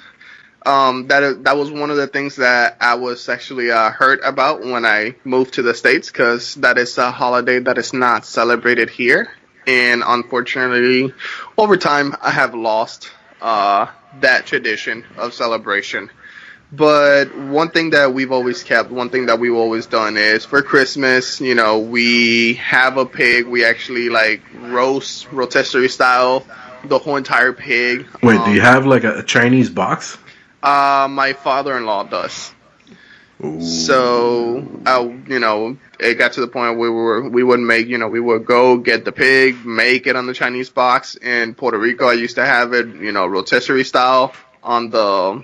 Um, 0.66 1.06
that 1.06 1.44
that 1.44 1.56
was 1.56 1.70
one 1.70 1.90
of 1.90 1.96
the 1.96 2.06
things 2.06 2.36
that 2.36 2.76
I 2.80 2.94
was 2.94 3.28
actually 3.28 3.70
uh, 3.70 3.90
hurt 3.90 4.20
about 4.22 4.60
when 4.60 4.84
I 4.84 5.14
moved 5.24 5.54
to 5.54 5.62
the 5.62 5.74
states 5.74 6.10
because 6.10 6.54
that 6.56 6.76
is 6.76 6.98
a 6.98 7.10
holiday 7.10 7.60
that 7.60 7.78
is 7.78 7.94
not 7.94 8.26
celebrated 8.26 8.90
here, 8.90 9.30
and 9.66 10.02
unfortunately, 10.06 11.14
over 11.56 11.78
time 11.78 12.14
I 12.20 12.30
have 12.30 12.54
lost 12.54 13.10
uh, 13.40 13.86
that 14.20 14.46
tradition 14.46 15.04
of 15.16 15.32
celebration. 15.32 16.10
But 16.72 17.36
one 17.36 17.70
thing 17.70 17.90
that 17.90 18.14
we've 18.14 18.30
always 18.30 18.62
kept, 18.62 18.90
one 18.90 19.10
thing 19.10 19.26
that 19.26 19.40
we've 19.40 19.54
always 19.54 19.86
done 19.86 20.16
is 20.16 20.44
for 20.44 20.62
Christmas, 20.62 21.40
you 21.40 21.54
know, 21.56 21.80
we 21.80 22.54
have 22.54 22.96
a 22.96 23.04
pig. 23.06 23.46
We 23.46 23.64
actually 23.64 24.08
like 24.08 24.42
roast 24.54 25.26
rotisserie 25.32 25.88
style 25.88 26.46
the 26.84 26.98
whole 26.98 27.16
entire 27.16 27.52
pig. 27.52 28.06
Wait, 28.22 28.36
Um, 28.36 28.44
do 28.44 28.54
you 28.54 28.60
have 28.60 28.86
like 28.86 29.04
a, 29.04 29.18
a 29.18 29.22
Chinese 29.22 29.68
box? 29.68 30.16
Uh, 30.62 31.08
my 31.10 31.32
father-in-law 31.32 32.04
does. 32.04 32.54
Ooh. 33.42 33.62
So, 33.62 34.68
I, 34.84 35.00
you 35.00 35.38
know, 35.38 35.78
it 35.98 36.14
got 36.16 36.34
to 36.34 36.40
the 36.42 36.48
point 36.48 36.76
where 36.76 36.90
we 36.90 36.96
were 36.96 37.28
we 37.28 37.42
would 37.42 37.60
make, 37.60 37.86
you 37.86 37.96
know, 37.96 38.08
we 38.08 38.20
would 38.20 38.44
go 38.44 38.76
get 38.76 39.06
the 39.06 39.12
pig, 39.12 39.64
make 39.64 40.06
it 40.06 40.14
on 40.14 40.26
the 40.26 40.34
Chinese 40.34 40.68
box. 40.68 41.16
In 41.16 41.54
Puerto 41.54 41.78
Rico, 41.78 42.06
I 42.06 42.12
used 42.12 42.34
to 42.34 42.44
have 42.44 42.74
it, 42.74 42.86
you 42.86 43.12
know, 43.12 43.26
rotisserie 43.26 43.84
style 43.84 44.34
on 44.62 44.90
the, 44.90 45.42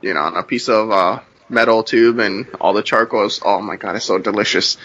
you 0.00 0.14
know, 0.14 0.20
on 0.20 0.36
a 0.36 0.42
piece 0.42 0.70
of 0.70 0.90
uh, 0.90 1.20
metal 1.50 1.82
tube, 1.82 2.18
and 2.18 2.46
all 2.60 2.72
the 2.72 2.82
charcoals. 2.82 3.40
Oh 3.44 3.60
my 3.60 3.76
god, 3.76 3.96
it's 3.96 4.04
so 4.04 4.18
delicious. 4.18 4.76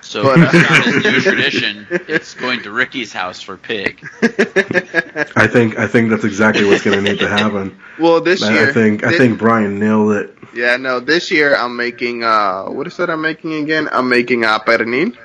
So 0.00 0.22
But- 0.22 0.38
that's 0.52 0.70
not 0.70 0.86
a 1.06 1.10
new 1.12 1.20
tradition. 1.28 1.86
It's 1.90 2.34
going 2.34 2.62
to 2.62 2.70
Ricky's 2.70 3.12
house 3.12 3.40
for 3.40 3.56
pig. 3.56 4.00
I 4.22 5.46
think 5.46 5.78
I 5.78 5.86
think 5.86 6.10
that's 6.10 6.24
exactly 6.24 6.64
what's 6.64 6.82
going 6.82 7.02
to 7.02 7.10
need 7.10 7.18
to 7.20 7.28
happen. 7.28 7.78
well, 7.98 8.20
this 8.20 8.42
I- 8.42 8.52
year, 8.52 8.68
I 8.70 8.72
think 8.72 9.04
I 9.04 9.16
think 9.16 9.38
Brian 9.38 9.78
nailed 9.78 10.12
it. 10.12 10.36
yeah, 10.54 10.76
no, 10.76 11.00
this 11.00 11.30
year 11.30 11.54
I'm 11.56 11.76
making 11.76 12.24
uh, 12.24 12.64
what 12.66 12.86
is 12.86 12.98
it? 13.00 13.08
I'm 13.10 13.22
making 13.22 13.54
again? 13.64 13.88
I'm 13.90 14.08
making 14.08 14.44
uh, 14.44 14.58
pernil. 14.60 15.16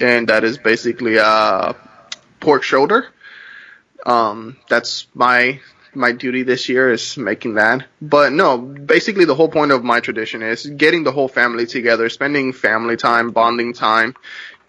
and 0.00 0.28
that 0.28 0.44
is 0.44 0.58
basically 0.58 1.16
a 1.16 1.74
pork 2.40 2.62
shoulder. 2.62 3.06
Um, 4.06 4.56
that's 4.68 5.06
my 5.14 5.60
my 5.94 6.12
duty 6.12 6.42
this 6.42 6.68
year 6.68 6.90
is 6.90 7.16
making 7.16 7.54
that. 7.54 7.84
But 8.00 8.32
no, 8.32 8.58
basically 8.58 9.24
the 9.24 9.34
whole 9.34 9.48
point 9.48 9.72
of 9.72 9.84
my 9.84 10.00
tradition 10.00 10.42
is 10.42 10.66
getting 10.66 11.04
the 11.04 11.12
whole 11.12 11.28
family 11.28 11.66
together, 11.66 12.08
spending 12.08 12.52
family 12.52 12.96
time, 12.96 13.30
bonding 13.30 13.72
time, 13.72 14.14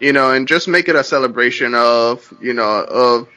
you 0.00 0.12
know, 0.12 0.32
and 0.32 0.48
just 0.48 0.68
make 0.68 0.88
it 0.88 0.96
a 0.96 1.04
celebration 1.04 1.74
of, 1.74 2.32
you 2.40 2.54
know, 2.54 2.84
of 2.84 3.28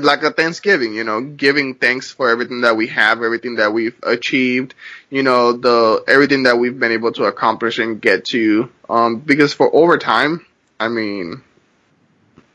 like 0.00 0.22
a 0.22 0.30
Thanksgiving, 0.30 0.94
you 0.94 1.04
know, 1.04 1.20
giving 1.20 1.74
thanks 1.74 2.10
for 2.10 2.28
everything 2.28 2.62
that 2.62 2.76
we 2.76 2.88
have, 2.88 3.22
everything 3.22 3.56
that 3.56 3.72
we've 3.72 3.96
achieved, 4.02 4.74
you 5.08 5.22
know, 5.22 5.52
the 5.52 6.04
everything 6.06 6.44
that 6.44 6.58
we've 6.58 6.78
been 6.78 6.92
able 6.92 7.12
to 7.12 7.24
accomplish 7.24 7.78
and 7.78 8.00
get 8.00 8.26
to. 8.26 8.70
Um, 8.88 9.16
because 9.16 9.52
for 9.52 9.74
overtime, 9.74 10.44
I 10.78 10.88
mean, 10.88 11.42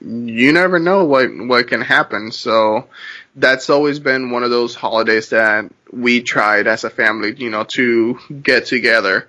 you 0.02 0.52
never 0.52 0.80
know 0.80 1.06
what 1.06 1.30
what 1.36 1.68
can 1.68 1.82
happen. 1.82 2.32
So 2.32 2.88
that's 3.36 3.70
always 3.70 4.00
been 4.00 4.32
one 4.32 4.44
of 4.44 4.50
those 4.50 4.76
holidays 4.76 5.30
that 5.30 5.72
we 5.92 6.22
tried 6.22 6.68
as 6.68 6.84
a 6.84 6.90
family, 6.90 7.34
you 7.36 7.50
know, 7.50 7.64
to 7.64 8.20
get 8.42 8.66
together. 8.66 9.28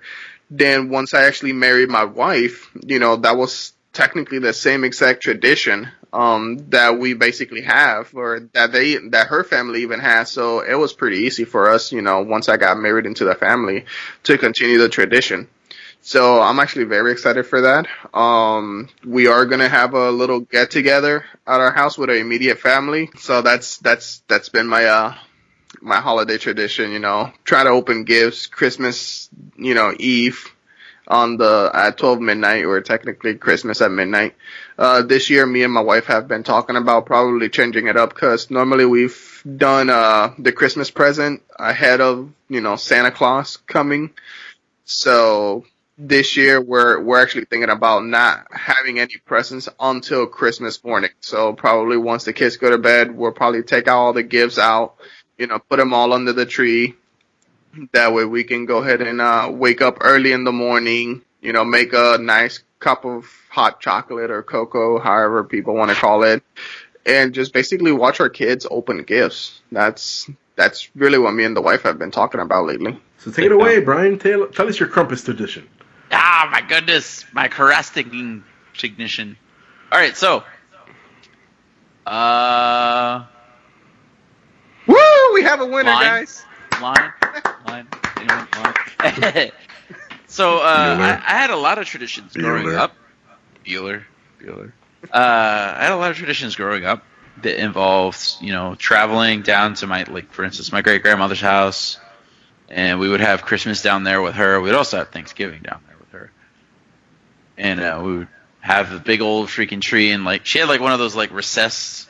Then 0.49 0.89
once 0.89 1.13
I 1.13 1.25
actually 1.25 1.53
married 1.53 1.89
my 1.89 2.05
wife, 2.05 2.69
you 2.85 2.99
know, 2.99 3.17
that 3.17 3.37
was 3.37 3.73
technically 3.93 4.39
the 4.39 4.53
same 4.53 4.83
exact 4.83 5.23
tradition 5.23 5.89
um, 6.13 6.57
that 6.69 6.97
we 6.99 7.13
basically 7.13 7.61
have, 7.61 8.13
or 8.13 8.41
that 8.53 8.71
they 8.71 8.95
that 9.09 9.27
her 9.27 9.43
family 9.43 9.81
even 9.83 9.99
has. 9.99 10.31
So 10.31 10.61
it 10.61 10.75
was 10.75 10.93
pretty 10.93 11.19
easy 11.19 11.43
for 11.43 11.69
us, 11.69 11.91
you 11.91 12.01
know, 12.01 12.21
once 12.21 12.49
I 12.49 12.57
got 12.57 12.77
married 12.77 13.05
into 13.05 13.25
the 13.25 13.35
family, 13.35 13.85
to 14.23 14.37
continue 14.37 14.77
the 14.77 14.89
tradition. 14.89 15.47
So 16.07 16.41
I'm 16.41 16.57
actually 16.61 16.85
very 16.85 17.11
excited 17.11 17.47
for 17.47 17.59
that. 17.63 17.85
Um, 18.17 18.87
we 19.05 19.27
are 19.27 19.45
gonna 19.45 19.67
have 19.67 19.93
a 19.93 20.09
little 20.09 20.39
get 20.39 20.71
together 20.71 21.25
at 21.45 21.59
our 21.59 21.73
house 21.73 21.97
with 21.97 22.09
our 22.09 22.15
immediate 22.15 22.59
family. 22.59 23.09
So 23.17 23.41
that's 23.41 23.79
that's 23.79 24.23
that's 24.29 24.47
been 24.47 24.67
my 24.67 24.85
uh 24.85 25.15
my 25.81 25.97
holiday 25.99 26.37
tradition. 26.37 26.93
You 26.93 26.99
know, 26.99 27.33
try 27.43 27.65
to 27.65 27.71
open 27.71 28.05
gifts, 28.05 28.47
Christmas, 28.47 29.29
you 29.57 29.73
know, 29.73 29.93
Eve 29.99 30.49
on 31.09 31.35
the 31.35 31.71
at 31.73 31.97
12 31.97 32.21
midnight 32.21 32.63
or 32.63 32.79
technically 32.79 33.35
Christmas 33.35 33.81
at 33.81 33.91
midnight. 33.91 34.33
Uh, 34.77 35.01
this 35.01 35.29
year, 35.29 35.45
me 35.45 35.63
and 35.63 35.73
my 35.73 35.81
wife 35.81 36.05
have 36.05 36.29
been 36.29 36.43
talking 36.43 36.77
about 36.77 37.05
probably 37.05 37.49
changing 37.49 37.87
it 37.87 37.97
up 37.97 38.13
because 38.13 38.49
normally 38.49 38.85
we've 38.85 39.43
done 39.57 39.89
uh, 39.89 40.33
the 40.39 40.53
Christmas 40.53 40.89
present 40.89 41.41
ahead 41.59 41.99
of 41.99 42.31
you 42.47 42.61
know 42.61 42.77
Santa 42.77 43.11
Claus 43.11 43.57
coming. 43.57 44.11
So 44.85 45.65
this 45.97 46.37
year 46.37 46.61
we're 46.61 47.01
we're 47.01 47.21
actually 47.21 47.45
thinking 47.45 47.69
about 47.69 48.05
not 48.05 48.47
having 48.51 48.99
any 48.99 49.17
presents 49.25 49.67
until 49.79 50.27
Christmas 50.27 50.83
morning. 50.83 51.09
So 51.21 51.53
probably 51.53 51.97
once 51.97 52.23
the 52.23 52.33
kids 52.33 52.57
go 52.57 52.69
to 52.69 52.77
bed, 52.77 53.15
we'll 53.15 53.31
probably 53.31 53.63
take 53.63 53.89
all 53.89 54.13
the 54.13 54.23
gifts 54.23 54.59
out, 54.59 54.95
you 55.37 55.47
know, 55.47 55.59
put 55.59 55.77
them 55.77 55.93
all 55.93 56.13
under 56.13 56.33
the 56.33 56.45
tree. 56.45 56.95
That 57.93 58.13
way 58.13 58.25
we 58.25 58.43
can 58.43 58.65
go 58.65 58.77
ahead 58.77 59.01
and 59.01 59.21
uh, 59.21 59.49
wake 59.51 59.81
up 59.81 59.97
early 60.01 60.31
in 60.31 60.43
the 60.43 60.51
morning, 60.51 61.21
you 61.41 61.53
know, 61.53 61.65
make 61.65 61.93
a 61.93 62.17
nice 62.19 62.63
cup 62.79 63.05
of 63.05 63.25
hot 63.49 63.79
chocolate 63.81 64.31
or 64.31 64.43
cocoa, 64.43 64.99
however 64.99 65.43
people 65.43 65.75
want 65.75 65.89
to 65.89 65.95
call 65.95 66.23
it, 66.23 66.43
and 67.05 67.33
just 67.33 67.53
basically 67.53 67.91
watch 67.91 68.19
our 68.19 68.29
kids 68.29 68.67
open 68.69 69.03
gifts. 69.03 69.61
That's 69.71 70.29
that's 70.55 70.89
really 70.95 71.17
what 71.17 71.33
me 71.33 71.43
and 71.43 71.55
the 71.55 71.61
wife 71.61 71.83
have 71.83 71.97
been 71.97 72.11
talking 72.11 72.39
about 72.39 72.65
lately. 72.65 72.99
So 73.19 73.31
take 73.31 73.45
it 73.45 73.51
away, 73.51 73.79
Brian. 73.79 74.19
Tell, 74.19 74.47
tell 74.47 74.67
us 74.67 74.79
your 74.79 74.89
Krampus 74.89 75.25
tradition. 75.25 75.67
Ah, 76.11 76.49
my 76.51 76.61
goodness, 76.61 77.25
my 77.33 77.47
caressing 77.47 78.43
ignition. 78.83 79.37
All 79.91 79.99
right, 79.99 80.15
so, 80.15 80.43
uh, 82.05 83.25
woo, 84.85 85.33
we 85.33 85.43
have 85.43 85.61
a 85.61 85.65
winner, 85.65 85.91
line, 85.91 86.03
guys. 86.03 86.45
Line, 86.81 87.13
line, 87.67 87.87
anyone, 88.17 88.47
line. 88.57 89.51
so, 90.27 90.57
uh, 90.57 90.97
I, 90.99 91.23
I, 91.25 91.37
had 91.37 91.49
a 91.49 91.55
lot 91.55 91.77
of 91.77 91.85
traditions 91.85 92.33
growing 92.33 92.75
up. 92.75 92.95
Bueller, 93.65 94.03
Bueller. 94.41 94.71
Uh, 95.11 95.75
I 95.77 95.83
had 95.83 95.91
a 95.91 95.97
lot 95.97 96.11
of 96.11 96.17
traditions 96.17 96.55
growing 96.55 96.85
up 96.85 97.03
that 97.41 97.61
involved, 97.61 98.37
you 98.41 98.51
know, 98.51 98.75
traveling 98.75 99.41
down 99.41 99.75
to 99.75 99.87
my, 99.87 100.03
like, 100.03 100.31
for 100.31 100.43
instance, 100.43 100.71
my 100.71 100.81
great 100.81 101.03
grandmother's 101.03 101.41
house, 101.41 101.97
and 102.69 102.99
we 102.99 103.07
would 103.07 103.21
have 103.21 103.43
Christmas 103.43 103.81
down 103.81 104.03
there 104.03 104.21
with 104.21 104.35
her. 104.35 104.59
We'd 104.59 104.73
also 104.73 104.97
have 104.97 105.09
Thanksgiving 105.09 105.61
down 105.61 105.81
there 105.86 105.86
with 105.86 105.86
her, 105.86 105.86
and 107.57 107.79
uh, 107.79 108.01
we 108.03 108.17
would 108.19 108.27
have 108.59 108.91
a 108.91 108.99
big 108.99 109.21
old 109.21 109.47
freaking 109.47 109.81
tree, 109.81 110.11
and 110.11 110.25
like 110.25 110.45
she 110.45 110.59
had 110.59 110.69
like 110.69 110.81
one 110.81 110.91
of 110.91 110.99
those 110.99 111.15
like 111.15 111.31
recessed 111.31 112.09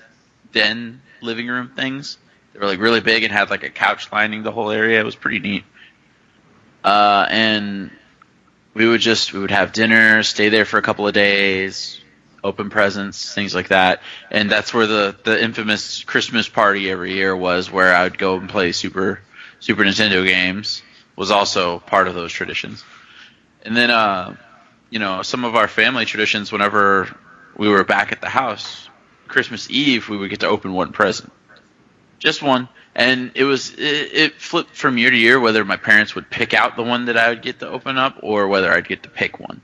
den 0.52 1.02
living 1.22 1.48
room 1.48 1.72
things. 1.76 2.18
They 2.54 2.60
were 2.60 2.66
like 2.66 2.80
really 2.80 3.02
big 3.02 3.24
and 3.24 3.32
had 3.32 3.50
like 3.50 3.64
a 3.64 3.70
couch 3.70 4.12
lining 4.12 4.44
the 4.44 4.52
whole 4.52 4.72
area. 4.72 5.00
It 5.00 5.06
was 5.06 5.16
pretty 5.16 5.40
neat. 5.40 5.64
Uh, 6.84 7.28
and 7.30 7.92
we 8.74 8.88
would 8.88 9.02
just 9.02 9.34
we 9.34 9.40
would 9.40 9.52
have 9.52 9.74
dinner, 9.74 10.24
stay 10.24 10.50
there 10.50 10.66
for 10.66 10.78
a 10.78 10.82
couple 10.82 11.08
of 11.08 11.14
days, 11.14 12.00
open 12.44 12.70
presents, 12.70 13.34
things 13.34 13.54
like 13.54 13.70
that. 13.70 14.02
And 14.32 14.50
that's 14.50 14.74
where 14.74 14.88
the 14.88 15.16
the 15.24 15.42
infamous 15.42 16.04
Christmas 16.04 16.48
party 16.48 16.90
every 16.90 17.14
year 17.14 17.36
was, 17.36 17.72
where 17.72 17.94
I 17.94 18.04
would 18.04 18.18
go 18.18 18.38
and 18.38 18.50
play 18.50 18.72
Super 18.72 19.20
Super 19.60 19.84
Nintendo 19.84 20.26
games. 20.26 20.84
Was 21.16 21.32
also 21.32 21.80
part 21.80 22.08
of 22.08 22.14
those 22.14 22.32
traditions. 22.32 22.84
And 23.64 23.76
then, 23.76 23.90
uh, 23.90 24.36
you 24.90 25.00
know, 25.00 25.22
some 25.22 25.46
of 25.46 25.56
our 25.56 25.68
family 25.68 26.06
traditions. 26.06 26.52
Whenever 26.52 27.16
we 27.56 27.68
were 27.68 27.84
back 27.84 28.12
at 28.12 28.22
the 28.22 28.30
house, 28.30 28.90
Christmas 29.28 29.70
Eve, 29.70 30.10
we 30.10 30.18
would 30.18 30.30
get 30.30 30.42
to 30.42 30.48
open 30.48 30.74
one 30.74 30.92
present, 30.92 31.32
just 32.20 32.42
one. 32.42 32.70
And 32.96 33.32
it 33.36 33.44
was 33.44 33.74
it, 33.74 33.78
it 34.14 34.42
flipped 34.42 34.76
from 34.76 34.98
year 34.98 35.12
to 35.12 35.16
year 35.16 35.40
whether 35.40 35.64
my 35.64 35.78
parents 35.78 36.16
would 36.16 36.32
pick 36.32 36.56
out 36.56 36.76
the 36.76 36.84
one 36.84 37.06
that 37.06 37.18
I 37.18 37.30
would 37.30 37.44
get 37.44 37.60
to 37.60 37.68
open 37.68 37.98
up 37.98 38.22
or 38.24 38.48
whether 38.48 38.72
I'd 38.72 38.88
get 38.88 39.04
to 39.04 39.10
pick 39.10 39.40
one. 39.40 39.62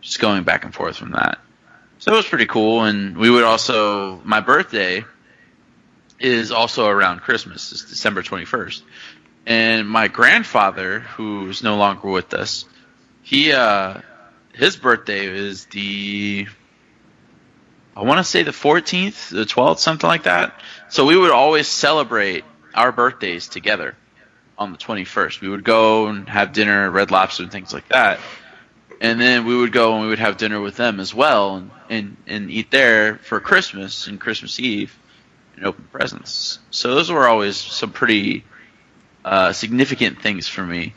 Just 0.00 0.20
going 0.20 0.44
back 0.44 0.64
and 0.64 0.72
forth 0.72 0.96
from 0.96 1.10
that. 1.10 1.40
So 1.98 2.12
it 2.12 2.16
was 2.16 2.28
pretty 2.28 2.46
cool. 2.46 2.84
And 2.84 3.16
we 3.16 3.28
would 3.28 3.42
also 3.42 4.20
my 4.24 4.40
birthday 4.40 5.04
is 6.20 6.52
also 6.52 6.86
around 6.86 7.22
Christmas. 7.22 7.72
It's 7.72 7.86
December 7.86 8.22
twenty 8.22 8.44
first. 8.44 8.84
And 9.46 9.88
my 9.88 10.06
grandfather, 10.06 11.00
who's 11.00 11.64
no 11.64 11.76
longer 11.78 12.08
with 12.08 12.34
us, 12.34 12.66
he 13.22 13.50
uh 13.52 14.00
his 14.56 14.76
birthday 14.76 15.26
is 15.26 15.66
the 15.66 16.48
I 17.96 18.02
want 18.02 18.18
to 18.18 18.24
say 18.24 18.42
the 18.42 18.50
14th, 18.50 19.30
the 19.30 19.44
12th, 19.44 19.78
something 19.78 20.06
like 20.06 20.24
that. 20.24 20.60
So 20.90 21.06
we 21.06 21.16
would 21.16 21.30
always 21.30 21.66
celebrate 21.66 22.44
our 22.74 22.92
birthdays 22.92 23.48
together 23.48 23.94
on 24.58 24.72
the 24.72 24.78
21st. 24.78 25.40
We 25.40 25.48
would 25.48 25.64
go 25.64 26.08
and 26.08 26.28
have 26.28 26.52
dinner 26.52 26.90
Red 26.90 27.10
Lobster 27.10 27.44
and 27.44 27.52
things 27.52 27.72
like 27.72 27.88
that. 27.88 28.20
And 29.00 29.18
then 29.18 29.46
we 29.46 29.56
would 29.56 29.72
go 29.72 29.94
and 29.94 30.02
we 30.02 30.08
would 30.08 30.18
have 30.18 30.36
dinner 30.36 30.60
with 30.60 30.76
them 30.76 31.00
as 31.00 31.14
well 31.14 31.56
and, 31.56 31.70
and, 31.88 32.16
and 32.26 32.50
eat 32.50 32.70
there 32.70 33.16
for 33.16 33.40
Christmas 33.40 34.08
and 34.08 34.20
Christmas 34.20 34.60
Eve 34.60 34.94
and 35.56 35.64
open 35.64 35.88
presents. 35.90 36.58
So 36.70 36.94
those 36.94 37.10
were 37.10 37.26
always 37.26 37.56
some 37.56 37.92
pretty 37.92 38.44
uh, 39.24 39.54
significant 39.54 40.20
things 40.20 40.48
for 40.48 40.64
me. 40.64 40.92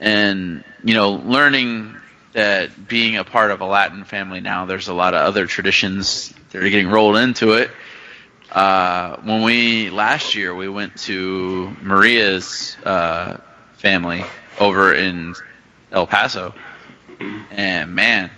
And, 0.00 0.64
you 0.84 0.92
know, 0.92 1.12
learning 1.12 1.96
that 2.36 2.86
being 2.86 3.16
a 3.16 3.24
part 3.24 3.50
of 3.50 3.62
a 3.62 3.64
Latin 3.64 4.04
family 4.04 4.40
now, 4.40 4.66
there's 4.66 4.88
a 4.88 4.94
lot 4.94 5.14
of 5.14 5.22
other 5.22 5.46
traditions 5.46 6.34
that 6.50 6.62
are 6.62 6.68
getting 6.68 6.88
rolled 6.88 7.16
into 7.16 7.54
it. 7.54 7.70
Uh, 8.52 9.16
when 9.22 9.42
we 9.42 9.88
last 9.88 10.34
year 10.34 10.54
we 10.54 10.68
went 10.68 10.94
to 10.96 11.74
Maria's 11.80 12.76
uh, 12.84 13.38
family 13.78 14.22
over 14.60 14.92
in 14.92 15.34
El 15.90 16.06
Paso, 16.06 16.54
and 17.50 17.94
man, 17.94 18.30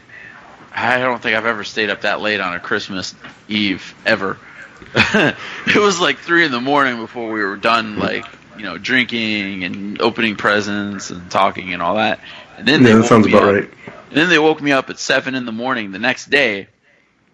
I 0.72 0.98
don't 0.98 1.20
think 1.20 1.36
I've 1.36 1.46
ever 1.46 1.64
stayed 1.64 1.90
up 1.90 2.02
that 2.02 2.20
late 2.20 2.38
on 2.38 2.54
a 2.54 2.60
Christmas 2.60 3.16
Eve 3.48 3.96
ever. 4.06 4.38
it 4.94 5.74
was 5.74 5.98
like 5.98 6.18
three 6.18 6.44
in 6.44 6.52
the 6.52 6.60
morning 6.60 6.98
before 6.98 7.32
we 7.32 7.42
were 7.42 7.56
done, 7.56 7.98
like 7.98 8.26
you 8.56 8.62
know, 8.62 8.78
drinking 8.78 9.64
and 9.64 10.00
opening 10.00 10.36
presents 10.36 11.10
and 11.10 11.28
talking 11.32 11.72
and 11.72 11.82
all 11.82 11.96
that. 11.96 12.20
And 12.58 12.66
then 12.68 12.82
they 12.82 12.90
Yeah, 12.90 12.96
that 12.96 13.00
woke 13.02 13.08
sounds 13.08 13.26
me 13.26 13.32
about 13.32 13.48
up- 13.48 13.54
right. 13.54 13.70
and 14.08 14.16
then 14.16 14.28
they 14.28 14.38
woke 14.38 14.60
me 14.60 14.72
up 14.72 14.90
at 14.90 14.98
seven 14.98 15.34
in 15.34 15.44
the 15.46 15.52
morning 15.52 15.92
the 15.92 15.98
next 15.98 16.28
day 16.30 16.68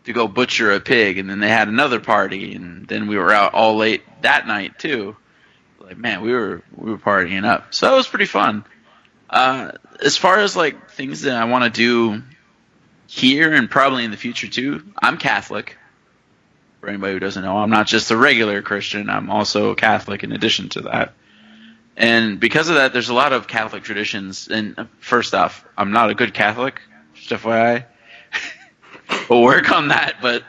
to 0.05 0.12
go 0.12 0.29
butcher 0.29 0.72
a 0.72 0.81
pig, 0.81 1.18
and 1.18 1.29
then 1.31 1.41
they 1.41 1.49
had 1.49 1.68
another 1.68 1.99
party, 1.99 2.55
and 2.55 2.87
then 2.87 3.07
we 3.07 3.16
were 3.16 3.33
out 3.33 3.55
all 3.55 3.77
late 3.77 4.03
that 4.22 4.47
night 4.47 4.79
too. 4.79 5.16
Like 5.81 5.97
man, 5.99 6.20
we 6.22 6.33
were 6.33 6.62
we 6.77 6.91
were 6.91 6.99
partying 6.99 7.45
up, 7.45 7.72
so 7.75 7.87
that 7.89 7.95
was 7.97 8.07
pretty 8.07 8.27
fun. 8.27 8.64
Uh, 9.31 9.72
as 10.05 10.16
far 10.16 10.39
as 10.39 10.55
like 10.57 10.91
things 10.91 11.22
that 11.22 11.37
I 11.37 11.45
want 11.45 11.64
to 11.64 11.70
do 11.70 12.22
here 13.07 13.53
and 13.53 13.70
probably 13.70 14.05
in 14.05 14.11
the 14.11 14.16
future 14.16 14.47
too, 14.49 14.83
I'm 15.03 15.16
Catholic. 15.18 15.77
For 16.81 16.89
anybody 16.91 17.14
who 17.14 17.18
doesn't 17.18 17.43
know, 17.43 17.57
I'm 17.57 17.70
not 17.70 17.87
just 17.87 18.11
a 18.11 18.16
regular 18.16 18.61
Christian. 18.61 19.09
I'm 19.09 19.31
also 19.31 19.75
Catholic 19.75 20.22
in 20.22 20.33
addition 20.33 20.68
to 20.70 20.83
that. 20.83 21.14
And 21.97 22.40
because 22.40 22.68
of 22.68 22.74
that, 22.76 22.92
there's 22.92 23.09
a 23.09 23.14
lot 23.14 23.32
of 23.32 23.47
Catholic 23.47 23.84
traditions. 23.84 24.49
And 24.49 24.78
uh, 24.78 24.84
first 25.01 25.34
off, 25.34 25.64
I'm 25.78 25.92
not 25.92 26.11
a 26.11 26.14
good 26.14 26.34
Catholic, 26.34 26.80
just 27.14 27.30
FYI. 27.42 27.84
we'll 29.30 29.42
work 29.42 29.70
on 29.70 29.88
that, 29.88 30.16
but 30.20 30.42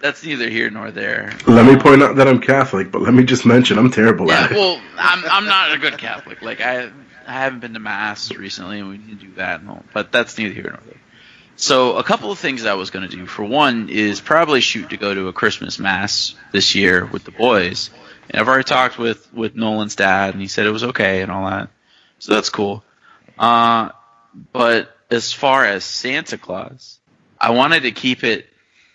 that's 0.00 0.24
neither 0.24 0.48
here 0.48 0.70
nor 0.70 0.90
there. 0.90 1.32
Let 1.46 1.66
me 1.66 1.76
point 1.80 2.02
out 2.02 2.16
that 2.16 2.28
I'm 2.28 2.40
Catholic, 2.40 2.90
but 2.92 3.02
let 3.02 3.14
me 3.14 3.24
just 3.24 3.44
mention 3.46 3.78
I'm 3.78 3.90
terrible 3.90 4.28
Yeah, 4.28 4.44
at 4.44 4.52
it. 4.52 4.54
well, 4.56 4.80
I'm 4.98 5.24
I'm 5.24 5.46
not 5.46 5.72
a 5.72 5.78
good 5.78 5.98
Catholic. 5.98 6.42
Like 6.42 6.60
I 6.60 6.90
I 7.26 7.32
haven't 7.32 7.60
been 7.60 7.72
to 7.74 7.80
mass 7.80 8.32
recently, 8.32 8.78
and 8.78 8.88
we 8.88 8.98
need 8.98 9.18
to 9.20 9.26
do 9.26 9.32
that. 9.34 9.60
And 9.60 9.70
all, 9.70 9.84
but 9.92 10.12
that's 10.12 10.38
neither 10.38 10.54
here 10.54 10.64
nor 10.70 10.80
there. 10.86 11.00
So 11.56 11.96
a 11.96 12.04
couple 12.04 12.30
of 12.30 12.38
things 12.38 12.66
I 12.66 12.74
was 12.74 12.90
going 12.90 13.08
to 13.08 13.16
do. 13.16 13.24
For 13.26 13.42
one, 13.42 13.88
is 13.88 14.20
probably 14.20 14.60
shoot 14.60 14.90
to 14.90 14.98
go 14.98 15.12
to 15.14 15.28
a 15.28 15.32
Christmas 15.32 15.78
mass 15.78 16.34
this 16.52 16.74
year 16.74 17.06
with 17.06 17.24
the 17.24 17.30
boys. 17.30 17.88
And 18.30 18.40
I've 18.40 18.48
already 18.48 18.64
talked 18.64 18.98
with 18.98 19.32
with 19.32 19.54
Nolan's 19.54 19.96
dad, 19.96 20.34
and 20.34 20.40
he 20.40 20.48
said 20.48 20.66
it 20.66 20.70
was 20.70 20.84
okay 20.84 21.22
and 21.22 21.30
all 21.30 21.48
that. 21.48 21.70
So 22.18 22.34
that's 22.34 22.50
cool. 22.50 22.82
Uh, 23.38 23.90
but 24.52 24.94
as 25.10 25.32
far 25.32 25.64
as 25.64 25.84
Santa 25.84 26.38
Claus, 26.38 26.98
I 27.40 27.50
wanted 27.50 27.82
to 27.84 27.92
keep 27.92 28.24
it 28.24 28.46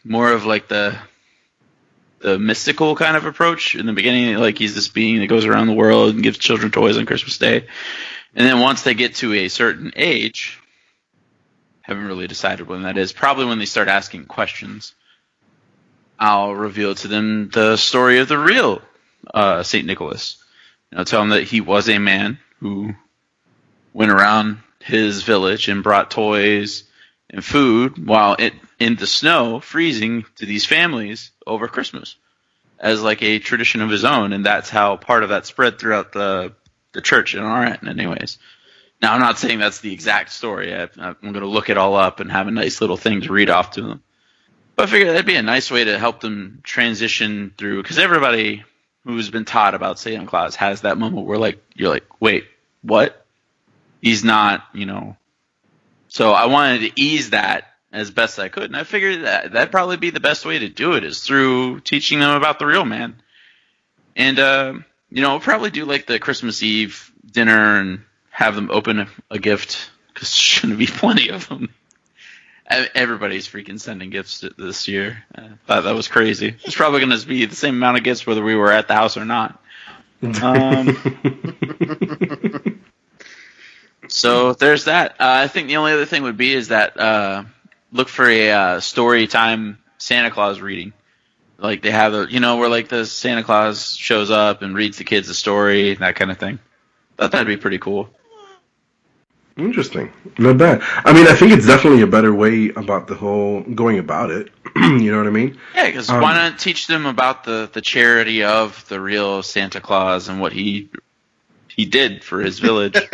more 0.04 0.32
of 0.32 0.46
like 0.46 0.68
the 0.68 0.98
the 2.20 2.38
mystical 2.38 2.96
kind 2.96 3.18
of 3.18 3.26
approach 3.26 3.76
in 3.76 3.86
the 3.86 3.94
beginning. 3.94 4.36
Like 4.36 4.58
he's 4.58 4.76
this 4.76 4.88
being 4.88 5.20
that 5.20 5.28
goes 5.28 5.46
around 5.46 5.68
the 5.68 5.74
world 5.74 6.14
and 6.14 6.24
gives 6.24 6.38
children 6.38 6.72
toys 6.72 6.98
on 6.98 7.06
Christmas 7.06 7.38
Day, 7.38 7.68
and 8.36 8.48
then 8.48 8.60
once 8.60 8.84
they 8.84 8.94
get 8.94 9.16
to 9.16 9.34
a 9.34 9.48
certain 9.48 9.94
age, 9.96 10.60
haven't 11.82 12.06
really 12.06 12.28
decided 12.28 12.68
when 12.68 12.84
that 12.84 12.98
is. 12.98 13.12
Probably 13.14 13.46
when 13.46 13.60
they 13.60 13.66
start 13.66 13.88
asking 13.88 14.26
questions, 14.26 14.94
I'll 16.20 16.54
reveal 16.54 16.96
to 16.96 17.08
them 17.08 17.50
the 17.50 17.78
story 17.78 18.20
of 18.20 18.28
the 18.28 18.38
real 18.38 18.82
uh, 19.34 19.64
Saint 19.64 19.86
Nicholas. 19.86 20.44
You 20.92 20.98
know, 20.98 21.04
tell 21.04 21.22
them 21.22 21.30
that 21.30 21.44
he 21.44 21.62
was 21.62 21.90
a 21.90 22.00
man 22.00 22.40
who 22.60 22.94
went 23.94 24.12
around 24.12 24.60
his 24.80 25.24
village 25.24 25.68
and 25.68 25.84
brought 25.84 26.12
toys 26.12 26.84
and 27.30 27.44
food 27.44 28.08
while 28.08 28.36
it 28.40 28.54
in 28.80 28.96
the 28.96 29.08
snow, 29.08 29.60
freezing 29.60 30.26
to 30.36 30.46
these 30.46 30.66
families 30.66 31.32
over 31.46 31.68
Christmas 31.68 32.16
as 32.80 33.04
like 33.04 33.22
a 33.22 33.38
tradition 33.38 33.82
of 33.82 33.92
his 33.92 34.04
own, 34.04 34.34
and 34.34 34.46
that's 34.46 34.70
how 34.70 34.98
part 34.98 35.22
of 35.24 35.30
that 35.30 35.46
spread 35.46 35.78
throughout 35.78 36.12
the 36.12 36.54
the 36.94 37.02
church 37.02 37.36
in 37.36 37.44
our 37.44 37.64
end, 37.64 37.88
anyways. 37.88 38.38
Now, 39.02 39.14
I'm 39.14 39.22
not 39.22 39.40
saying 39.40 39.60
that's 39.60 39.80
the 39.80 39.94
exact 39.94 40.32
story. 40.32 40.76
I, 40.76 40.90
I'm 40.98 41.16
going 41.22 41.34
to 41.36 41.48
look 41.48 41.70
it 41.70 41.78
all 41.78 41.96
up 41.96 42.20
and 42.20 42.32
have 42.32 42.48
a 42.48 42.52
nice 42.52 42.82
little 42.82 42.98
thing 42.98 43.22
to 43.22 43.32
read 43.32 43.50
off 43.50 43.72
to 43.72 43.82
them. 43.82 44.04
But 44.76 44.90
I 44.90 44.92
figured 44.92 45.10
that'd 45.10 45.26
be 45.26 45.36
a 45.36 45.42
nice 45.42 45.72
way 45.72 45.86
to 45.86 45.98
help 45.98 46.20
them 46.20 46.60
transition 46.64 47.54
through, 47.58 47.82
because 47.82 47.98
everybody 47.98 48.64
who's 49.04 49.30
been 49.30 49.46
taught 49.46 49.74
about 49.74 50.00
Santa 50.00 50.28
Claus 50.28 50.56
has 50.56 50.82
that 50.82 50.98
moment 50.98 51.26
where 51.26 51.38
like 51.38 51.60
you're 51.76 51.90
like, 51.90 52.06
wait, 52.20 52.46
what? 52.82 53.26
He's 54.02 54.24
not, 54.24 54.64
you 54.74 54.86
know. 54.86 55.18
So 56.08 56.32
I 56.32 56.48
wanted 56.48 56.80
to 56.80 57.02
ease 57.02 57.30
that 57.32 57.68
as 57.92 58.12
best 58.12 58.40
I 58.40 58.50
could, 58.50 58.64
and 58.64 58.76
I 58.76 58.84
figured 58.84 59.24
that 59.24 59.52
that'd 59.52 59.72
probably 59.72 59.98
be 59.98 60.10
the 60.10 60.20
best 60.20 60.46
way 60.46 60.60
to 60.60 60.70
do 60.70 60.94
it 60.94 61.04
is 61.04 61.22
through 61.22 61.82
teaching 61.82 62.20
them 62.20 62.36
about 62.36 62.60
the 62.60 62.66
real 62.66 62.86
man. 62.86 63.22
And 64.16 64.40
uh, 64.40 64.74
you 65.10 65.22
know, 65.22 65.32
we'll 65.32 65.40
probably 65.40 65.72
do 65.72 65.86
like 65.86 66.08
the 66.08 66.20
Christmas 66.20 66.64
Eve 66.64 67.12
dinner 67.26 67.80
and 67.80 68.02
have 68.30 68.56
them 68.56 68.72
open 68.72 69.02
a, 69.02 69.08
a 69.30 69.40
gift 69.40 69.92
because 70.08 70.30
there's 70.30 70.36
shouldn't 70.36 70.80
be 70.80 70.88
plenty 70.88 71.30
of 71.30 71.48
them. 71.48 71.74
Everybody's 72.72 73.48
freaking 73.48 73.80
sending 73.80 74.10
gifts 74.10 74.46
this 74.58 74.88
year. 74.88 75.24
I 75.36 75.50
thought 75.68 75.84
that 75.84 75.96
was 75.96 76.08
crazy. 76.08 76.56
It's 76.64 76.76
probably 76.76 77.00
going 77.00 77.18
to 77.18 77.28
be 77.28 77.46
the 77.46 77.56
same 77.56 77.76
amount 77.76 77.98
of 77.98 78.04
gifts 78.04 78.26
whether 78.26 78.44
we 78.44 78.56
were 78.56 78.72
at 78.72 78.88
the 78.88 78.94
house 78.94 79.18
or 79.18 79.26
not. 79.26 79.62
Um, 80.24 80.96
so 84.08 84.54
there's 84.54 84.86
that. 84.86 85.12
Uh, 85.14 85.44
I 85.44 85.48
think 85.48 85.68
the 85.68 85.78
only 85.78 85.94
other 85.94 86.06
thing 86.06 86.24
would 86.24 86.38
be 86.38 86.54
is 86.54 86.70
that 86.70 86.98
uh, 86.98 87.44
look 87.92 88.08
for 88.08 88.28
a 88.28 88.52
uh, 88.52 88.80
story 88.80 89.28
time 89.28 89.80
Santa 89.98 90.32
Claus 90.32 90.62
reading. 90.62 90.94
Like 91.58 91.82
they 91.82 91.92
have 91.92 92.14
a, 92.14 92.28
you 92.30 92.40
know, 92.40 92.58
where 92.58 92.70
like 92.70 92.88
the 92.88 93.06
Santa 93.06 93.44
Claus 93.44 93.96
shows 93.96 94.32
up 94.32 94.62
and 94.62 94.76
reads 94.76 94.98
the 94.98 95.04
kids 95.04 95.30
a 95.30 95.36
story, 95.36 95.94
that 95.96 96.16
kind 96.16 96.32
of 96.32 96.38
thing. 96.38 96.60
Thought 97.18 97.32
that'd 97.32 97.48
be 97.48 97.58
pretty 97.58 97.78
cool. 97.78 98.10
Interesting. 99.58 100.12
Not 100.38 100.58
bad. 100.58 100.82
I 101.06 101.14
mean, 101.14 101.28
I 101.28 101.34
think 101.36 101.52
it's 101.52 101.68
definitely 101.68 102.02
a 102.02 102.08
better 102.08 102.34
way 102.34 102.70
about 102.70 103.08
the 103.08 103.16
whole 103.16 103.62
going 103.62 104.00
about 104.00 104.32
it. 104.32 104.50
you 104.76 105.12
know 105.12 105.18
what 105.18 105.28
I 105.28 105.32
mean? 105.32 105.58
Yeah, 105.76 105.88
because 105.88 106.10
Um, 106.10 106.22
why 106.22 106.34
not 106.34 106.58
teach 106.58 106.88
them 106.88 107.06
about 107.06 107.44
the 107.44 107.70
the 107.72 107.82
charity 107.82 108.44
of 108.44 108.88
the 108.88 109.00
real 109.00 109.44
Santa 109.44 109.82
Claus 109.82 110.30
and 110.30 110.40
what 110.40 110.54
he 110.54 110.90
he 111.68 111.86
did 111.86 112.24
for 112.24 112.42
his 112.42 112.60
village? 112.60 112.98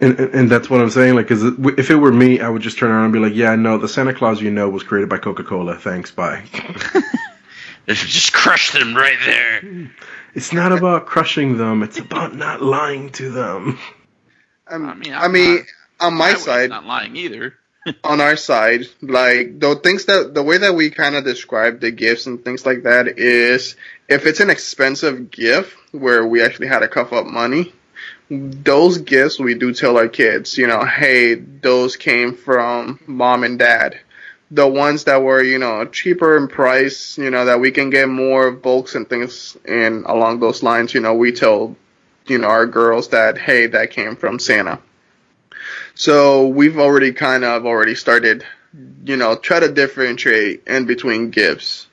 And, 0.00 0.18
and, 0.18 0.34
and 0.34 0.50
that's 0.50 0.68
what 0.68 0.80
I'm 0.80 0.90
saying. 0.90 1.14
Like, 1.14 1.28
cause 1.28 1.44
if 1.44 1.88
it 1.88 1.94
were 1.94 2.10
me, 2.10 2.40
I 2.40 2.48
would 2.48 2.60
just 2.60 2.76
turn 2.76 2.90
around 2.90 3.04
and 3.04 3.12
be 3.12 3.20
like, 3.20 3.34
"Yeah, 3.36 3.54
no, 3.54 3.78
the 3.78 3.86
Santa 3.86 4.12
Claus 4.12 4.42
you 4.42 4.50
know 4.50 4.68
was 4.68 4.82
created 4.82 5.08
by 5.08 5.18
Coca-Cola. 5.18 5.76
Thanks, 5.76 6.10
bye." 6.10 6.44
Just 7.86 8.32
crush 8.32 8.72
them 8.72 8.96
right 8.96 9.18
there. 9.24 9.90
It's 10.34 10.52
not 10.52 10.72
about 10.72 11.06
crushing 11.06 11.56
them. 11.56 11.82
It's 11.84 11.98
about 11.98 12.34
not 12.34 12.62
lying 12.62 13.10
to 13.10 13.30
them. 13.30 13.78
I 14.72 14.94
mean, 14.94 15.14
I 15.14 15.28
mean, 15.28 15.56
not- 15.56 15.66
on 16.00 16.14
my 16.14 16.34
side, 16.34 16.70
not 16.70 16.86
lying 16.86 17.16
either. 17.16 17.54
on 18.04 18.20
our 18.20 18.36
side, 18.36 18.86
like 19.00 19.58
the 19.58 19.74
things 19.76 20.04
that 20.04 20.34
the 20.34 20.42
way 20.42 20.58
that 20.58 20.74
we 20.74 20.90
kind 20.90 21.16
of 21.16 21.24
describe 21.24 21.80
the 21.80 21.90
gifts 21.90 22.26
and 22.26 22.44
things 22.44 22.64
like 22.64 22.84
that 22.84 23.18
is 23.18 23.76
if 24.08 24.24
it's 24.26 24.40
an 24.40 24.50
expensive 24.50 25.30
gift 25.30 25.76
where 25.92 26.24
we 26.26 26.42
actually 26.42 26.68
had 26.68 26.80
to 26.80 26.88
cuff 26.88 27.12
up 27.12 27.26
money, 27.26 27.72
those 28.30 28.98
gifts 28.98 29.38
we 29.38 29.54
do 29.54 29.72
tell 29.74 29.98
our 29.98 30.08
kids, 30.08 30.56
you 30.56 30.66
know, 30.66 30.84
hey, 30.84 31.34
those 31.34 31.96
came 31.96 32.34
from 32.34 33.00
mom 33.06 33.44
and 33.44 33.58
dad. 33.58 33.98
The 34.50 34.68
ones 34.68 35.04
that 35.04 35.22
were, 35.22 35.42
you 35.42 35.58
know, 35.58 35.86
cheaper 35.86 36.36
in 36.36 36.46
price, 36.46 37.16
you 37.16 37.30
know, 37.30 37.46
that 37.46 37.60
we 37.60 37.70
can 37.70 37.88
get 37.90 38.08
more 38.08 38.50
bulks 38.50 38.94
and 38.94 39.08
things 39.08 39.56
and 39.64 40.04
along 40.04 40.40
those 40.40 40.62
lines, 40.62 40.92
you 40.94 41.00
know, 41.00 41.14
we 41.14 41.32
tell, 41.32 41.74
you 42.26 42.38
know, 42.38 42.48
our 42.48 42.66
girls 42.66 43.08
that, 43.08 43.38
hey, 43.38 43.66
that 43.68 43.90
came 43.90 44.16
from 44.16 44.38
Santa. 44.38 44.78
So 45.94 46.48
we've 46.48 46.78
already 46.78 47.12
kind 47.12 47.44
of 47.44 47.66
already 47.66 47.94
started, 47.94 48.44
you 49.04 49.16
know, 49.16 49.36
try 49.36 49.60
to 49.60 49.70
differentiate 49.70 50.66
in 50.66 50.86
between 50.86 51.30
gifts. 51.30 51.86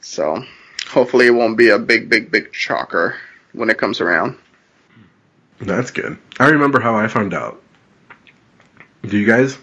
So 0.00 0.44
hopefully 0.88 1.26
it 1.26 1.30
won't 1.30 1.56
be 1.56 1.70
a 1.70 1.78
big, 1.78 2.08
big, 2.10 2.30
big 2.30 2.54
shocker 2.54 3.16
when 3.52 3.70
it 3.70 3.78
comes 3.78 4.00
around. 4.00 4.36
That's 5.60 5.90
good. 5.90 6.18
I 6.40 6.48
remember 6.50 6.80
how 6.80 6.96
I 6.96 7.06
found 7.08 7.32
out. 7.34 7.62
Do 9.02 9.16
you 9.16 9.26
guys? 9.26 9.56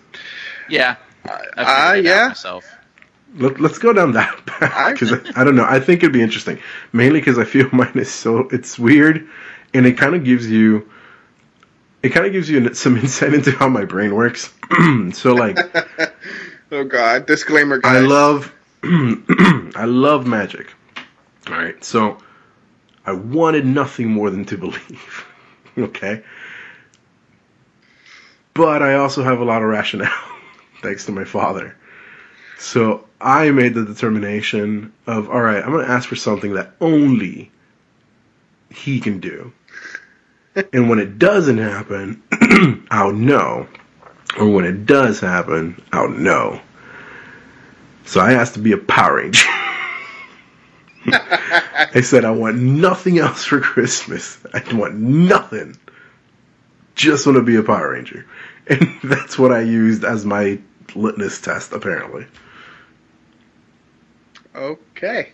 Yeah, 0.70 0.96
I 1.26 1.30
Uh, 1.30 1.34
figured 1.36 1.58
it 1.58 1.68
out 1.68 2.04
yeah. 2.04 2.28
myself. 2.30 2.66
Let, 3.38 3.60
let's 3.60 3.78
go 3.78 3.94
down 3.94 4.14
that 4.14 4.46
path 4.46 4.94
because 4.94 5.14
I, 5.14 5.42
I 5.42 5.44
don't 5.44 5.56
know. 5.56 5.66
I 5.66 5.80
think 5.80 6.04
it'd 6.04 6.14
be 6.14 6.22
interesting, 6.22 6.60
mainly 6.94 7.20
because 7.20 7.38
I 7.38 7.46
feel 7.46 7.70
mine 7.74 7.92
is 7.96 8.12
so 8.12 8.48
it's 8.52 8.80
weird, 8.80 9.28
and 9.74 9.86
it 9.86 9.98
kind 9.98 10.16
of 10.16 10.24
gives 10.24 10.50
you, 10.50 10.90
it 12.04 12.10
kind 12.10 12.26
of 12.26 12.32
gives 12.32 12.50
you 12.50 12.74
some 12.74 12.98
insight 12.98 13.34
into 13.34 13.52
how 13.52 13.70
my 13.70 13.86
brain 13.86 14.16
works. 14.16 14.54
so 15.14 15.34
like, 15.34 15.58
oh 16.72 16.84
God, 16.84 17.26
disclaimer, 17.26 17.80
guys. 17.80 17.96
I 17.96 18.00
love, 18.00 18.54
I 18.84 19.86
love 19.86 20.26
magic. 20.26 20.74
All 21.48 21.56
right, 21.56 21.84
so 21.84 22.18
I 23.06 23.14
wanted 23.14 23.66
nothing 23.66 24.10
more 24.10 24.30
than 24.30 24.46
to 24.46 24.58
believe. 24.58 25.26
okay, 25.78 26.24
but 28.54 28.82
I 28.84 28.96
also 28.96 29.24
have 29.24 29.40
a 29.40 29.46
lot 29.46 29.62
of 29.62 29.70
rationale, 29.70 30.12
thanks 30.82 31.06
to 31.06 31.12
my 31.12 31.24
father. 31.24 31.76
So 32.58 33.08
I 33.22 33.52
made 33.52 33.74
the 33.74 33.86
determination 33.86 34.94
of, 35.06 35.30
all 35.30 35.42
right, 35.42 35.64
I'm 35.64 35.72
going 35.72 35.86
to 35.86 35.92
ask 35.92 36.08
for 36.08 36.16
something 36.16 36.54
that 36.54 36.74
only 36.80 37.52
he 38.72 39.00
can 39.00 39.20
do. 39.20 39.52
and 40.74 40.90
when 40.90 41.00
it 41.00 41.20
doesn't 41.20 41.58
happen, 41.58 42.24
I'll 42.92 43.14
know. 43.14 43.68
Or 44.38 44.50
when 44.50 44.66
it 44.66 44.86
does 44.86 45.20
happen, 45.20 45.82
I'll 45.92 46.10
know. 46.10 46.62
So 48.06 48.22
I 48.22 48.34
asked 48.34 48.54
to 48.56 48.60
be 48.60 48.72
a 48.72 48.78
Power 48.78 49.18
Ranger. 49.18 49.48
I 51.12 52.02
said, 52.02 52.26
I 52.26 52.32
want 52.32 52.58
nothing 52.58 53.20
else 53.20 53.44
for 53.46 53.60
Christmas. 53.60 54.38
I 54.54 54.64
want 54.74 54.96
nothing. 54.96 55.78
Just 56.96 57.26
want 57.26 57.38
to 57.38 57.44
be 57.44 57.56
a 57.56 57.64
Power 57.64 57.92
Ranger. 57.92 58.26
And 58.70 59.00
that's 59.04 59.40
what 59.40 59.52
I 59.52 59.62
used 59.62 60.04
as 60.04 60.24
my 60.24 60.60
litmus 60.94 61.42
test, 61.42 61.74
apparently. 61.74 62.28
Okay. 64.56 65.32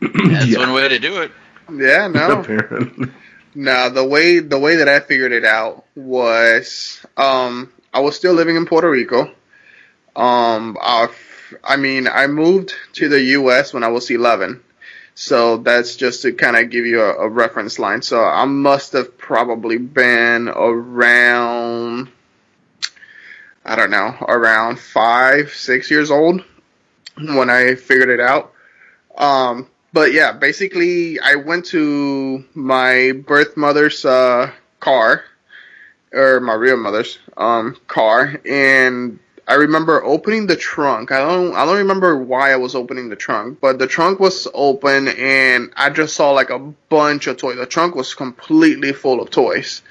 That's 0.00 0.46
Yeah. 0.46 0.58
one 0.58 0.72
way 0.72 0.88
to 0.88 0.98
do 0.98 1.22
it. 1.22 1.30
Yeah, 1.72 2.08
no. 2.08 2.40
Apparently. 2.40 3.08
No, 3.54 3.88
the 3.90 4.04
way 4.04 4.40
the 4.40 4.58
way 4.58 4.76
that 4.76 4.88
I 4.88 5.00
figured 5.00 5.32
it 5.32 5.44
out 5.44 5.84
was 5.94 7.04
um 7.16 7.72
I 7.92 8.00
was 8.00 8.16
still 8.16 8.32
living 8.34 8.56
in 8.56 8.66
Puerto 8.66 8.90
Rico. 8.90 9.22
Um 10.16 10.76
I, 10.80 11.08
I 11.62 11.76
mean, 11.76 12.08
I 12.08 12.26
moved 12.26 12.74
to 12.94 13.08
the 13.08 13.20
US 13.38 13.72
when 13.72 13.84
I 13.84 13.88
was 13.88 14.10
11. 14.10 14.60
So 15.14 15.58
that's 15.58 15.94
just 15.94 16.22
to 16.22 16.32
kind 16.32 16.56
of 16.56 16.70
give 16.70 16.84
you 16.86 17.00
a, 17.00 17.14
a 17.26 17.28
reference 17.28 17.78
line. 17.78 18.02
So 18.02 18.24
I 18.24 18.44
must 18.46 18.92
have 18.94 19.16
probably 19.16 19.78
been 19.78 20.48
around 20.48 22.10
I 23.64 23.76
don't 23.76 23.90
know, 23.90 24.14
around 24.28 24.78
5, 24.78 25.50
6 25.54 25.90
years 25.90 26.10
old. 26.10 26.44
when 27.16 27.48
I 27.48 27.76
figured 27.76 28.08
it 28.10 28.20
out. 28.20 28.52
Um, 29.16 29.68
but 29.92 30.12
yeah, 30.12 30.32
basically, 30.32 31.20
I 31.20 31.36
went 31.36 31.66
to 31.66 32.44
my 32.54 33.12
birth 33.12 33.56
mother's 33.56 34.04
uh, 34.04 34.50
car, 34.80 35.24
or 36.12 36.40
my 36.40 36.54
real 36.54 36.76
mother's 36.76 37.18
um, 37.36 37.76
car, 37.86 38.40
and 38.44 39.18
I 39.46 39.54
remember 39.54 40.02
opening 40.02 40.46
the 40.46 40.56
trunk. 40.56 41.12
I 41.12 41.18
don't 41.18 41.54
I 41.54 41.66
don't 41.66 41.76
remember 41.76 42.16
why 42.16 42.52
I 42.52 42.56
was 42.56 42.74
opening 42.74 43.08
the 43.10 43.16
trunk, 43.16 43.58
but 43.60 43.78
the 43.78 43.86
trunk 43.86 44.18
was 44.18 44.48
open 44.54 45.08
and 45.08 45.70
I 45.76 45.90
just 45.90 46.16
saw 46.16 46.30
like 46.30 46.50
a 46.50 46.58
bunch 46.58 47.26
of 47.26 47.36
toys. 47.36 47.56
The 47.56 47.66
trunk 47.66 47.94
was 47.94 48.14
completely 48.14 48.92
full 48.92 49.20
of 49.20 49.30
toys. 49.30 49.82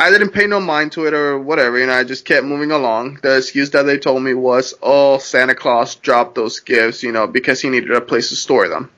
I 0.00 0.10
didn't 0.12 0.30
pay 0.30 0.46
no 0.46 0.60
mind 0.60 0.92
to 0.92 1.06
it 1.06 1.12
or 1.12 1.40
whatever, 1.40 1.84
know, 1.84 1.92
I 1.92 2.04
just 2.04 2.24
kept 2.24 2.46
moving 2.46 2.70
along. 2.70 3.18
The 3.20 3.36
excuse 3.36 3.70
that 3.70 3.82
they 3.82 3.98
told 3.98 4.22
me 4.22 4.32
was, 4.32 4.74
oh, 4.80 5.18
Santa 5.18 5.56
Claus 5.56 5.96
dropped 5.96 6.36
those 6.36 6.60
gifts, 6.60 7.02
you 7.02 7.10
know, 7.10 7.26
because 7.26 7.60
he 7.60 7.68
needed 7.68 7.90
a 7.90 8.00
place 8.00 8.28
to 8.28 8.36
store 8.36 8.68
them. 8.68 8.90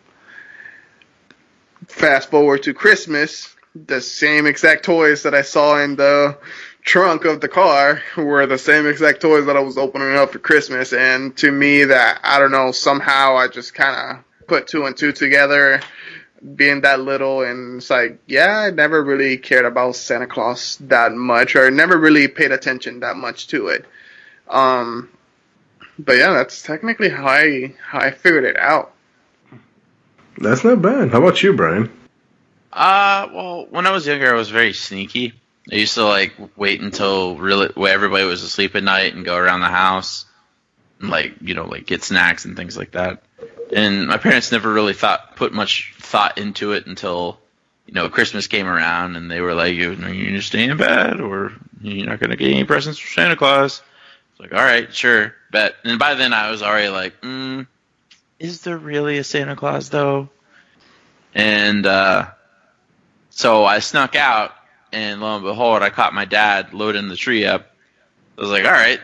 Fast 1.88 2.30
forward 2.30 2.64
to 2.64 2.74
Christmas, 2.74 3.56
the 3.74 4.02
same 4.02 4.46
exact 4.46 4.84
toys 4.84 5.22
that 5.22 5.34
I 5.34 5.40
saw 5.40 5.82
in 5.82 5.96
the 5.96 6.36
trunk 6.82 7.24
of 7.24 7.40
the 7.40 7.48
car 7.48 8.02
were 8.18 8.46
the 8.46 8.58
same 8.58 8.86
exact 8.86 9.22
toys 9.22 9.46
that 9.46 9.56
I 9.56 9.60
was 9.60 9.78
opening 9.78 10.14
up 10.14 10.32
for 10.32 10.38
Christmas. 10.38 10.92
And 10.92 11.34
to 11.38 11.50
me, 11.50 11.84
that 11.84 12.20
I 12.22 12.38
don't 12.38 12.52
know, 12.52 12.72
somehow 12.72 13.36
I 13.36 13.48
just 13.48 13.72
kind 13.72 14.18
of 14.18 14.46
put 14.46 14.66
two 14.66 14.84
and 14.84 14.94
two 14.94 15.12
together, 15.12 15.80
being 16.54 16.82
that 16.82 17.00
little. 17.00 17.42
And 17.42 17.78
it's 17.78 17.90
like, 17.90 18.18
yeah, 18.26 18.58
I 18.66 18.70
never 18.70 19.02
really 19.02 19.36
cared 19.36 19.64
about 19.64 19.96
Santa 19.96 20.26
Claus 20.26 20.76
that 20.82 21.12
much, 21.12 21.56
or 21.56 21.70
never 21.70 21.98
really 21.98 22.28
paid 22.28 22.52
attention 22.52 23.00
that 23.00 23.16
much 23.16 23.48
to 23.48 23.68
it. 23.68 23.84
Um, 24.48 25.08
but 25.98 26.16
yeah, 26.16 26.32
that's 26.32 26.62
technically 26.62 27.08
how 27.08 27.26
I 27.26 27.74
how 27.82 28.00
I 28.00 28.10
figured 28.10 28.44
it 28.44 28.56
out. 28.56 28.92
That's 30.38 30.64
not 30.64 30.80
bad. 30.80 31.10
How 31.10 31.18
about 31.18 31.42
you, 31.42 31.52
Brian? 31.52 31.90
Uh, 32.72 33.28
well, 33.32 33.66
when 33.70 33.86
I 33.86 33.90
was 33.90 34.06
younger, 34.06 34.32
I 34.32 34.36
was 34.36 34.48
very 34.48 34.72
sneaky. 34.72 35.34
I 35.70 35.76
used 35.76 35.94
to 35.94 36.04
like 36.04 36.34
wait 36.56 36.80
until 36.80 37.36
really 37.36 37.68
where 37.74 37.92
everybody 37.92 38.24
was 38.24 38.42
asleep 38.42 38.74
at 38.74 38.82
night 38.82 39.14
and 39.14 39.24
go 39.24 39.36
around 39.36 39.60
the 39.60 39.66
house 39.66 40.24
and 41.00 41.10
like 41.10 41.34
you 41.40 41.54
know 41.54 41.66
like 41.66 41.86
get 41.86 42.02
snacks 42.02 42.44
and 42.44 42.56
things 42.56 42.76
like 42.76 42.92
that. 42.92 43.22
And 43.72 44.08
my 44.08 44.16
parents 44.16 44.52
never 44.52 44.72
really 44.72 44.94
thought 44.94 45.36
put 45.36 45.52
much 45.52 45.94
thought 45.98 46.38
into 46.38 46.72
it 46.72 46.86
until 46.86 47.38
you 47.86 47.94
know 47.94 48.08
Christmas 48.08 48.46
came 48.46 48.66
around 48.66 49.16
and 49.16 49.30
they 49.30 49.40
were 49.40 49.54
like, 49.54 49.74
"You 49.74 49.90
are 49.90 50.12
you 50.12 50.26
gonna 50.26 50.42
stay 50.42 50.64
in 50.64 50.76
bed 50.76 51.20
or 51.20 51.52
you're 51.80 52.06
not 52.06 52.20
gonna 52.20 52.36
get 52.36 52.50
any 52.50 52.64
presents 52.64 52.98
from 52.98 53.22
Santa 53.22 53.36
Claus?" 53.36 53.82
It's 54.32 54.40
like, 54.40 54.52
"All 54.52 54.64
right, 54.64 54.92
sure, 54.94 55.34
bet." 55.50 55.76
And 55.84 55.98
by 55.98 56.14
then 56.14 56.32
I 56.32 56.50
was 56.50 56.62
already 56.62 56.88
like, 56.88 57.20
mm, 57.20 57.66
"Is 58.38 58.62
there 58.62 58.78
really 58.78 59.18
a 59.18 59.24
Santa 59.24 59.56
Claus 59.56 59.88
though?" 59.90 60.28
And 61.34 61.86
uh, 61.86 62.26
so 63.30 63.64
I 63.64 63.78
snuck 63.78 64.16
out 64.16 64.52
and 64.92 65.20
lo 65.20 65.36
and 65.36 65.44
behold, 65.44 65.82
I 65.82 65.90
caught 65.90 66.14
my 66.14 66.24
dad 66.24 66.72
loading 66.74 67.08
the 67.08 67.16
tree 67.16 67.44
up. 67.44 67.70
I 68.36 68.40
was 68.40 68.50
like, 68.50 68.64
all 68.64 68.70
right, 68.70 69.00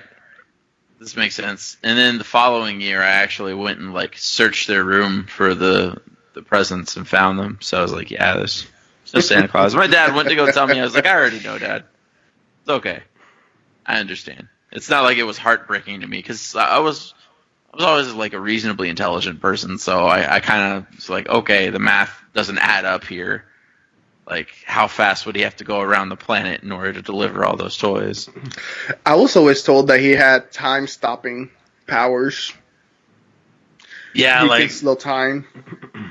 this 0.98 1.16
makes 1.16 1.34
sense. 1.34 1.76
And 1.82 1.98
then 1.98 2.18
the 2.18 2.24
following 2.24 2.80
year, 2.80 3.02
I 3.02 3.08
actually 3.08 3.54
went 3.54 3.78
and 3.78 3.92
like 3.92 4.16
searched 4.16 4.68
their 4.68 4.84
room 4.84 5.26
for 5.26 5.54
the 5.54 6.00
the 6.34 6.42
presents 6.42 6.96
and 6.96 7.08
found 7.08 7.38
them. 7.38 7.58
So 7.60 7.78
I 7.78 7.82
was 7.82 7.92
like, 7.92 8.10
yeah, 8.10 8.34
there's, 8.34 8.66
no 9.14 9.20
Santa 9.20 9.48
Claus. 9.52 9.74
My 9.74 9.86
dad 9.86 10.14
went 10.14 10.28
to 10.28 10.36
go 10.36 10.50
tell 10.50 10.66
me. 10.66 10.78
I 10.78 10.84
was 10.84 10.94
like, 10.94 11.06
I 11.06 11.14
already 11.14 11.40
know, 11.40 11.58
Dad. 11.58 11.84
It's 12.60 12.70
okay. 12.70 13.02
I 13.86 14.00
understand. 14.00 14.48
It's 14.72 14.90
not 14.90 15.04
like 15.04 15.16
it 15.16 15.22
was 15.22 15.38
heartbreaking 15.38 16.00
to 16.00 16.06
me 16.06 16.18
because 16.18 16.54
I 16.54 16.80
was 16.80 17.14
I 17.72 17.76
was 17.76 17.84
always 17.84 18.12
like 18.12 18.32
a 18.32 18.40
reasonably 18.40 18.88
intelligent 18.88 19.40
person. 19.40 19.78
So 19.78 20.04
I, 20.04 20.36
I 20.36 20.40
kind 20.40 20.76
of 20.76 20.94
was 20.94 21.08
like, 21.08 21.28
okay, 21.28 21.70
the 21.70 21.78
math 21.78 22.12
doesn't 22.34 22.58
add 22.58 22.84
up 22.84 23.04
here. 23.04 23.44
Like, 24.26 24.48
how 24.64 24.88
fast 24.88 25.24
would 25.26 25.36
he 25.36 25.42
have 25.42 25.56
to 25.56 25.64
go 25.64 25.80
around 25.80 26.08
the 26.08 26.16
planet 26.16 26.62
in 26.62 26.72
order 26.72 26.92
to 26.94 27.02
deliver 27.02 27.44
all 27.44 27.56
those 27.56 27.76
toys? 27.76 28.28
I 29.04 29.12
also 29.12 29.22
was 29.22 29.36
always 29.36 29.62
told 29.62 29.86
that 29.88 30.00
he 30.00 30.10
had 30.10 30.50
time 30.50 30.88
stopping 30.88 31.50
powers. 31.86 32.52
Yeah, 34.14 34.42
he 34.42 34.48
like 34.48 34.70
slow 34.70 34.94
time. 34.94 35.46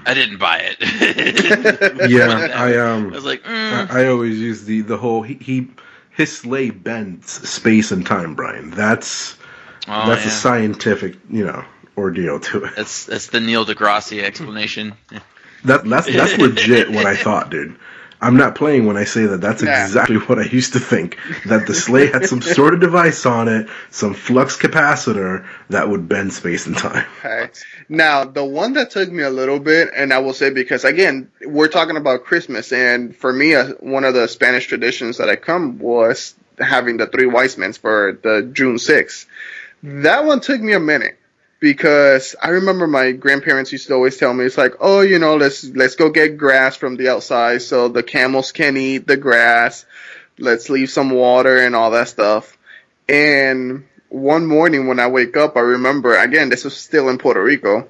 I 0.05 0.13
didn't 0.13 0.38
buy 0.38 0.59
it. 0.59 2.09
yeah, 2.09 2.49
I 2.55 2.78
um, 2.78 3.07
I 3.11 3.16
was 3.16 3.26
like, 3.26 3.43
mm. 3.43 3.91
I, 3.91 4.03
I, 4.03 4.07
always 4.07 4.39
use 4.39 4.63
the 4.63 4.82
the 4.82 4.95
whole 4.95 5.24
he, 5.24 5.34
he 5.34 5.68
his 6.11 6.38
sleigh 6.38 6.70
bends 6.70 7.32
space 7.49 7.91
and 7.91 8.05
time, 8.05 8.36
Brian. 8.36 8.70
That's 8.70 9.36
oh, 9.88 10.07
that's 10.07 10.22
yeah. 10.22 10.28
a 10.28 10.32
scientific, 10.32 11.18
you 11.32 11.45
know, 11.45 11.66
ordeal 11.97 12.39
to 12.39 12.66
it. 12.66 12.76
That's 12.76 13.05
that's 13.05 13.28
the 13.28 13.39
Neil 13.39 13.66
deGrasse 13.66 14.22
explanation. 14.22 14.93
that 15.63 15.84
that's 15.84 16.05
that's 16.05 16.38
legit 16.38 16.91
what 16.91 17.07
I 17.07 17.16
thought, 17.16 17.49
dude. 17.49 17.76
I'm 18.22 18.38
not 18.38 18.55
playing 18.55 18.86
when 18.86 18.97
I 18.97 19.03
say 19.03 19.26
that. 19.26 19.41
That's 19.41 19.61
yeah. 19.61 19.86
exactly 19.86 20.16
what 20.18 20.39
I 20.39 20.43
used 20.43 20.74
to 20.74 20.80
think. 20.80 21.18
That 21.45 21.68
the 21.68 21.74
sleigh 21.74 22.07
had 22.07 22.26
some 22.26 22.41
sort 22.41 22.74
of 22.74 22.80
device 22.80 23.26
on 23.26 23.47
it, 23.47 23.68
some 23.91 24.13
flux 24.13 24.57
capacitor 24.57 25.45
that 25.70 25.89
would 25.89 26.07
bend 26.07 26.34
space 26.34 26.66
and 26.66 26.78
time. 26.78 27.05
Okay. 27.20 27.49
Now, 27.89 28.24
the 28.24 28.43
one 28.43 28.74
that 28.74 28.91
took 28.91 29.11
me 29.11 29.24
a 29.24 29.30
little 29.30 29.59
bit, 29.59 29.89
and 29.95 30.13
I 30.13 30.20
will 30.20 30.34
say 30.34 30.49
because 30.49 30.86
again, 30.86 31.30
we're 31.41 31.68
talking 31.68 31.97
about 31.97 32.24
Christmas, 32.24 32.72
and 32.72 33.16
for 33.16 33.34
me, 33.34 33.55
uh, 33.55 33.74
one 33.80 34.03
of 34.03 34.13
the 34.13 34.28
Spanish 34.28 34.68
traditions 34.68 35.18
that 35.18 35.30
I 35.30 35.36
come 35.36 35.80
was 35.80 36.36
having 36.59 36.97
the 36.97 37.07
three 37.07 37.28
wise 37.28 37.57
men 37.57 37.74
for 37.74 38.18
the 38.24 38.49
June 38.53 38.76
6th. 38.76 39.26
That 39.84 40.26
one 40.26 40.39
took 40.39 40.61
me 40.61 40.74
a 40.74 40.80
minute 40.80 41.18
because 41.66 42.36
I 42.39 42.49
remember 42.49 42.86
my 42.86 43.11
grandparents 43.11 43.72
used 43.72 43.88
to 43.88 43.95
always 43.95 44.18
tell 44.18 44.32
me 44.32 44.45
it's 44.45 44.55
like, 44.55 44.76
oh, 44.82 45.01
you 45.01 45.18
know, 45.18 45.36
let's 45.36 45.63
let's 45.63 45.95
go 45.95 46.11
get 46.11 46.38
grass 46.38 46.76
from 46.76 46.95
the 46.95 47.09
outside 47.09 47.63
so 47.63 47.88
the 47.88 48.03
camels 48.03 48.51
can 48.51 48.78
eat 48.78 49.07
the 49.07 49.18
grass. 49.18 49.84
Let's 50.38 50.70
leave 50.70 50.91
some 50.91 51.09
water 51.09 51.57
and 51.57 51.76
all 51.76 51.89
that 51.89 52.07
stuff. 52.07 52.55
And 53.09 53.88
one 54.09 54.45
morning 54.45 54.86
when 54.86 54.99
I 54.99 55.07
wake 55.07 55.36
up, 55.38 55.57
I 55.57 55.61
remember 55.61 56.16
again, 56.16 56.49
this 56.49 56.66
was 56.66 56.78
still 56.78 57.09
in 57.09 57.18
Puerto 57.18 57.43
Rico. 57.43 57.88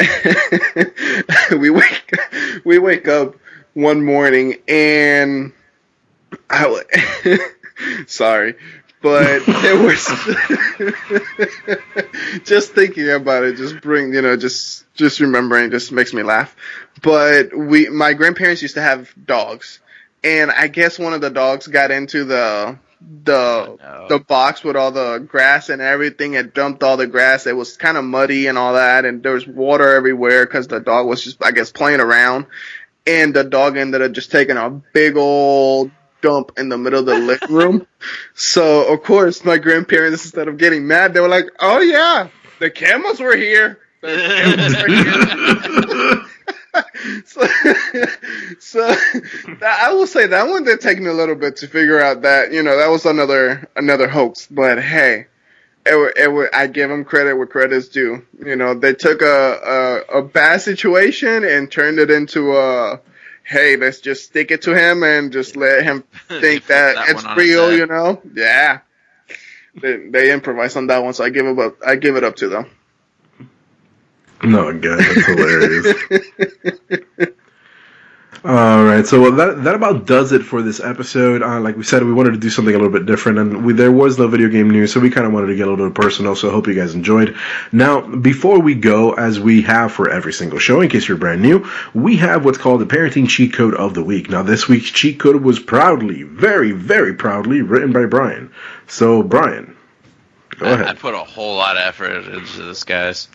we 1.50 1.68
wake 1.68 2.10
we 2.64 2.78
wake 2.78 3.06
up 3.06 3.36
one 3.74 4.02
morning 4.02 4.62
and 4.66 5.52
I 6.48 7.38
sorry, 8.06 8.54
but 9.04 9.42
it 9.46 9.78
was 9.84 10.08
just 12.44 12.72
thinking 12.72 13.10
about 13.10 13.44
it 13.44 13.56
just 13.56 13.82
bring 13.82 14.14
you 14.14 14.22
know 14.22 14.34
just 14.34 14.90
just 14.94 15.20
remembering 15.20 15.70
just 15.70 15.92
makes 15.92 16.14
me 16.14 16.22
laugh. 16.22 16.56
But 17.02 17.54
we 17.54 17.90
my 17.90 18.14
grandparents 18.14 18.62
used 18.62 18.76
to 18.76 18.80
have 18.80 19.14
dogs. 19.26 19.80
And 20.24 20.50
i 20.50 20.68
guess 20.68 20.98
one 20.98 21.12
of 21.12 21.20
the 21.20 21.28
dogs 21.28 21.66
got 21.66 21.90
into 21.90 22.24
the 22.24 22.78
the 23.24 23.34
oh, 23.34 23.78
no. 23.78 24.08
the 24.08 24.18
box 24.18 24.64
with 24.64 24.74
all 24.74 24.90
the 24.90 25.18
grass 25.18 25.68
and 25.68 25.82
everything 25.82 26.32
it 26.32 26.54
dumped 26.54 26.82
all 26.82 26.96
the 26.96 27.06
grass. 27.06 27.46
It 27.46 27.54
was 27.54 27.76
kind 27.76 27.98
of 27.98 28.04
muddy 28.04 28.46
and 28.46 28.56
all 28.56 28.72
that. 28.72 29.04
And 29.04 29.22
there 29.22 29.32
was 29.32 29.46
water 29.46 29.94
everywhere 29.94 30.46
because 30.46 30.66
the 30.66 30.80
dog 30.80 31.06
was 31.06 31.22
just 31.22 31.44
i 31.44 31.50
guess 31.50 31.70
playing 31.70 32.00
around. 32.00 32.46
And 33.06 33.34
the 33.34 33.44
dog 33.44 33.76
ended 33.76 34.00
up 34.00 34.12
just 34.12 34.30
taking 34.30 34.56
a 34.56 34.70
big 34.70 35.18
old 35.18 35.90
dump 36.24 36.52
in 36.56 36.70
the 36.70 36.78
middle 36.78 37.00
of 37.00 37.06
the 37.06 37.18
living 37.18 37.54
room. 37.54 37.86
So 38.34 38.90
of 38.92 39.02
course 39.02 39.44
my 39.44 39.58
grandparents 39.58 40.24
instead 40.24 40.48
of 40.48 40.56
getting 40.56 40.86
mad, 40.86 41.12
they 41.12 41.20
were 41.20 41.28
like, 41.28 41.50
"Oh 41.60 41.80
yeah, 41.80 42.28
the 42.58 42.70
camels 42.70 43.20
were 43.20 43.36
here." 43.36 43.78
so, 47.24 47.46
so 48.58 48.86
that, 49.60 49.78
I 49.82 49.92
will 49.92 50.06
say 50.06 50.26
that 50.26 50.48
one 50.48 50.64
did 50.64 50.80
take 50.80 50.98
me 50.98 51.08
a 51.08 51.14
little 51.14 51.34
bit 51.34 51.56
to 51.56 51.68
figure 51.68 52.00
out 52.00 52.22
that 52.22 52.52
you 52.52 52.62
know 52.62 52.76
that 52.76 52.88
was 52.88 53.04
another 53.04 53.68
another 53.76 54.08
hoax. 54.08 54.46
But 54.50 54.82
hey, 54.82 55.26
it, 55.86 56.12
it, 56.16 56.50
I 56.54 56.66
give 56.66 56.88
them 56.88 57.04
credit 57.04 57.36
where 57.36 57.46
credit's 57.46 57.88
due. 57.88 58.24
You 58.44 58.56
know, 58.56 58.74
they 58.74 58.94
took 58.94 59.22
a, 59.22 60.04
a, 60.10 60.18
a 60.18 60.22
bad 60.22 60.62
situation 60.62 61.44
and 61.44 61.70
turned 61.70 61.98
it 61.98 62.10
into 62.10 62.56
a 62.56 63.00
hey, 63.44 63.76
let's 63.76 64.00
just 64.00 64.24
stick 64.24 64.50
it 64.50 64.62
to 64.62 64.74
him 64.76 65.02
and 65.02 65.32
just 65.32 65.54
let 65.54 65.84
him 65.84 66.02
think 66.28 66.66
that, 66.66 66.96
that, 66.96 67.10
it's 67.10 67.24
real, 67.36 67.76
you 67.76 67.86
know? 67.86 68.20
Yeah. 68.34 68.80
They, 69.80 70.08
they 70.08 70.32
improvise 70.32 70.76
on 70.76 70.86
that 70.88 71.02
one, 71.02 71.14
so 71.14 71.24
I 71.24 71.30
give 71.30 71.58
up. 71.58 71.76
I 71.84 71.96
give 71.96 72.16
it 72.16 72.24
up 72.24 72.36
to 72.36 72.48
them. 72.48 72.70
No, 74.42 74.68
again, 74.68 74.98
that's 74.98 75.26
hilarious. 75.26 75.96
All 78.46 78.84
right, 78.84 79.06
so 79.06 79.30
that 79.30 79.64
that 79.64 79.74
about 79.74 80.04
does 80.04 80.32
it 80.32 80.42
for 80.42 80.60
this 80.60 80.78
episode. 80.78 81.42
Uh, 81.42 81.60
like 81.60 81.78
we 81.78 81.82
said, 81.82 82.04
we 82.04 82.12
wanted 82.12 82.32
to 82.32 82.36
do 82.36 82.50
something 82.50 82.74
a 82.74 82.76
little 82.76 82.92
bit 82.92 83.06
different, 83.06 83.38
and 83.38 83.64
we, 83.64 83.72
there 83.72 83.90
was 83.90 84.18
no 84.18 84.28
video 84.28 84.50
game 84.50 84.68
news, 84.68 84.92
so 84.92 85.00
we 85.00 85.08
kind 85.08 85.26
of 85.26 85.32
wanted 85.32 85.46
to 85.46 85.56
get 85.56 85.66
a 85.66 85.70
little 85.70 85.88
bit 85.88 85.94
personal. 85.94 86.36
So 86.36 86.50
I 86.50 86.52
hope 86.52 86.66
you 86.66 86.74
guys 86.74 86.94
enjoyed. 86.94 87.38
Now, 87.72 88.02
before 88.02 88.60
we 88.60 88.74
go, 88.74 89.14
as 89.14 89.40
we 89.40 89.62
have 89.62 89.92
for 89.92 90.10
every 90.10 90.34
single 90.34 90.58
show, 90.58 90.82
in 90.82 90.90
case 90.90 91.08
you're 91.08 91.16
brand 91.16 91.40
new, 91.40 91.66
we 91.94 92.18
have 92.18 92.44
what's 92.44 92.58
called 92.58 92.82
the 92.82 92.86
parenting 92.86 93.26
cheat 93.26 93.54
code 93.54 93.74
of 93.76 93.94
the 93.94 94.04
week. 94.04 94.28
Now, 94.28 94.42
this 94.42 94.68
week's 94.68 94.90
cheat 94.90 95.18
code 95.18 95.36
was 95.36 95.58
proudly, 95.58 96.24
very, 96.24 96.72
very 96.72 97.14
proudly 97.14 97.62
written 97.62 97.92
by 97.94 98.04
Brian. 98.04 98.52
So, 98.88 99.22
Brian, 99.22 99.74
go 100.58 100.66
I, 100.66 100.72
ahead. 100.72 100.86
I 100.88 100.92
put 100.92 101.14
a 101.14 101.18
whole 101.24 101.56
lot 101.56 101.78
of 101.78 101.82
effort 101.82 102.26
into 102.28 102.62
this, 102.62 102.84
guys. 102.84 103.26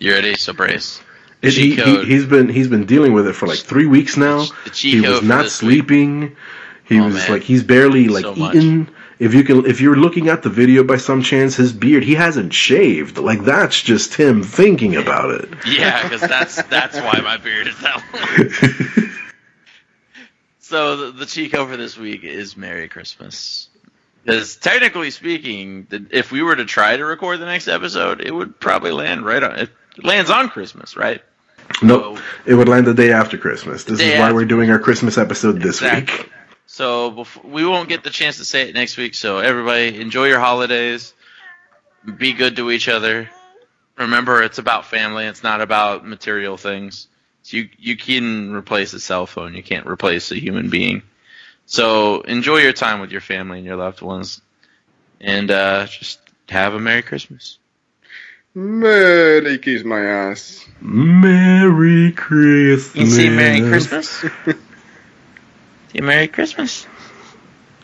You 0.00 0.14
ready? 0.14 0.34
So 0.34 0.52
brace. 0.52 1.00
It, 1.40 1.52
he, 1.54 1.76
Cheat 1.76 2.04
he, 2.06 2.14
has 2.14 2.26
been 2.26 2.48
he's 2.48 2.68
been 2.68 2.84
dealing 2.86 3.12
with 3.12 3.26
it 3.28 3.34
for 3.34 3.46
like 3.46 3.58
three 3.60 3.86
weeks 3.86 4.16
now. 4.16 4.44
The 4.64 4.70
He 4.74 5.00
was 5.00 5.22
not 5.22 5.44
this 5.44 5.62
week. 5.62 5.78
sleeping. 5.86 6.36
He 6.84 6.98
Oh, 6.98 7.04
was 7.06 7.14
man. 7.14 7.30
like 7.30 7.42
he's 7.42 7.62
barely 7.62 8.08
like 8.08 8.24
So 8.24 8.34
much. 8.34 8.56
eating. 8.56 8.88
If 9.20 9.34
you 9.34 9.42
can, 9.44 9.66
if 9.66 9.80
you're 9.80 9.96
looking 9.96 10.28
at 10.28 10.42
the 10.42 10.48
video 10.48 10.84
by 10.84 10.96
some 10.96 11.22
chance, 11.22 11.56
his 11.56 11.72
beard 11.72 12.02
he 12.04 12.14
hasn't 12.14 12.52
shaved. 12.54 13.18
Like 13.18 13.44
that's 13.44 13.80
just 13.80 14.14
him 14.14 14.42
thinking 14.42 14.96
about 14.96 15.30
it. 15.32 15.48
Yeah, 15.66 16.02
because 16.04 16.20
that's 16.22 16.62
that's 16.64 16.96
why 16.96 17.20
my 17.22 17.36
beard 17.36 17.66
is 17.68 17.78
that 17.80 18.02
long. 18.96 19.10
So 20.60 20.96
the, 20.96 21.12
the 21.12 21.26
cheat 21.26 21.52
code 21.52 21.68
for 21.70 21.76
this 21.76 21.96
week 21.96 22.24
is 22.24 22.56
Merry 22.56 22.88
Christmas. 22.88 23.68
Because 24.24 24.56
technically 24.56 25.10
speaking, 25.10 25.86
the, 25.88 26.06
if 26.10 26.30
we 26.30 26.42
were 26.42 26.54
to 26.56 26.64
try 26.66 26.96
to 26.96 27.04
record 27.04 27.40
the 27.40 27.46
next 27.46 27.68
episode, 27.68 28.20
it 28.20 28.32
would 28.34 28.58
probably 28.60 28.92
land 28.92 29.24
right 29.24 29.42
on. 29.42 29.58
It 29.58 29.70
lands 30.02 30.30
on 30.30 30.48
Christmas, 30.50 30.96
right? 30.96 31.22
Nope, 31.82 32.18
it 32.46 32.54
would 32.54 32.68
land 32.68 32.86
the 32.86 32.94
day 32.94 33.12
after 33.12 33.38
Christmas. 33.38 33.84
This 33.84 34.00
is 34.00 34.12
why 34.12 34.26
after 34.26 34.34
we're 34.34 34.44
doing 34.44 34.70
our 34.70 34.78
Christmas 34.78 35.18
episode 35.18 35.60
this 35.60 35.80
Exactly. 35.82 36.24
week. 36.24 36.32
So 36.66 37.10
before, 37.10 37.50
we 37.50 37.64
won't 37.64 37.88
get 37.88 38.04
the 38.04 38.10
chance 38.10 38.36
to 38.38 38.44
say 38.44 38.68
it 38.68 38.74
next 38.74 38.96
week. 38.96 39.14
So 39.14 39.38
everybody, 39.38 40.00
enjoy 40.00 40.26
your 40.28 40.40
holidays. 40.40 41.14
Be 42.16 42.32
good 42.32 42.56
to 42.56 42.70
each 42.70 42.88
other. 42.88 43.28
Remember, 43.96 44.42
it's 44.42 44.58
about 44.58 44.86
family. 44.86 45.26
It's 45.26 45.42
not 45.42 45.60
about 45.60 46.06
material 46.06 46.56
things. 46.56 47.08
So 47.42 47.56
you 47.56 47.68
you 47.78 47.96
can 47.96 48.52
replace 48.52 48.92
a 48.92 49.00
cell 49.00 49.26
phone. 49.26 49.54
You 49.54 49.62
can't 49.62 49.86
replace 49.86 50.30
a 50.30 50.38
human 50.38 50.70
being. 50.70 51.02
So 51.66 52.20
enjoy 52.20 52.58
your 52.58 52.72
time 52.72 53.00
with 53.00 53.10
your 53.10 53.20
family 53.20 53.58
and 53.58 53.66
your 53.66 53.76
loved 53.76 54.00
ones, 54.00 54.40
and 55.20 55.50
uh, 55.50 55.86
just 55.86 56.20
have 56.48 56.74
a 56.74 56.78
Merry 56.78 57.02
Christmas. 57.02 57.58
Merry 58.54 59.58
kiss 59.58 59.84
my 59.84 60.00
ass. 60.00 60.64
Merry 60.80 62.12
Christmas. 62.12 62.94
You 62.96 63.06
see 63.06 63.30
Merry 63.30 63.60
Christmas. 63.60 64.24
Merry 65.94 66.28
Christmas. 66.28 66.86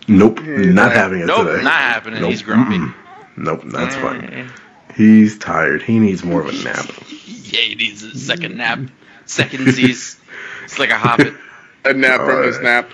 Nope, 0.07 0.41
Yeah, 0.45 0.57
not 0.73 0.91
that- 0.91 0.97
having 0.97 1.21
it 1.21 1.27
Nope, 1.27 1.47
today. 1.47 1.63
not 1.63 1.73
happening. 1.73 2.21
Nope, 2.21 2.31
He's 2.31 2.43
grumpy. 2.43 2.77
mm-mm. 2.79 2.95
Nope, 3.37 3.63
that's 3.67 3.95
fine. 3.97 4.21
Mm. 4.23 4.51
He's 4.97 5.39
tired. 5.39 5.83
He 5.83 5.99
needs 5.99 6.23
more 6.25 6.41
of 6.41 6.47
a 6.49 6.53
nap. 6.65 6.87
Yeah, 7.09 7.61
he 7.63 7.75
needs 7.75 8.03
a 8.03 8.17
second 8.17 8.57
nap. 8.57 8.81
Secondsies. 9.27 10.19
It's 10.65 10.79
like 10.79 10.91
a 10.91 10.99
hobbit. 10.99 11.35
A 11.87 11.93
nap 11.93 12.21
from 12.21 12.45
his 12.45 12.57
Alright. 12.57 12.87
nap. 12.87 12.91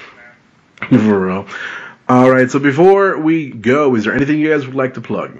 For 0.88 0.96
real. 1.26 1.46
All 2.08 2.28
right. 2.28 2.50
So 2.50 2.58
before 2.58 3.18
we 3.20 3.50
go, 3.50 3.94
is 3.94 4.02
there 4.04 4.14
anything 4.14 4.40
you 4.40 4.50
guys 4.50 4.66
would 4.66 4.74
like 4.74 4.94
to 4.94 5.00
plug? 5.00 5.38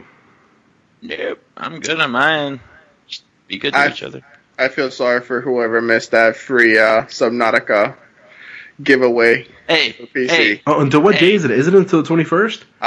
Nope, 1.03 1.41
I'm 1.61 1.81
good 1.81 2.01
on 2.01 2.11
mine. 2.11 2.61
Just 3.07 3.23
be 3.47 3.59
good 3.59 3.73
to 3.75 3.79
I- 3.79 3.89
each 3.91 4.03
other. 4.03 4.23
I 4.59 4.69
feel 4.69 4.91
sorry 4.91 5.21
for 5.23 5.41
whoever 5.41 5.81
missed 5.81 6.11
that 6.11 6.37
free 6.37 6.79
uh, 6.79 7.05
Subnautica 7.05 7.97
giveaway 8.83 9.47
Hey, 9.69 9.93
for 9.93 10.03
PC. 10.05 10.29
hey, 10.29 10.63
Oh, 10.67 10.81
until 10.81 11.01
what 11.01 11.19
day 11.19 11.33
is 11.35 11.45
it? 11.45 11.51
Is 11.51 11.67
it 11.69 11.75
until 11.75 12.03
the 12.03 12.07
twenty 12.09 12.25
first? 12.25 12.65
Uh, 12.83 12.85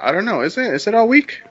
I 0.00 0.10
don't 0.12 0.24
know. 0.24 0.40
Is 0.42 0.56
it? 0.56 0.72
Is 0.72 0.86
it 0.86 0.94
all 0.94 1.06
week? 1.08 1.42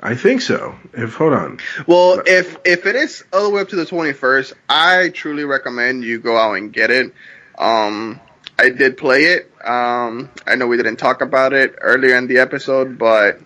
I 0.00 0.14
think 0.14 0.40
so. 0.40 0.74
If 0.94 1.14
hold 1.14 1.34
on. 1.34 1.60
Well, 1.86 2.22
if 2.26 2.56
if 2.64 2.86
it 2.86 2.96
is 2.96 3.22
all 3.32 3.44
the 3.44 3.50
way 3.50 3.60
up 3.60 3.68
to 3.68 3.76
the 3.76 3.86
twenty 3.86 4.12
first, 4.12 4.54
I 4.68 5.10
truly 5.10 5.44
recommend 5.44 6.02
you 6.04 6.18
go 6.18 6.36
out 6.36 6.54
and 6.54 6.72
get 6.72 6.90
it. 6.90 7.12
Um, 7.58 8.18
I 8.58 8.70
did 8.70 8.96
play 8.96 9.24
it. 9.24 9.52
Um, 9.64 10.30
I 10.46 10.54
know 10.56 10.66
we 10.66 10.76
didn't 10.78 10.96
talk 10.96 11.20
about 11.20 11.52
it 11.52 11.76
earlier 11.80 12.16
in 12.16 12.26
the 12.26 12.38
episode, 12.38 12.98
but 12.98 13.38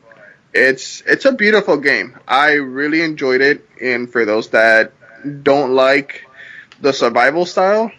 it's 0.55 1.03
it's 1.05 1.25
a 1.25 1.33
beautiful 1.33 1.77
game. 1.77 2.17
I 2.27 2.53
really 2.53 3.03
enjoyed 3.03 3.41
it, 3.41 3.69
and 3.81 4.11
for 4.11 4.25
those 4.25 4.51
that 4.51 4.93
don't 5.43 5.75
like 5.75 6.27
the 6.81 6.93
survival 6.93 7.45
style, 7.45 7.91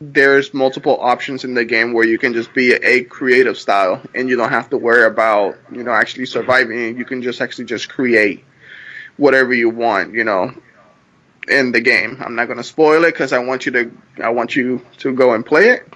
there's 0.00 0.52
multiple 0.52 0.98
options 1.00 1.44
in 1.44 1.54
the 1.54 1.64
game 1.64 1.94
where 1.94 2.06
you 2.06 2.18
can 2.18 2.34
just 2.34 2.52
be 2.52 2.74
a 2.74 3.02
creative 3.04 3.58
style, 3.58 4.02
and 4.14 4.28
you 4.28 4.36
don't 4.36 4.50
have 4.50 4.68
to 4.70 4.76
worry 4.76 5.06
about 5.06 5.56
you 5.72 5.82
know 5.82 5.92
actually 5.92 6.26
surviving. 6.26 6.98
You 6.98 7.04
can 7.06 7.22
just 7.22 7.40
actually 7.40 7.64
just 7.64 7.88
create 7.88 8.44
whatever 9.16 9.54
you 9.54 9.70
want, 9.70 10.12
you 10.12 10.24
know, 10.24 10.52
in 11.48 11.72
the 11.72 11.80
game. 11.80 12.18
I'm 12.20 12.34
not 12.34 12.44
going 12.44 12.58
to 12.58 12.64
spoil 12.64 13.04
it 13.04 13.12
because 13.12 13.32
I 13.32 13.38
want 13.38 13.64
you 13.64 13.72
to 13.72 13.90
I 14.22 14.28
want 14.28 14.54
you 14.54 14.84
to 14.98 15.14
go 15.14 15.32
and 15.32 15.46
play 15.46 15.70
it. 15.70 15.90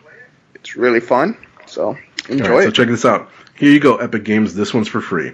It's 0.54 0.76
really 0.76 1.00
fun, 1.00 1.36
so 1.66 1.98
enjoy 2.30 2.48
right, 2.48 2.62
so 2.62 2.68
it. 2.68 2.74
check 2.74 2.88
this 2.88 3.04
out. 3.04 3.28
Here 3.60 3.70
you 3.70 3.78
go, 3.78 3.96
Epic 3.96 4.24
Games. 4.24 4.54
This 4.54 4.72
one's 4.72 4.88
for 4.88 5.02
free. 5.02 5.32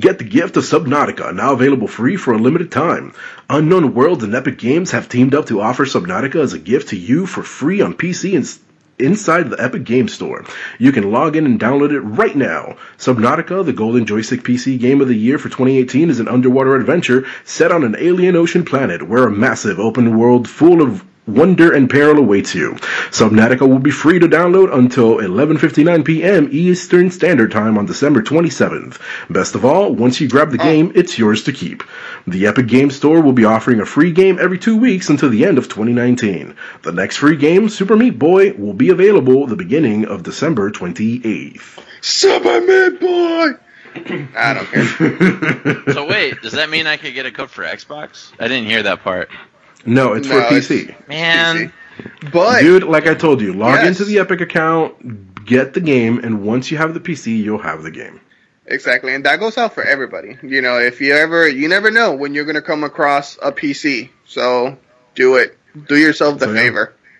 Get 0.00 0.18
the 0.18 0.24
gift 0.24 0.56
of 0.56 0.64
Subnautica, 0.64 1.32
now 1.32 1.52
available 1.52 1.86
free 1.86 2.16
for 2.16 2.32
a 2.32 2.36
limited 2.36 2.72
time. 2.72 3.14
Unknown 3.48 3.94
Worlds 3.94 4.24
and 4.24 4.34
Epic 4.34 4.58
Games 4.58 4.90
have 4.90 5.08
teamed 5.08 5.32
up 5.32 5.46
to 5.46 5.60
offer 5.60 5.84
Subnautica 5.84 6.42
as 6.42 6.54
a 6.54 6.58
gift 6.58 6.88
to 6.88 6.96
you 6.96 7.24
for 7.24 7.44
free 7.44 7.80
on 7.80 7.94
PC 7.94 8.34
and 8.34 8.58
inside 8.98 9.48
the 9.48 9.62
Epic 9.62 9.84
Game 9.84 10.08
Store. 10.08 10.44
You 10.80 10.90
can 10.90 11.12
log 11.12 11.36
in 11.36 11.46
and 11.46 11.60
download 11.60 11.92
it 11.92 12.00
right 12.00 12.34
now. 12.34 12.78
Subnautica, 12.98 13.64
the 13.64 13.72
Golden 13.72 14.06
Joystick 14.06 14.42
PC 14.42 14.80
Game 14.80 15.00
of 15.00 15.06
the 15.06 15.14
Year 15.14 15.38
for 15.38 15.48
2018, 15.48 16.10
is 16.10 16.18
an 16.18 16.26
underwater 16.26 16.74
adventure 16.74 17.28
set 17.44 17.70
on 17.70 17.84
an 17.84 17.94
alien 17.96 18.34
ocean 18.34 18.64
planet 18.64 19.06
where 19.06 19.28
a 19.28 19.30
massive 19.30 19.78
open 19.78 20.18
world 20.18 20.48
full 20.48 20.82
of 20.82 21.04
wonder 21.26 21.72
and 21.72 21.88
peril 21.88 22.18
awaits 22.18 22.54
you. 22.54 22.72
Subnautica 23.10 23.68
will 23.68 23.78
be 23.78 23.90
free 23.90 24.18
to 24.18 24.26
download 24.26 24.74
until 24.74 25.18
11:59 25.18 26.04
p.m. 26.04 26.48
Eastern 26.50 27.10
Standard 27.10 27.52
Time 27.52 27.78
on 27.78 27.86
December 27.86 28.22
27th. 28.22 28.98
Best 29.30 29.54
of 29.54 29.64
all, 29.64 29.94
once 29.94 30.20
you 30.20 30.28
grab 30.28 30.50
the 30.50 30.60
oh. 30.60 30.64
game, 30.64 30.92
it's 30.94 31.18
yours 31.18 31.44
to 31.44 31.52
keep. 31.52 31.82
The 32.26 32.46
Epic 32.46 32.66
Game 32.66 32.90
Store 32.90 33.20
will 33.20 33.32
be 33.32 33.44
offering 33.44 33.80
a 33.80 33.86
free 33.86 34.12
game 34.12 34.38
every 34.40 34.58
2 34.58 34.76
weeks 34.76 35.08
until 35.08 35.30
the 35.30 35.44
end 35.44 35.58
of 35.58 35.68
2019. 35.68 36.54
The 36.82 36.92
next 36.92 37.18
free 37.18 37.36
game, 37.36 37.68
Super 37.68 37.96
Meat 37.96 38.18
Boy, 38.18 38.52
will 38.52 38.74
be 38.74 38.90
available 38.90 39.46
the 39.46 39.56
beginning 39.56 40.06
of 40.06 40.22
December 40.22 40.70
28th. 40.70 41.80
Super 42.00 42.60
Meat 42.60 43.00
Boy. 43.00 43.50
I 44.36 44.54
don't 44.54 44.66
care. 44.66 45.82
So 45.92 46.06
wait, 46.06 46.40
does 46.40 46.52
that 46.52 46.70
mean 46.70 46.86
I 46.86 46.96
could 46.96 47.12
get 47.12 47.26
a 47.26 47.30
code 47.30 47.50
for 47.50 47.64
Xbox? 47.64 48.32
I 48.40 48.48
didn't 48.48 48.66
hear 48.66 48.82
that 48.84 49.02
part. 49.02 49.30
No, 49.86 50.14
it's 50.14 50.28
No, 50.28 50.40
for 50.40 50.54
it's- 50.54 50.68
PC. 50.68 50.94
Man, 51.08 51.72
But 52.32 52.60
Dude, 52.62 52.84
like 52.84 53.06
I 53.06 53.14
told 53.14 53.40
you, 53.40 53.52
log 53.52 53.74
Yes. 53.76 53.88
into 53.88 54.04
the 54.04 54.18
Epic 54.20 54.40
account, 54.40 55.44
get 55.44 55.74
the 55.74 55.80
game, 55.80 56.20
and 56.24 56.42
once 56.42 56.70
you 56.70 56.78
have 56.78 56.94
the 56.94 57.00
PC, 57.00 57.36
you'll 57.42 57.58
have 57.58 57.82
the 57.82 57.90
game. 57.90 58.20
Exactly, 58.66 59.14
and 59.14 59.24
that 59.26 59.40
goes 59.40 59.58
out 59.58 59.74
for 59.74 59.82
everybody. 59.82 60.38
You 60.42 60.62
know, 60.62 60.78
if 60.78 61.00
you 61.00 61.14
ever, 61.14 61.46
you 61.46 61.68
never 61.68 61.90
know 61.90 62.12
when 62.14 62.32
you're 62.32 62.44
gonna 62.44 62.62
come 62.62 62.84
across 62.84 63.36
a 63.42 63.52
PC. 63.52 64.08
So 64.24 64.78
do 65.14 65.36
it. 65.36 65.58
Do 65.88 65.96
yourself 65.96 66.38
the 66.38 66.46
So, 66.46 66.52
yeah. 66.52 66.60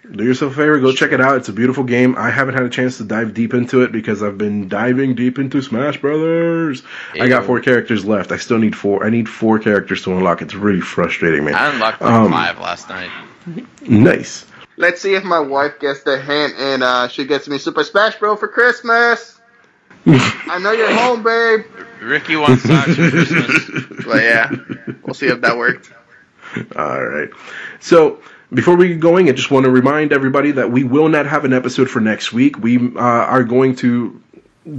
Favor. 0.03 0.17
Do 0.17 0.25
yourself 0.25 0.53
a 0.53 0.57
favor, 0.57 0.81
go 0.81 0.93
check 0.93 1.13
it 1.13 1.21
out. 1.21 1.37
It's 1.37 1.49
a 1.49 1.53
beautiful 1.53 1.85
game. 1.85 2.17
I 2.17 2.31
haven't 2.31 2.55
had 2.55 2.65
a 2.65 2.69
chance 2.69 2.99
to 2.99 3.05
dive 3.05 3.35
deep 3.35 3.55
into 3.55 3.83
it 3.83 3.93
because 3.93 4.23
I've 4.23 4.39
been 4.39 4.69
diving 4.69 5.15
deep 5.15 5.39
into 5.39 5.63
Smash 5.63 6.01
Brothers. 6.01 6.83
I 7.19 7.29
got 7.29 7.45
four 7.45 7.61
characters 7.61 8.05
left. 8.05 8.33
I 8.33 8.37
still 8.37 8.59
need 8.59 8.77
four. 8.77 9.05
I 9.05 9.11
need 9.11 9.29
four 9.29 9.59
characters 9.59 10.03
to 10.05 10.13
unlock. 10.17 10.43
It's 10.43 10.55
really 10.55 10.81
frustrating, 10.81 11.45
man. 11.45 11.55
I 11.55 11.73
unlocked 11.73 12.01
like 12.01 12.11
Um, 12.11 12.31
five 12.31 12.59
last 12.59 12.89
night. 12.89 13.11
Nice. 13.83 14.47
Let's 14.77 15.01
see 15.03 15.15
if 15.15 15.23
my 15.25 15.39
wife 15.41 15.79
gets 15.81 16.03
the 16.03 16.21
hint 16.21 16.55
and 16.59 16.83
uh, 16.83 17.09
she 17.09 17.25
gets 17.27 17.47
me 17.49 17.59
Super 17.59 17.85
Smash 17.85 18.19
Bro 18.19 18.37
for 18.37 18.49
Christmas. 18.49 19.39
I 20.07 20.59
know 20.61 20.73
you're 20.73 20.93
home, 20.93 21.23
babe. 21.23 21.65
Ricky 22.01 22.35
wants 22.37 22.65
socks 22.65 22.97
for 22.97 23.11
Christmas. 23.11 23.71
But 24.05 24.25
yeah, 24.25 24.51
we'll 25.05 25.15
see 25.15 25.27
if 25.29 25.41
that 25.43 25.57
worked. 25.57 25.93
All 26.75 27.05
right. 27.05 27.31
So 27.81 28.21
before 28.53 28.77
we 28.77 28.89
get 28.89 29.01
going, 29.01 29.29
I 29.29 29.33
just 29.33 29.51
want 29.51 29.65
to 29.65 29.71
remind 29.71 30.13
everybody 30.13 30.53
that 30.53 30.71
we 30.71 30.85
will 30.85 31.09
not 31.09 31.27
have 31.27 31.45
an 31.45 31.53
episode 31.53 31.89
for 31.89 32.01
next 32.01 32.33
week. 32.33 32.59
We 32.59 32.79
uh, 32.97 33.01
are 33.01 33.45
going 33.45 33.77
to 33.77 34.21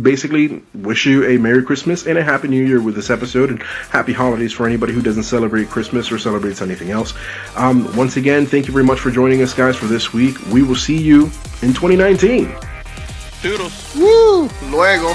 basically 0.01 0.63
wish 0.73 1.05
you 1.05 1.25
a 1.25 1.37
Merry 1.37 1.63
Christmas 1.63 2.05
and 2.05 2.17
a 2.17 2.23
Happy 2.23 2.47
New 2.47 2.63
Year 2.63 2.81
with 2.81 2.95
this 2.95 3.09
episode, 3.09 3.49
and 3.49 3.61
Happy 3.89 4.13
Holidays 4.13 4.53
for 4.53 4.65
anybody 4.67 4.93
who 4.93 5.01
doesn't 5.01 5.23
celebrate 5.23 5.69
Christmas 5.69 6.11
or 6.11 6.19
celebrates 6.19 6.61
anything 6.61 6.91
else. 6.91 7.13
Um, 7.55 7.93
once 7.95 8.15
again, 8.15 8.45
thank 8.45 8.67
you 8.67 8.73
very 8.73 8.85
much 8.85 8.99
for 8.99 9.11
joining 9.11 9.41
us, 9.41 9.53
guys, 9.53 9.75
for 9.75 9.85
this 9.85 10.13
week. 10.13 10.39
We 10.47 10.61
will 10.63 10.75
see 10.75 11.01
you 11.01 11.25
in 11.61 11.73
2019. 11.73 12.55
Toodles. 13.41 13.95
Woo! 13.95 14.49
Luego. 14.69 15.13